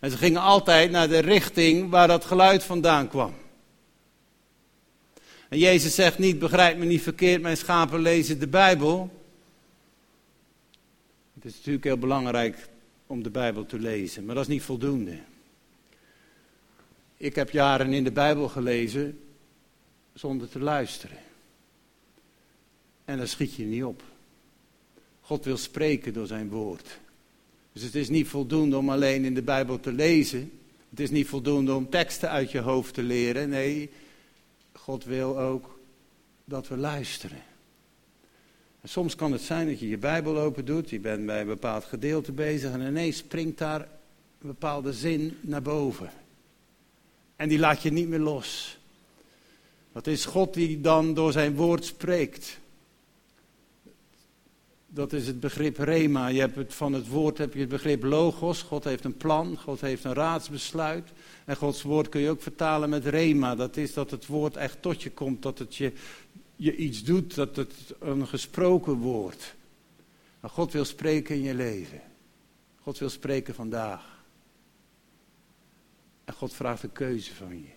En 0.00 0.10
ze 0.10 0.16
gingen 0.16 0.40
altijd 0.40 0.90
naar 0.90 1.08
de 1.08 1.18
richting 1.18 1.90
waar 1.90 2.08
dat 2.08 2.24
geluid 2.24 2.64
vandaan 2.64 3.08
kwam. 3.08 3.34
En 5.48 5.58
Jezus 5.58 5.94
zegt 5.94 6.18
niet, 6.18 6.38
begrijp 6.38 6.78
me 6.78 6.84
niet 6.84 7.02
verkeerd, 7.02 7.42
mijn 7.42 7.56
schapen 7.56 8.00
lezen 8.00 8.38
de 8.38 8.48
Bijbel. 8.48 9.10
Het 11.34 11.44
is 11.44 11.56
natuurlijk 11.56 11.84
heel 11.84 11.98
belangrijk 11.98 12.68
om 13.06 13.22
de 13.22 13.30
Bijbel 13.30 13.66
te 13.66 13.78
lezen, 13.78 14.24
maar 14.24 14.34
dat 14.34 14.44
is 14.44 14.52
niet 14.52 14.62
voldoende. 14.62 15.18
Ik 17.16 17.34
heb 17.34 17.50
jaren 17.50 17.92
in 17.92 18.04
de 18.04 18.12
Bijbel 18.12 18.48
gelezen 18.48 19.20
zonder 20.14 20.48
te 20.48 20.58
luisteren. 20.58 21.18
En 23.04 23.18
dan 23.18 23.28
schiet 23.28 23.54
je 23.54 23.64
niet 23.64 23.84
op. 23.84 24.02
God 25.20 25.44
wil 25.44 25.56
spreken 25.56 26.12
door 26.12 26.26
zijn 26.26 26.48
woord. 26.48 26.98
Dus 27.72 27.82
het 27.82 27.94
is 27.94 28.08
niet 28.08 28.28
voldoende 28.28 28.76
om 28.76 28.90
alleen 28.90 29.24
in 29.24 29.34
de 29.34 29.42
Bijbel 29.42 29.80
te 29.80 29.92
lezen. 29.92 30.52
Het 30.90 31.00
is 31.00 31.10
niet 31.10 31.26
voldoende 31.26 31.74
om 31.74 31.90
teksten 31.90 32.30
uit 32.30 32.50
je 32.50 32.58
hoofd 32.58 32.94
te 32.94 33.02
leren. 33.02 33.48
Nee, 33.48 33.90
God 34.88 35.04
wil 35.04 35.38
ook 35.38 35.78
dat 36.44 36.68
we 36.68 36.76
luisteren. 36.76 37.42
En 38.80 38.88
soms 38.88 39.14
kan 39.14 39.32
het 39.32 39.40
zijn 39.40 39.66
dat 39.66 39.80
je 39.80 39.88
je 39.88 39.98
Bijbel 39.98 40.38
open 40.38 40.64
doet, 40.64 40.90
je 40.90 41.00
bent 41.00 41.26
bij 41.26 41.40
een 41.40 41.46
bepaald 41.46 41.84
gedeelte 41.84 42.32
bezig 42.32 42.72
en 42.72 42.80
ineens 42.80 43.16
springt 43.16 43.58
daar 43.58 43.80
een 43.80 44.48
bepaalde 44.48 44.92
zin 44.92 45.38
naar 45.40 45.62
boven. 45.62 46.10
En 47.36 47.48
die 47.48 47.58
laat 47.58 47.82
je 47.82 47.90
niet 47.90 48.08
meer 48.08 48.18
los. 48.18 48.78
Dat 49.92 50.06
is 50.06 50.24
God 50.24 50.54
die 50.54 50.80
dan 50.80 51.14
door 51.14 51.32
zijn 51.32 51.54
woord 51.54 51.84
spreekt. 51.84 52.58
Dat 54.86 55.12
is 55.12 55.26
het 55.26 55.40
begrip 55.40 55.78
rema. 55.78 56.28
Je 56.28 56.40
hebt 56.40 56.56
het, 56.56 56.74
van 56.74 56.92
het 56.92 57.08
woord 57.08 57.38
heb 57.38 57.54
je 57.54 57.60
het 57.60 57.68
begrip 57.68 58.02
logos. 58.02 58.62
God 58.62 58.84
heeft 58.84 59.04
een 59.04 59.16
plan, 59.16 59.56
God 59.56 59.80
heeft 59.80 60.04
een 60.04 60.14
raadsbesluit. 60.14 61.08
En 61.48 61.56
Gods 61.56 61.82
woord 61.82 62.08
kun 62.08 62.20
je 62.20 62.30
ook 62.30 62.42
vertalen 62.42 62.90
met 62.90 63.06
rema. 63.06 63.54
Dat 63.54 63.76
is 63.76 63.92
dat 63.92 64.10
het 64.10 64.26
woord 64.26 64.56
echt 64.56 64.82
tot 64.82 65.02
je 65.02 65.10
komt, 65.10 65.42
dat 65.42 65.58
het 65.58 65.76
je, 65.76 65.92
je 66.56 66.76
iets 66.76 67.02
doet, 67.02 67.34
dat 67.34 67.56
het 67.56 67.94
een 67.98 68.26
gesproken 68.26 68.92
woord. 68.92 69.54
Maar 70.40 70.50
God 70.50 70.72
wil 70.72 70.84
spreken 70.84 71.34
in 71.34 71.42
je 71.42 71.54
leven. 71.54 72.00
God 72.80 72.98
wil 72.98 73.08
spreken 73.08 73.54
vandaag. 73.54 74.24
En 76.24 76.34
God 76.34 76.54
vraagt 76.54 76.82
een 76.82 76.92
keuze 76.92 77.34
van 77.34 77.58
je. 77.58 77.72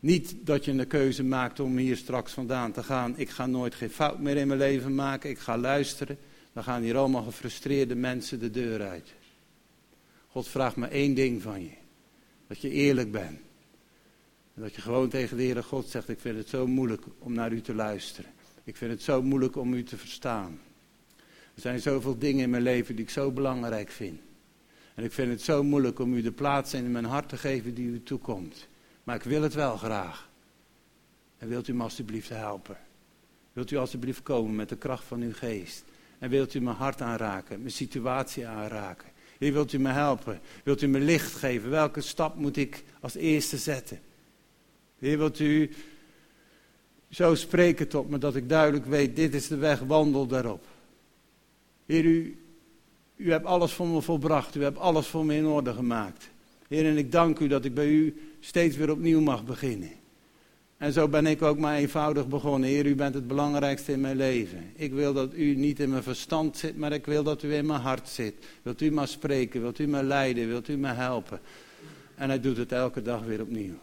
Niet 0.00 0.34
dat 0.40 0.64
je 0.64 0.72
een 0.72 0.86
keuze 0.86 1.24
maakt 1.24 1.60
om 1.60 1.76
hier 1.76 1.96
straks 1.96 2.32
vandaan 2.32 2.72
te 2.72 2.82
gaan. 2.82 3.18
Ik 3.18 3.30
ga 3.30 3.46
nooit 3.46 3.74
geen 3.74 3.90
fout 3.90 4.18
meer 4.18 4.36
in 4.36 4.46
mijn 4.46 4.58
leven 4.58 4.94
maken. 4.94 5.30
Ik 5.30 5.38
ga 5.38 5.58
luisteren. 5.58 6.18
Dan 6.52 6.64
gaan 6.64 6.82
hier 6.82 6.96
allemaal 6.96 7.22
gefrustreerde 7.22 7.94
mensen 7.94 8.38
de 8.38 8.50
deur 8.50 8.88
uit. 8.88 9.12
God 10.28 10.48
vraagt 10.48 10.76
maar 10.76 10.90
één 10.90 11.14
ding 11.14 11.42
van 11.42 11.62
je. 11.62 11.80
Dat 12.52 12.60
je 12.60 12.70
eerlijk 12.70 13.12
bent. 13.12 13.40
En 14.54 14.62
dat 14.62 14.74
je 14.74 14.80
gewoon 14.80 15.08
tegen 15.08 15.36
de 15.36 15.42
Heere 15.42 15.62
God 15.62 15.88
zegt, 15.88 16.08
ik 16.08 16.20
vind 16.20 16.36
het 16.36 16.48
zo 16.48 16.66
moeilijk 16.66 17.02
om 17.18 17.32
naar 17.32 17.52
u 17.52 17.60
te 17.60 17.74
luisteren. 17.74 18.30
Ik 18.64 18.76
vind 18.76 18.90
het 18.90 19.02
zo 19.02 19.22
moeilijk 19.22 19.56
om 19.56 19.74
u 19.74 19.82
te 19.82 19.96
verstaan. 19.96 20.60
Er 21.54 21.60
zijn 21.60 21.80
zoveel 21.80 22.18
dingen 22.18 22.42
in 22.42 22.50
mijn 22.50 22.62
leven 22.62 22.96
die 22.96 23.04
ik 23.04 23.10
zo 23.10 23.30
belangrijk 23.30 23.90
vind. 23.90 24.20
En 24.94 25.04
ik 25.04 25.12
vind 25.12 25.30
het 25.30 25.42
zo 25.42 25.62
moeilijk 25.62 25.98
om 25.98 26.14
u 26.14 26.22
de 26.22 26.32
plaats 26.32 26.74
in 26.74 26.90
mijn 26.90 27.04
hart 27.04 27.28
te 27.28 27.36
geven 27.36 27.74
die 27.74 27.86
u 27.86 28.02
toekomt. 28.02 28.68
Maar 29.04 29.16
ik 29.16 29.22
wil 29.22 29.42
het 29.42 29.54
wel 29.54 29.76
graag. 29.76 30.30
En 31.38 31.48
wilt 31.48 31.68
u 31.68 31.74
me 31.74 31.82
alstublieft 31.82 32.28
helpen? 32.28 32.76
Wilt 33.52 33.70
u 33.70 33.76
alstublieft 33.76 34.22
komen 34.22 34.54
met 34.54 34.68
de 34.68 34.76
kracht 34.76 35.04
van 35.04 35.20
uw 35.20 35.34
geest? 35.34 35.84
En 36.18 36.30
wilt 36.30 36.54
u 36.54 36.60
mijn 36.60 36.76
hart 36.76 37.00
aanraken, 37.00 37.58
mijn 37.58 37.72
situatie 37.72 38.46
aanraken? 38.46 39.11
Heer, 39.42 39.52
wilt 39.52 39.72
u 39.72 39.78
me 39.78 39.88
helpen? 39.88 40.40
Wilt 40.64 40.82
u 40.82 40.86
me 40.86 40.98
licht 41.00 41.34
geven? 41.34 41.70
Welke 41.70 42.00
stap 42.00 42.36
moet 42.36 42.56
ik 42.56 42.84
als 43.00 43.14
eerste 43.14 43.56
zetten? 43.56 44.00
Heer, 44.98 45.18
wilt 45.18 45.38
u 45.38 45.70
zo 47.10 47.34
spreken 47.34 47.88
tot 47.88 48.10
me 48.10 48.18
dat 48.18 48.36
ik 48.36 48.48
duidelijk 48.48 48.86
weet, 48.86 49.16
dit 49.16 49.34
is 49.34 49.48
de 49.48 49.56
weg, 49.56 49.80
wandel 49.80 50.26
daarop. 50.26 50.64
Heer, 51.86 52.04
u, 52.04 52.38
u 53.16 53.30
hebt 53.30 53.44
alles 53.44 53.72
voor 53.72 53.86
me 53.86 54.02
volbracht, 54.02 54.54
u 54.54 54.62
hebt 54.62 54.78
alles 54.78 55.06
voor 55.06 55.24
me 55.24 55.34
in 55.34 55.46
orde 55.46 55.72
gemaakt. 55.72 56.30
Heer, 56.68 56.86
en 56.86 56.96
ik 56.96 57.12
dank 57.12 57.38
u 57.38 57.48
dat 57.48 57.64
ik 57.64 57.74
bij 57.74 57.88
u 57.88 58.20
steeds 58.40 58.76
weer 58.76 58.90
opnieuw 58.90 59.20
mag 59.20 59.44
beginnen. 59.44 59.90
En 60.82 60.92
zo 60.92 61.08
ben 61.08 61.26
ik 61.26 61.42
ook 61.42 61.58
maar 61.58 61.76
eenvoudig 61.76 62.28
begonnen. 62.28 62.68
Heer, 62.68 62.86
u 62.86 62.94
bent 62.94 63.14
het 63.14 63.26
belangrijkste 63.26 63.92
in 63.92 64.00
mijn 64.00 64.16
leven. 64.16 64.72
Ik 64.74 64.92
wil 64.92 65.12
dat 65.12 65.34
u 65.34 65.54
niet 65.54 65.80
in 65.80 65.90
mijn 65.90 66.02
verstand 66.02 66.56
zit, 66.56 66.76
maar 66.76 66.92
ik 66.92 67.06
wil 67.06 67.22
dat 67.22 67.42
u 67.42 67.54
in 67.54 67.66
mijn 67.66 67.80
hart 67.80 68.08
zit. 68.08 68.34
Wilt 68.62 68.80
u 68.80 68.90
maar 68.90 69.08
spreken, 69.08 69.60
wilt 69.60 69.78
u 69.78 69.86
me 69.86 70.02
leiden, 70.02 70.48
wilt 70.48 70.68
u 70.68 70.76
me 70.76 70.88
helpen. 70.88 71.40
En 72.14 72.28
hij 72.28 72.40
doet 72.40 72.56
het 72.56 72.72
elke 72.72 73.02
dag 73.02 73.22
weer 73.22 73.40
opnieuw. 73.40 73.74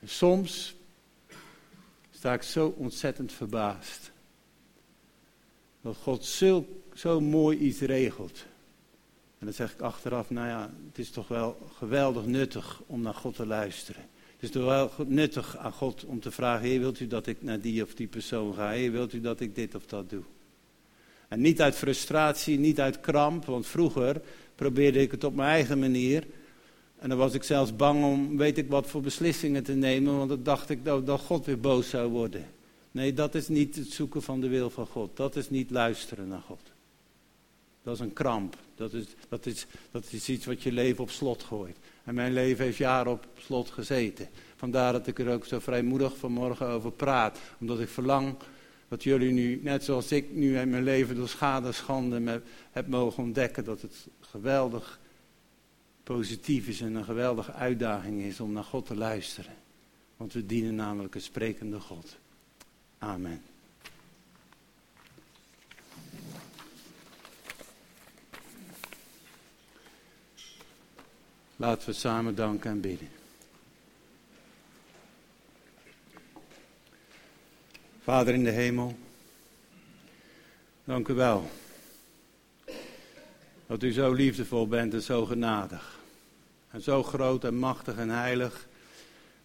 En 0.00 0.08
soms 0.08 0.74
sta 2.10 2.32
ik 2.32 2.42
zo 2.42 2.74
ontzettend 2.76 3.32
verbaasd. 3.32 4.10
Dat 5.80 5.96
God 5.96 6.24
zo, 6.24 6.66
zo 6.94 7.20
mooi 7.20 7.58
iets 7.58 7.80
regelt. 7.80 8.44
En 9.38 9.46
dan 9.46 9.54
zeg 9.54 9.72
ik 9.72 9.80
achteraf, 9.80 10.30
nou 10.30 10.48
ja, 10.48 10.70
het 10.88 10.98
is 10.98 11.10
toch 11.10 11.28
wel 11.28 11.58
geweldig 11.76 12.26
nuttig 12.26 12.82
om 12.86 13.00
naar 13.00 13.14
God 13.14 13.34
te 13.34 13.46
luisteren. 13.46 14.16
Het 14.38 14.48
is 14.48 14.50
toch 14.50 14.64
wel 14.64 14.90
nuttig 15.06 15.56
aan 15.56 15.72
God 15.72 16.04
om 16.04 16.20
te 16.20 16.30
vragen, 16.30 16.68
Heer, 16.68 16.80
wilt 16.80 17.00
u 17.00 17.06
dat 17.06 17.26
ik 17.26 17.42
naar 17.42 17.60
die 17.60 17.82
of 17.82 17.94
die 17.94 18.06
persoon 18.06 18.54
ga? 18.54 18.90
Wilt 18.90 19.12
u 19.12 19.20
dat 19.20 19.40
ik 19.40 19.54
dit 19.54 19.74
of 19.74 19.86
dat 19.86 20.10
doe? 20.10 20.22
En 21.28 21.40
niet 21.40 21.60
uit 21.60 21.74
frustratie, 21.74 22.58
niet 22.58 22.80
uit 22.80 23.00
kramp, 23.00 23.44
want 23.44 23.66
vroeger 23.66 24.20
probeerde 24.54 25.00
ik 25.00 25.10
het 25.10 25.24
op 25.24 25.34
mijn 25.34 25.48
eigen 25.48 25.78
manier. 25.78 26.26
En 26.98 27.08
dan 27.08 27.18
was 27.18 27.34
ik 27.34 27.42
zelfs 27.42 27.76
bang 27.76 28.04
om, 28.04 28.36
weet 28.36 28.58
ik 28.58 28.68
wat 28.68 28.86
voor 28.86 29.00
beslissingen 29.00 29.62
te 29.62 29.74
nemen, 29.74 30.16
want 30.16 30.28
dan 30.28 30.42
dacht 30.42 30.70
ik 30.70 30.84
dat 30.84 31.20
God 31.20 31.46
weer 31.46 31.60
boos 31.60 31.88
zou 31.88 32.10
worden. 32.10 32.46
Nee, 32.90 33.12
dat 33.12 33.34
is 33.34 33.48
niet 33.48 33.76
het 33.76 33.92
zoeken 33.92 34.22
van 34.22 34.40
de 34.40 34.48
wil 34.48 34.70
van 34.70 34.86
God. 34.86 35.16
Dat 35.16 35.36
is 35.36 35.50
niet 35.50 35.70
luisteren 35.70 36.28
naar 36.28 36.42
God. 36.46 36.60
Dat 37.88 37.96
is 37.96 38.02
een 38.02 38.12
kramp. 38.12 38.56
Dat 38.74 38.92
is, 38.92 39.06
dat 39.28 39.46
is, 39.46 39.66
dat 39.90 40.04
is 40.10 40.28
iets 40.28 40.46
wat 40.46 40.62
je 40.62 40.72
leven 40.72 41.02
op 41.02 41.10
slot 41.10 41.42
gooit. 41.42 41.76
En 42.04 42.14
mijn 42.14 42.32
leven 42.32 42.64
heeft 42.64 42.76
jaren 42.76 43.12
op 43.12 43.26
slot 43.38 43.70
gezeten. 43.70 44.28
Vandaar 44.56 44.92
dat 44.92 45.06
ik 45.06 45.18
er 45.18 45.32
ook 45.32 45.44
zo 45.44 45.58
vrijmoedig 45.58 46.16
vanmorgen 46.16 46.66
over 46.66 46.92
praat. 46.92 47.38
Omdat 47.60 47.80
ik 47.80 47.88
verlang 47.88 48.34
dat 48.88 49.02
jullie 49.02 49.32
nu, 49.32 49.60
net 49.62 49.84
zoals 49.84 50.12
ik 50.12 50.30
nu 50.30 50.58
in 50.58 50.70
mijn 50.70 50.82
leven 50.82 51.16
door 51.16 51.28
schade 51.28 51.66
en 51.66 51.74
schande 51.74 52.42
heb 52.70 52.86
mogen 52.86 53.22
ontdekken, 53.22 53.64
dat 53.64 53.82
het 53.82 54.06
geweldig 54.20 55.00
positief 56.02 56.68
is 56.68 56.80
en 56.80 56.94
een 56.94 57.04
geweldige 57.04 57.52
uitdaging 57.52 58.22
is 58.22 58.40
om 58.40 58.52
naar 58.52 58.64
God 58.64 58.86
te 58.86 58.96
luisteren. 58.96 59.54
Want 60.16 60.32
we 60.32 60.46
dienen 60.46 60.74
namelijk 60.74 61.14
een 61.14 61.20
sprekende 61.20 61.80
God. 61.80 62.16
Amen. 62.98 63.42
Laten 71.60 71.88
we 71.88 71.92
samen 71.92 72.34
danken 72.34 72.70
en 72.70 72.80
bidden. 72.80 73.08
Vader 78.02 78.34
in 78.34 78.44
de 78.44 78.50
hemel, 78.50 78.98
dank 80.84 81.08
u 81.08 81.14
wel. 81.14 81.50
Dat 83.66 83.82
u 83.82 83.92
zo 83.92 84.12
liefdevol 84.12 84.68
bent 84.68 84.94
en 84.94 85.02
zo 85.02 85.26
genadig. 85.26 85.98
En 86.70 86.80
zo 86.80 87.02
groot 87.02 87.44
en 87.44 87.54
machtig 87.54 87.96
en 87.96 88.08
heilig. 88.08 88.66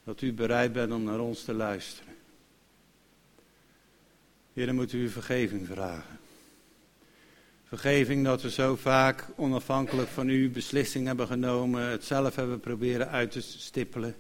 Dat 0.04 0.22
u 0.22 0.34
bereid 0.34 0.74
bent 0.74 0.92
om 0.92 1.04
naar 1.04 1.20
ons 1.20 1.44
te 1.44 1.54
luisteren. 1.54 2.16
Heer, 4.54 4.66
dan 4.66 4.76
moet 4.76 4.94
u 4.94 5.10
vergeving 5.10 5.68
vragen. 5.68 6.20
Vergeving 7.74 8.24
dat 8.24 8.42
we 8.42 8.52
zo 8.52 8.76
vaak 8.76 9.28
onafhankelijk 9.36 10.08
van 10.08 10.30
u 10.30 10.50
beslissing 10.50 11.08
hebben 11.08 11.28
genomen, 11.28 11.90
het 11.90 12.04
zelf 12.04 12.36
hebben 12.36 12.60
proberen 12.60 13.10
uit 13.10 13.32
te 13.32 13.42
stippelen 13.42 14.16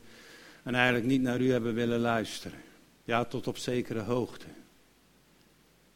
en 0.64 0.76
eigenlijk 0.76 1.06
niet 1.06 1.22
naar 1.22 1.41
u 1.41 1.51
hebben 1.51 1.74
willen 1.74 1.99
luisteren. 1.99 2.60
Ja, 3.04 3.26
tot 3.26 3.47
op 3.47 3.58
zekere 3.58 3.99
hoogte. 3.99 4.45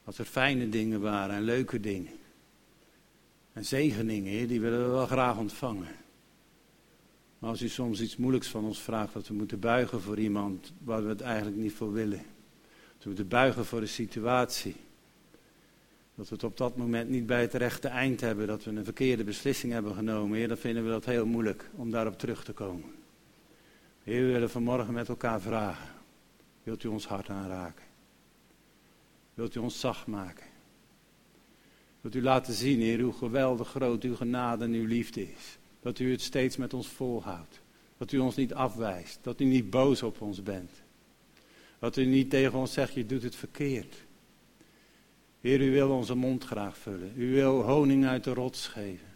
Als 0.03 0.17
er 0.17 0.25
fijne 0.25 0.69
dingen 0.69 1.01
waren 1.01 1.35
en 1.35 1.41
leuke 1.41 1.79
dingen. 1.79 2.13
En 3.53 3.65
zegeningen, 3.65 4.47
die 4.47 4.61
willen 4.61 4.83
we 4.83 4.91
wel 4.91 5.07
graag 5.07 5.37
ontvangen. 5.37 5.95
Maar 7.39 7.49
als 7.49 7.61
u 7.61 7.67
soms 7.67 8.01
iets 8.01 8.17
moeilijks 8.17 8.47
van 8.47 8.65
ons 8.65 8.81
vraagt, 8.81 9.13
dat 9.13 9.27
we 9.27 9.33
moeten 9.33 9.59
buigen 9.59 10.01
voor 10.01 10.19
iemand 10.19 10.73
waar 10.83 11.03
we 11.03 11.09
het 11.09 11.21
eigenlijk 11.21 11.57
niet 11.57 11.73
voor 11.73 11.93
willen. 11.93 12.21
Dat 12.93 13.03
we 13.03 13.07
moeten 13.07 13.27
buigen 13.27 13.65
voor 13.65 13.79
de 13.79 13.85
situatie 13.85 14.75
dat 16.17 16.29
we 16.29 16.35
het 16.35 16.43
op 16.43 16.57
dat 16.57 16.77
moment 16.77 17.09
niet 17.09 17.25
bij 17.25 17.41
het 17.41 17.53
rechte 17.53 17.87
eind 17.87 18.21
hebben, 18.21 18.47
dat 18.47 18.63
we 18.63 18.71
een 18.71 18.83
verkeerde 18.83 19.23
beslissing 19.23 19.73
hebben 19.73 19.95
genomen. 19.95 20.37
Heer, 20.37 20.47
dan 20.47 20.57
vinden 20.57 20.83
we 20.83 20.89
dat 20.89 21.05
heel 21.05 21.25
moeilijk 21.25 21.69
om 21.75 21.91
daarop 21.91 22.19
terug 22.19 22.43
te 22.43 22.53
komen. 22.53 22.91
Heer, 24.03 24.25
we 24.25 24.31
willen 24.31 24.49
vanmorgen 24.49 24.93
met 24.93 25.09
elkaar 25.09 25.41
vragen. 25.41 25.89
Wilt 26.63 26.83
u 26.83 26.87
ons 26.87 27.07
hart 27.07 27.29
aanraken? 27.29 27.85
Wilt 29.33 29.55
u 29.55 29.59
ons 29.59 29.79
zacht 29.79 30.07
maken? 30.07 30.45
Wilt 32.01 32.15
u 32.15 32.21
laten 32.21 32.53
zien, 32.53 32.79
Heer, 32.79 33.01
hoe 33.01 33.13
geweldig 33.13 33.67
groot 33.67 34.03
uw 34.03 34.15
genade 34.15 34.63
en 34.63 34.73
uw 34.73 34.85
liefde 34.85 35.21
is. 35.21 35.57
Dat 35.81 35.99
u 35.99 36.11
het 36.11 36.21
steeds 36.21 36.57
met 36.57 36.73
ons 36.73 36.87
volhoudt. 36.87 37.61
Dat 37.97 38.11
u 38.11 38.17
ons 38.17 38.35
niet 38.35 38.53
afwijst. 38.53 39.19
Dat 39.21 39.41
u 39.41 39.45
niet 39.45 39.69
boos 39.69 40.03
op 40.03 40.21
ons 40.21 40.43
bent. 40.43 40.71
Dat 41.79 41.97
u 41.97 42.05
niet 42.05 42.29
tegen 42.29 42.59
ons 42.59 42.73
zegt, 42.73 42.93
je 42.93 43.05
doet 43.05 43.23
het 43.23 43.35
verkeerd. 43.35 44.05
Heer, 45.41 45.61
u 45.61 45.71
wil 45.71 45.89
onze 45.89 46.15
mond 46.15 46.43
graag 46.43 46.77
vullen. 46.77 47.13
U 47.15 47.33
wil 47.33 47.61
honing 47.61 48.05
uit 48.05 48.23
de 48.23 48.33
rots 48.33 48.67
geven. 48.67 49.07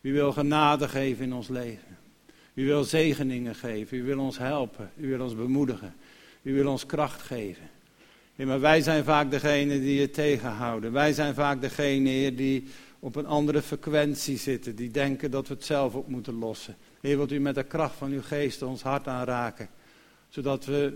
U 0.00 0.12
wil 0.12 0.32
genade 0.32 0.88
geven 0.88 1.24
in 1.24 1.32
ons 1.32 1.48
leven. 1.48 1.96
U 2.54 2.66
wil 2.66 2.84
zegeningen 2.84 3.54
geven. 3.54 3.98
U 3.98 4.02
wil 4.02 4.18
ons 4.18 4.38
helpen. 4.38 4.90
U 4.96 5.08
wil 5.08 5.20
ons 5.20 5.34
bemoedigen. 5.36 5.94
U 6.42 6.54
wil 6.54 6.70
ons 6.70 6.86
kracht 6.86 7.22
geven. 7.22 7.70
Heer, 8.36 8.46
maar 8.46 8.60
wij 8.60 8.80
zijn 8.80 9.04
vaak 9.04 9.30
degene 9.30 9.80
die 9.80 10.00
het 10.00 10.14
tegenhouden. 10.14 10.92
Wij 10.92 11.12
zijn 11.12 11.34
vaak 11.34 11.60
degene, 11.60 12.08
Heer, 12.08 12.36
die 12.36 12.64
op 12.98 13.16
een 13.16 13.26
andere 13.26 13.62
frequentie 13.62 14.38
zitten. 14.38 14.76
Die 14.76 14.90
denken 14.90 15.30
dat 15.30 15.48
we 15.48 15.54
het 15.54 15.64
zelf 15.64 15.94
op 15.94 16.08
moeten 16.08 16.34
lossen. 16.34 16.76
Heer, 17.00 17.16
wilt 17.16 17.32
u 17.32 17.38
met 17.38 17.54
de 17.54 17.64
kracht 17.64 17.94
van 17.96 18.10
uw 18.10 18.22
geest 18.22 18.62
ons 18.62 18.82
hart 18.82 19.06
aanraken. 19.06 19.68
Zodat 20.28 20.64
we 20.64 20.92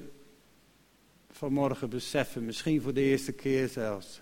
vanmorgen 1.33 1.91
beseffen, 1.91 2.45
misschien 2.45 2.83
voor 2.83 2.95
de 2.95 3.01
eerste 3.01 3.33
keer 3.33 3.69
zelfs, 3.69 4.21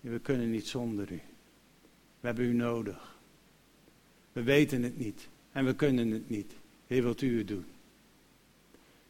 we 0.00 0.18
kunnen 0.18 0.50
niet 0.50 0.66
zonder 0.66 1.12
u. 1.12 1.20
We 2.20 2.26
hebben 2.26 2.44
u 2.44 2.52
nodig. 2.52 3.18
We 4.32 4.42
weten 4.42 4.82
het 4.82 4.98
niet 4.98 5.28
en 5.52 5.64
we 5.64 5.74
kunnen 5.74 6.10
het 6.10 6.28
niet. 6.28 6.52
Heer, 6.86 7.02
wilt 7.02 7.22
u 7.22 7.38
het 7.38 7.48
doen? 7.48 7.64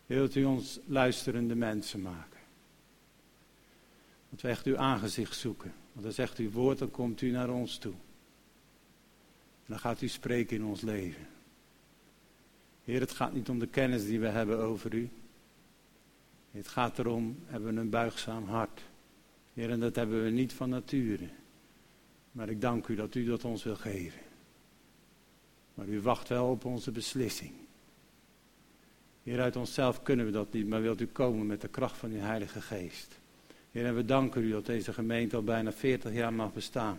wilt 0.07 0.34
u 0.34 0.45
ons 0.45 0.78
luisterende 0.86 1.55
mensen 1.55 2.03
maken? 2.03 2.41
Dat 4.30 4.41
we 4.41 4.49
echt 4.49 4.66
uw 4.66 4.78
aangezicht 4.78 5.36
zoeken. 5.36 5.72
Want 5.93 6.05
dan 6.05 6.14
zegt 6.14 6.39
uw 6.39 6.51
woord, 6.51 6.78
dan 6.78 6.91
komt 6.91 7.20
u 7.20 7.30
naar 7.30 7.51
ons 7.51 7.78
toe. 7.78 7.95
Dan 9.66 9.78
gaat 9.78 10.03
u 10.03 10.09
spreken 10.09 10.57
in 10.57 10.64
ons 10.64 10.80
leven. 10.80 11.26
Heer, 12.84 13.01
het 13.01 13.12
gaat 13.12 13.32
niet 13.32 13.49
om 13.49 13.59
de 13.59 13.66
kennis 13.66 14.07
die 14.07 14.20
we 14.20 14.26
hebben 14.26 14.59
over 14.59 14.95
u. 14.95 15.09
Het 16.51 16.69
gaat 16.69 16.99
erom, 16.99 17.37
hebben 17.45 17.75
we 17.75 17.81
een 17.81 17.91
buigzaam 17.91 18.45
hart. 18.45 18.83
Heer, 19.55 19.71
en 19.71 19.81
dat 19.81 19.97
hebben 19.97 20.25
we 20.25 20.31
niet 20.31 20.53
van 20.53 20.69
nature. 20.69 21.29
Maar 22.33 22.49
ik 22.49 22.61
dank 22.61 22.87
u 22.87 22.95
dat 22.95 23.15
u 23.15 23.25
dat 23.25 23.45
ons 23.45 23.65
wil 23.65 23.77
geven. 23.77 24.21
Maar 25.75 25.87
u 25.87 26.01
wacht 26.01 26.29
wel 26.29 26.51
op 26.51 26.65
onze 26.65 26.91
beslissing. 26.91 27.53
Heer, 29.23 29.41
uit 29.41 29.57
onszelf 29.57 30.03
kunnen 30.03 30.27
we 30.27 30.33
dat 30.33 30.53
niet, 30.53 30.69
maar 30.69 30.83
wilt 30.83 31.01
u 31.01 31.07
komen 31.07 31.47
met 31.47 31.61
de 31.61 31.69
kracht 31.69 31.97
van 31.97 32.11
uw 32.11 32.21
Heilige 32.21 32.61
Geest. 32.61 33.19
Heer, 33.71 33.87
en 33.87 33.95
we 33.95 34.05
danken 34.05 34.43
u 34.43 34.51
dat 34.51 34.67
deze 34.67 34.93
gemeente 34.93 35.37
al 35.37 35.43
bijna 35.43 35.73
40 35.73 36.13
jaar 36.13 36.33
mag 36.33 36.53
bestaan. 36.53 36.99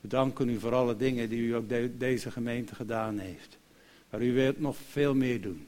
We 0.00 0.08
danken 0.08 0.48
u 0.48 0.58
voor 0.58 0.74
alle 0.74 0.96
dingen 0.96 1.28
die 1.28 1.40
u 1.40 1.54
ook 1.54 1.68
deze 1.98 2.30
gemeente 2.30 2.74
gedaan 2.74 3.18
heeft. 3.18 3.58
Maar 4.10 4.22
u 4.22 4.32
wilt 4.32 4.60
nog 4.60 4.76
veel 4.76 5.14
meer 5.14 5.40
doen. 5.40 5.66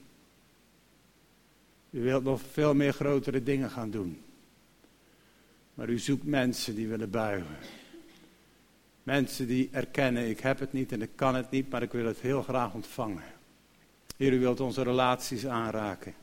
U 1.91 2.03
wilt 2.03 2.25
nog 2.25 2.41
veel 2.53 2.75
meer 2.75 2.93
grotere 2.93 3.43
dingen 3.43 3.71
gaan 3.71 3.91
doen. 3.91 4.23
Maar 5.75 5.89
u 5.89 5.99
zoekt 5.99 6.25
mensen 6.25 6.75
die 6.75 6.89
willen 6.89 7.11
buigen. 7.11 7.57
Mensen 9.03 9.47
die 9.47 9.69
erkennen, 9.73 10.29
ik 10.29 10.41
heb 10.41 10.59
het 10.59 10.73
niet 10.73 10.93
en 10.93 11.03
ik 11.03 11.11
kan 11.15 11.35
het 11.35 11.51
niet, 11.51 11.71
maar 11.71 11.83
ik 11.83 11.93
wil 11.93 12.07
het 12.07 12.21
heel 12.21 12.43
graag 12.43 12.75
ontvangen. 12.75 13.23
Heer, 14.17 14.33
u 14.33 14.39
wilt 14.39 14.61
onze 14.61 14.83
relaties 14.83 15.47
aanraken. 15.47 16.15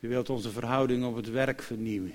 U 0.00 0.08
wilt 0.08 0.30
onze 0.30 0.50
verhouding 0.50 1.04
op 1.04 1.16
het 1.16 1.30
werk 1.30 1.62
vernieuwen. 1.62 2.14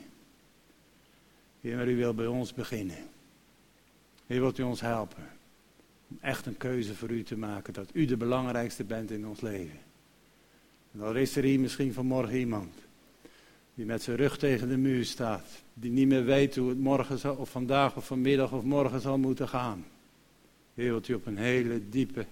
Heer, 1.61 1.76
maar 1.76 1.88
u 1.88 1.95
wilt 1.95 2.15
bij 2.15 2.28
ons 2.28 2.53
beginnen. 2.53 2.97
Heer, 4.26 4.39
wilt 4.39 4.57
u 4.57 4.63
ons 4.63 4.82
helpen 4.82 5.24
om 6.09 6.17
echt 6.21 6.45
een 6.45 6.57
keuze 6.57 6.95
voor 6.95 7.09
u 7.09 7.24
te 7.24 7.38
maken, 7.38 7.74
dat 7.74 7.89
u 7.93 8.05
de 8.05 8.17
belangrijkste 8.17 8.84
bent 8.84 9.11
in 9.11 9.28
ons 9.28 9.41
leven. 9.41 9.80
Dan 10.95 11.17
is 11.17 11.35
er 11.35 11.43
hier 11.43 11.59
misschien 11.59 11.93
vanmorgen 11.93 12.37
iemand 12.37 12.73
die 13.75 13.85
met 13.85 14.03
zijn 14.03 14.17
rug 14.17 14.37
tegen 14.37 14.69
de 14.69 14.77
muur 14.77 15.05
staat, 15.05 15.47
die 15.73 15.91
niet 15.91 16.07
meer 16.07 16.25
weet 16.25 16.55
hoe 16.55 16.69
het 16.69 16.79
morgen 16.79 17.19
zal, 17.19 17.35
of 17.35 17.49
vandaag 17.49 17.95
of 17.95 18.05
vanmiddag 18.05 18.51
of 18.51 18.63
morgen 18.63 19.01
zal 19.01 19.17
moeten 19.17 19.49
gaan. 19.49 19.85
Heer, 20.73 20.89
wilt 20.89 21.07
u 21.07 21.13
op 21.13 21.25
een 21.25 21.37
hele 21.37 21.89
diepe 21.89 22.25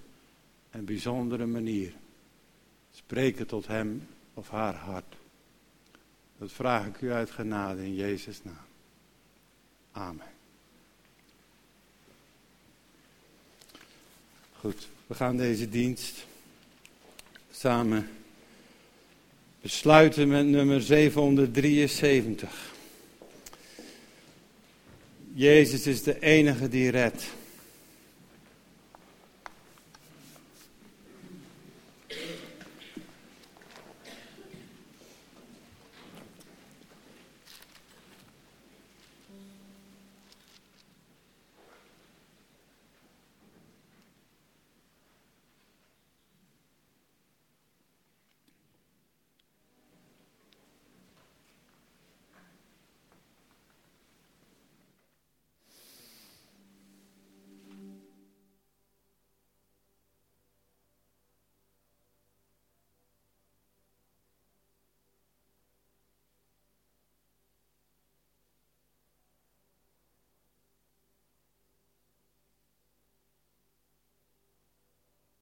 en 0.69 0.85
bijzondere 0.85 1.45
manier 1.45 1.93
spreken 2.93 3.47
tot 3.47 3.67
hem 3.67 4.07
of 4.33 4.49
haar 4.49 4.75
hart. 4.75 5.15
Dat 6.37 6.51
vraag 6.51 6.85
ik 6.85 7.01
u 7.01 7.11
uit 7.11 7.31
genade 7.31 7.83
in 7.83 7.95
Jezus' 7.95 8.43
naam. 8.43 8.55
Amen. 9.91 10.27
Goed, 14.59 14.87
we 15.07 15.13
gaan 15.13 15.37
deze 15.37 15.69
dienst 15.69 16.25
samen 17.51 18.09
besluiten 19.61 20.27
met 20.27 20.45
nummer 20.45 20.81
773. 20.81 22.73
Jezus 25.33 25.87
is 25.87 26.03
de 26.03 26.19
enige 26.19 26.69
die 26.69 26.89
redt. 26.89 27.23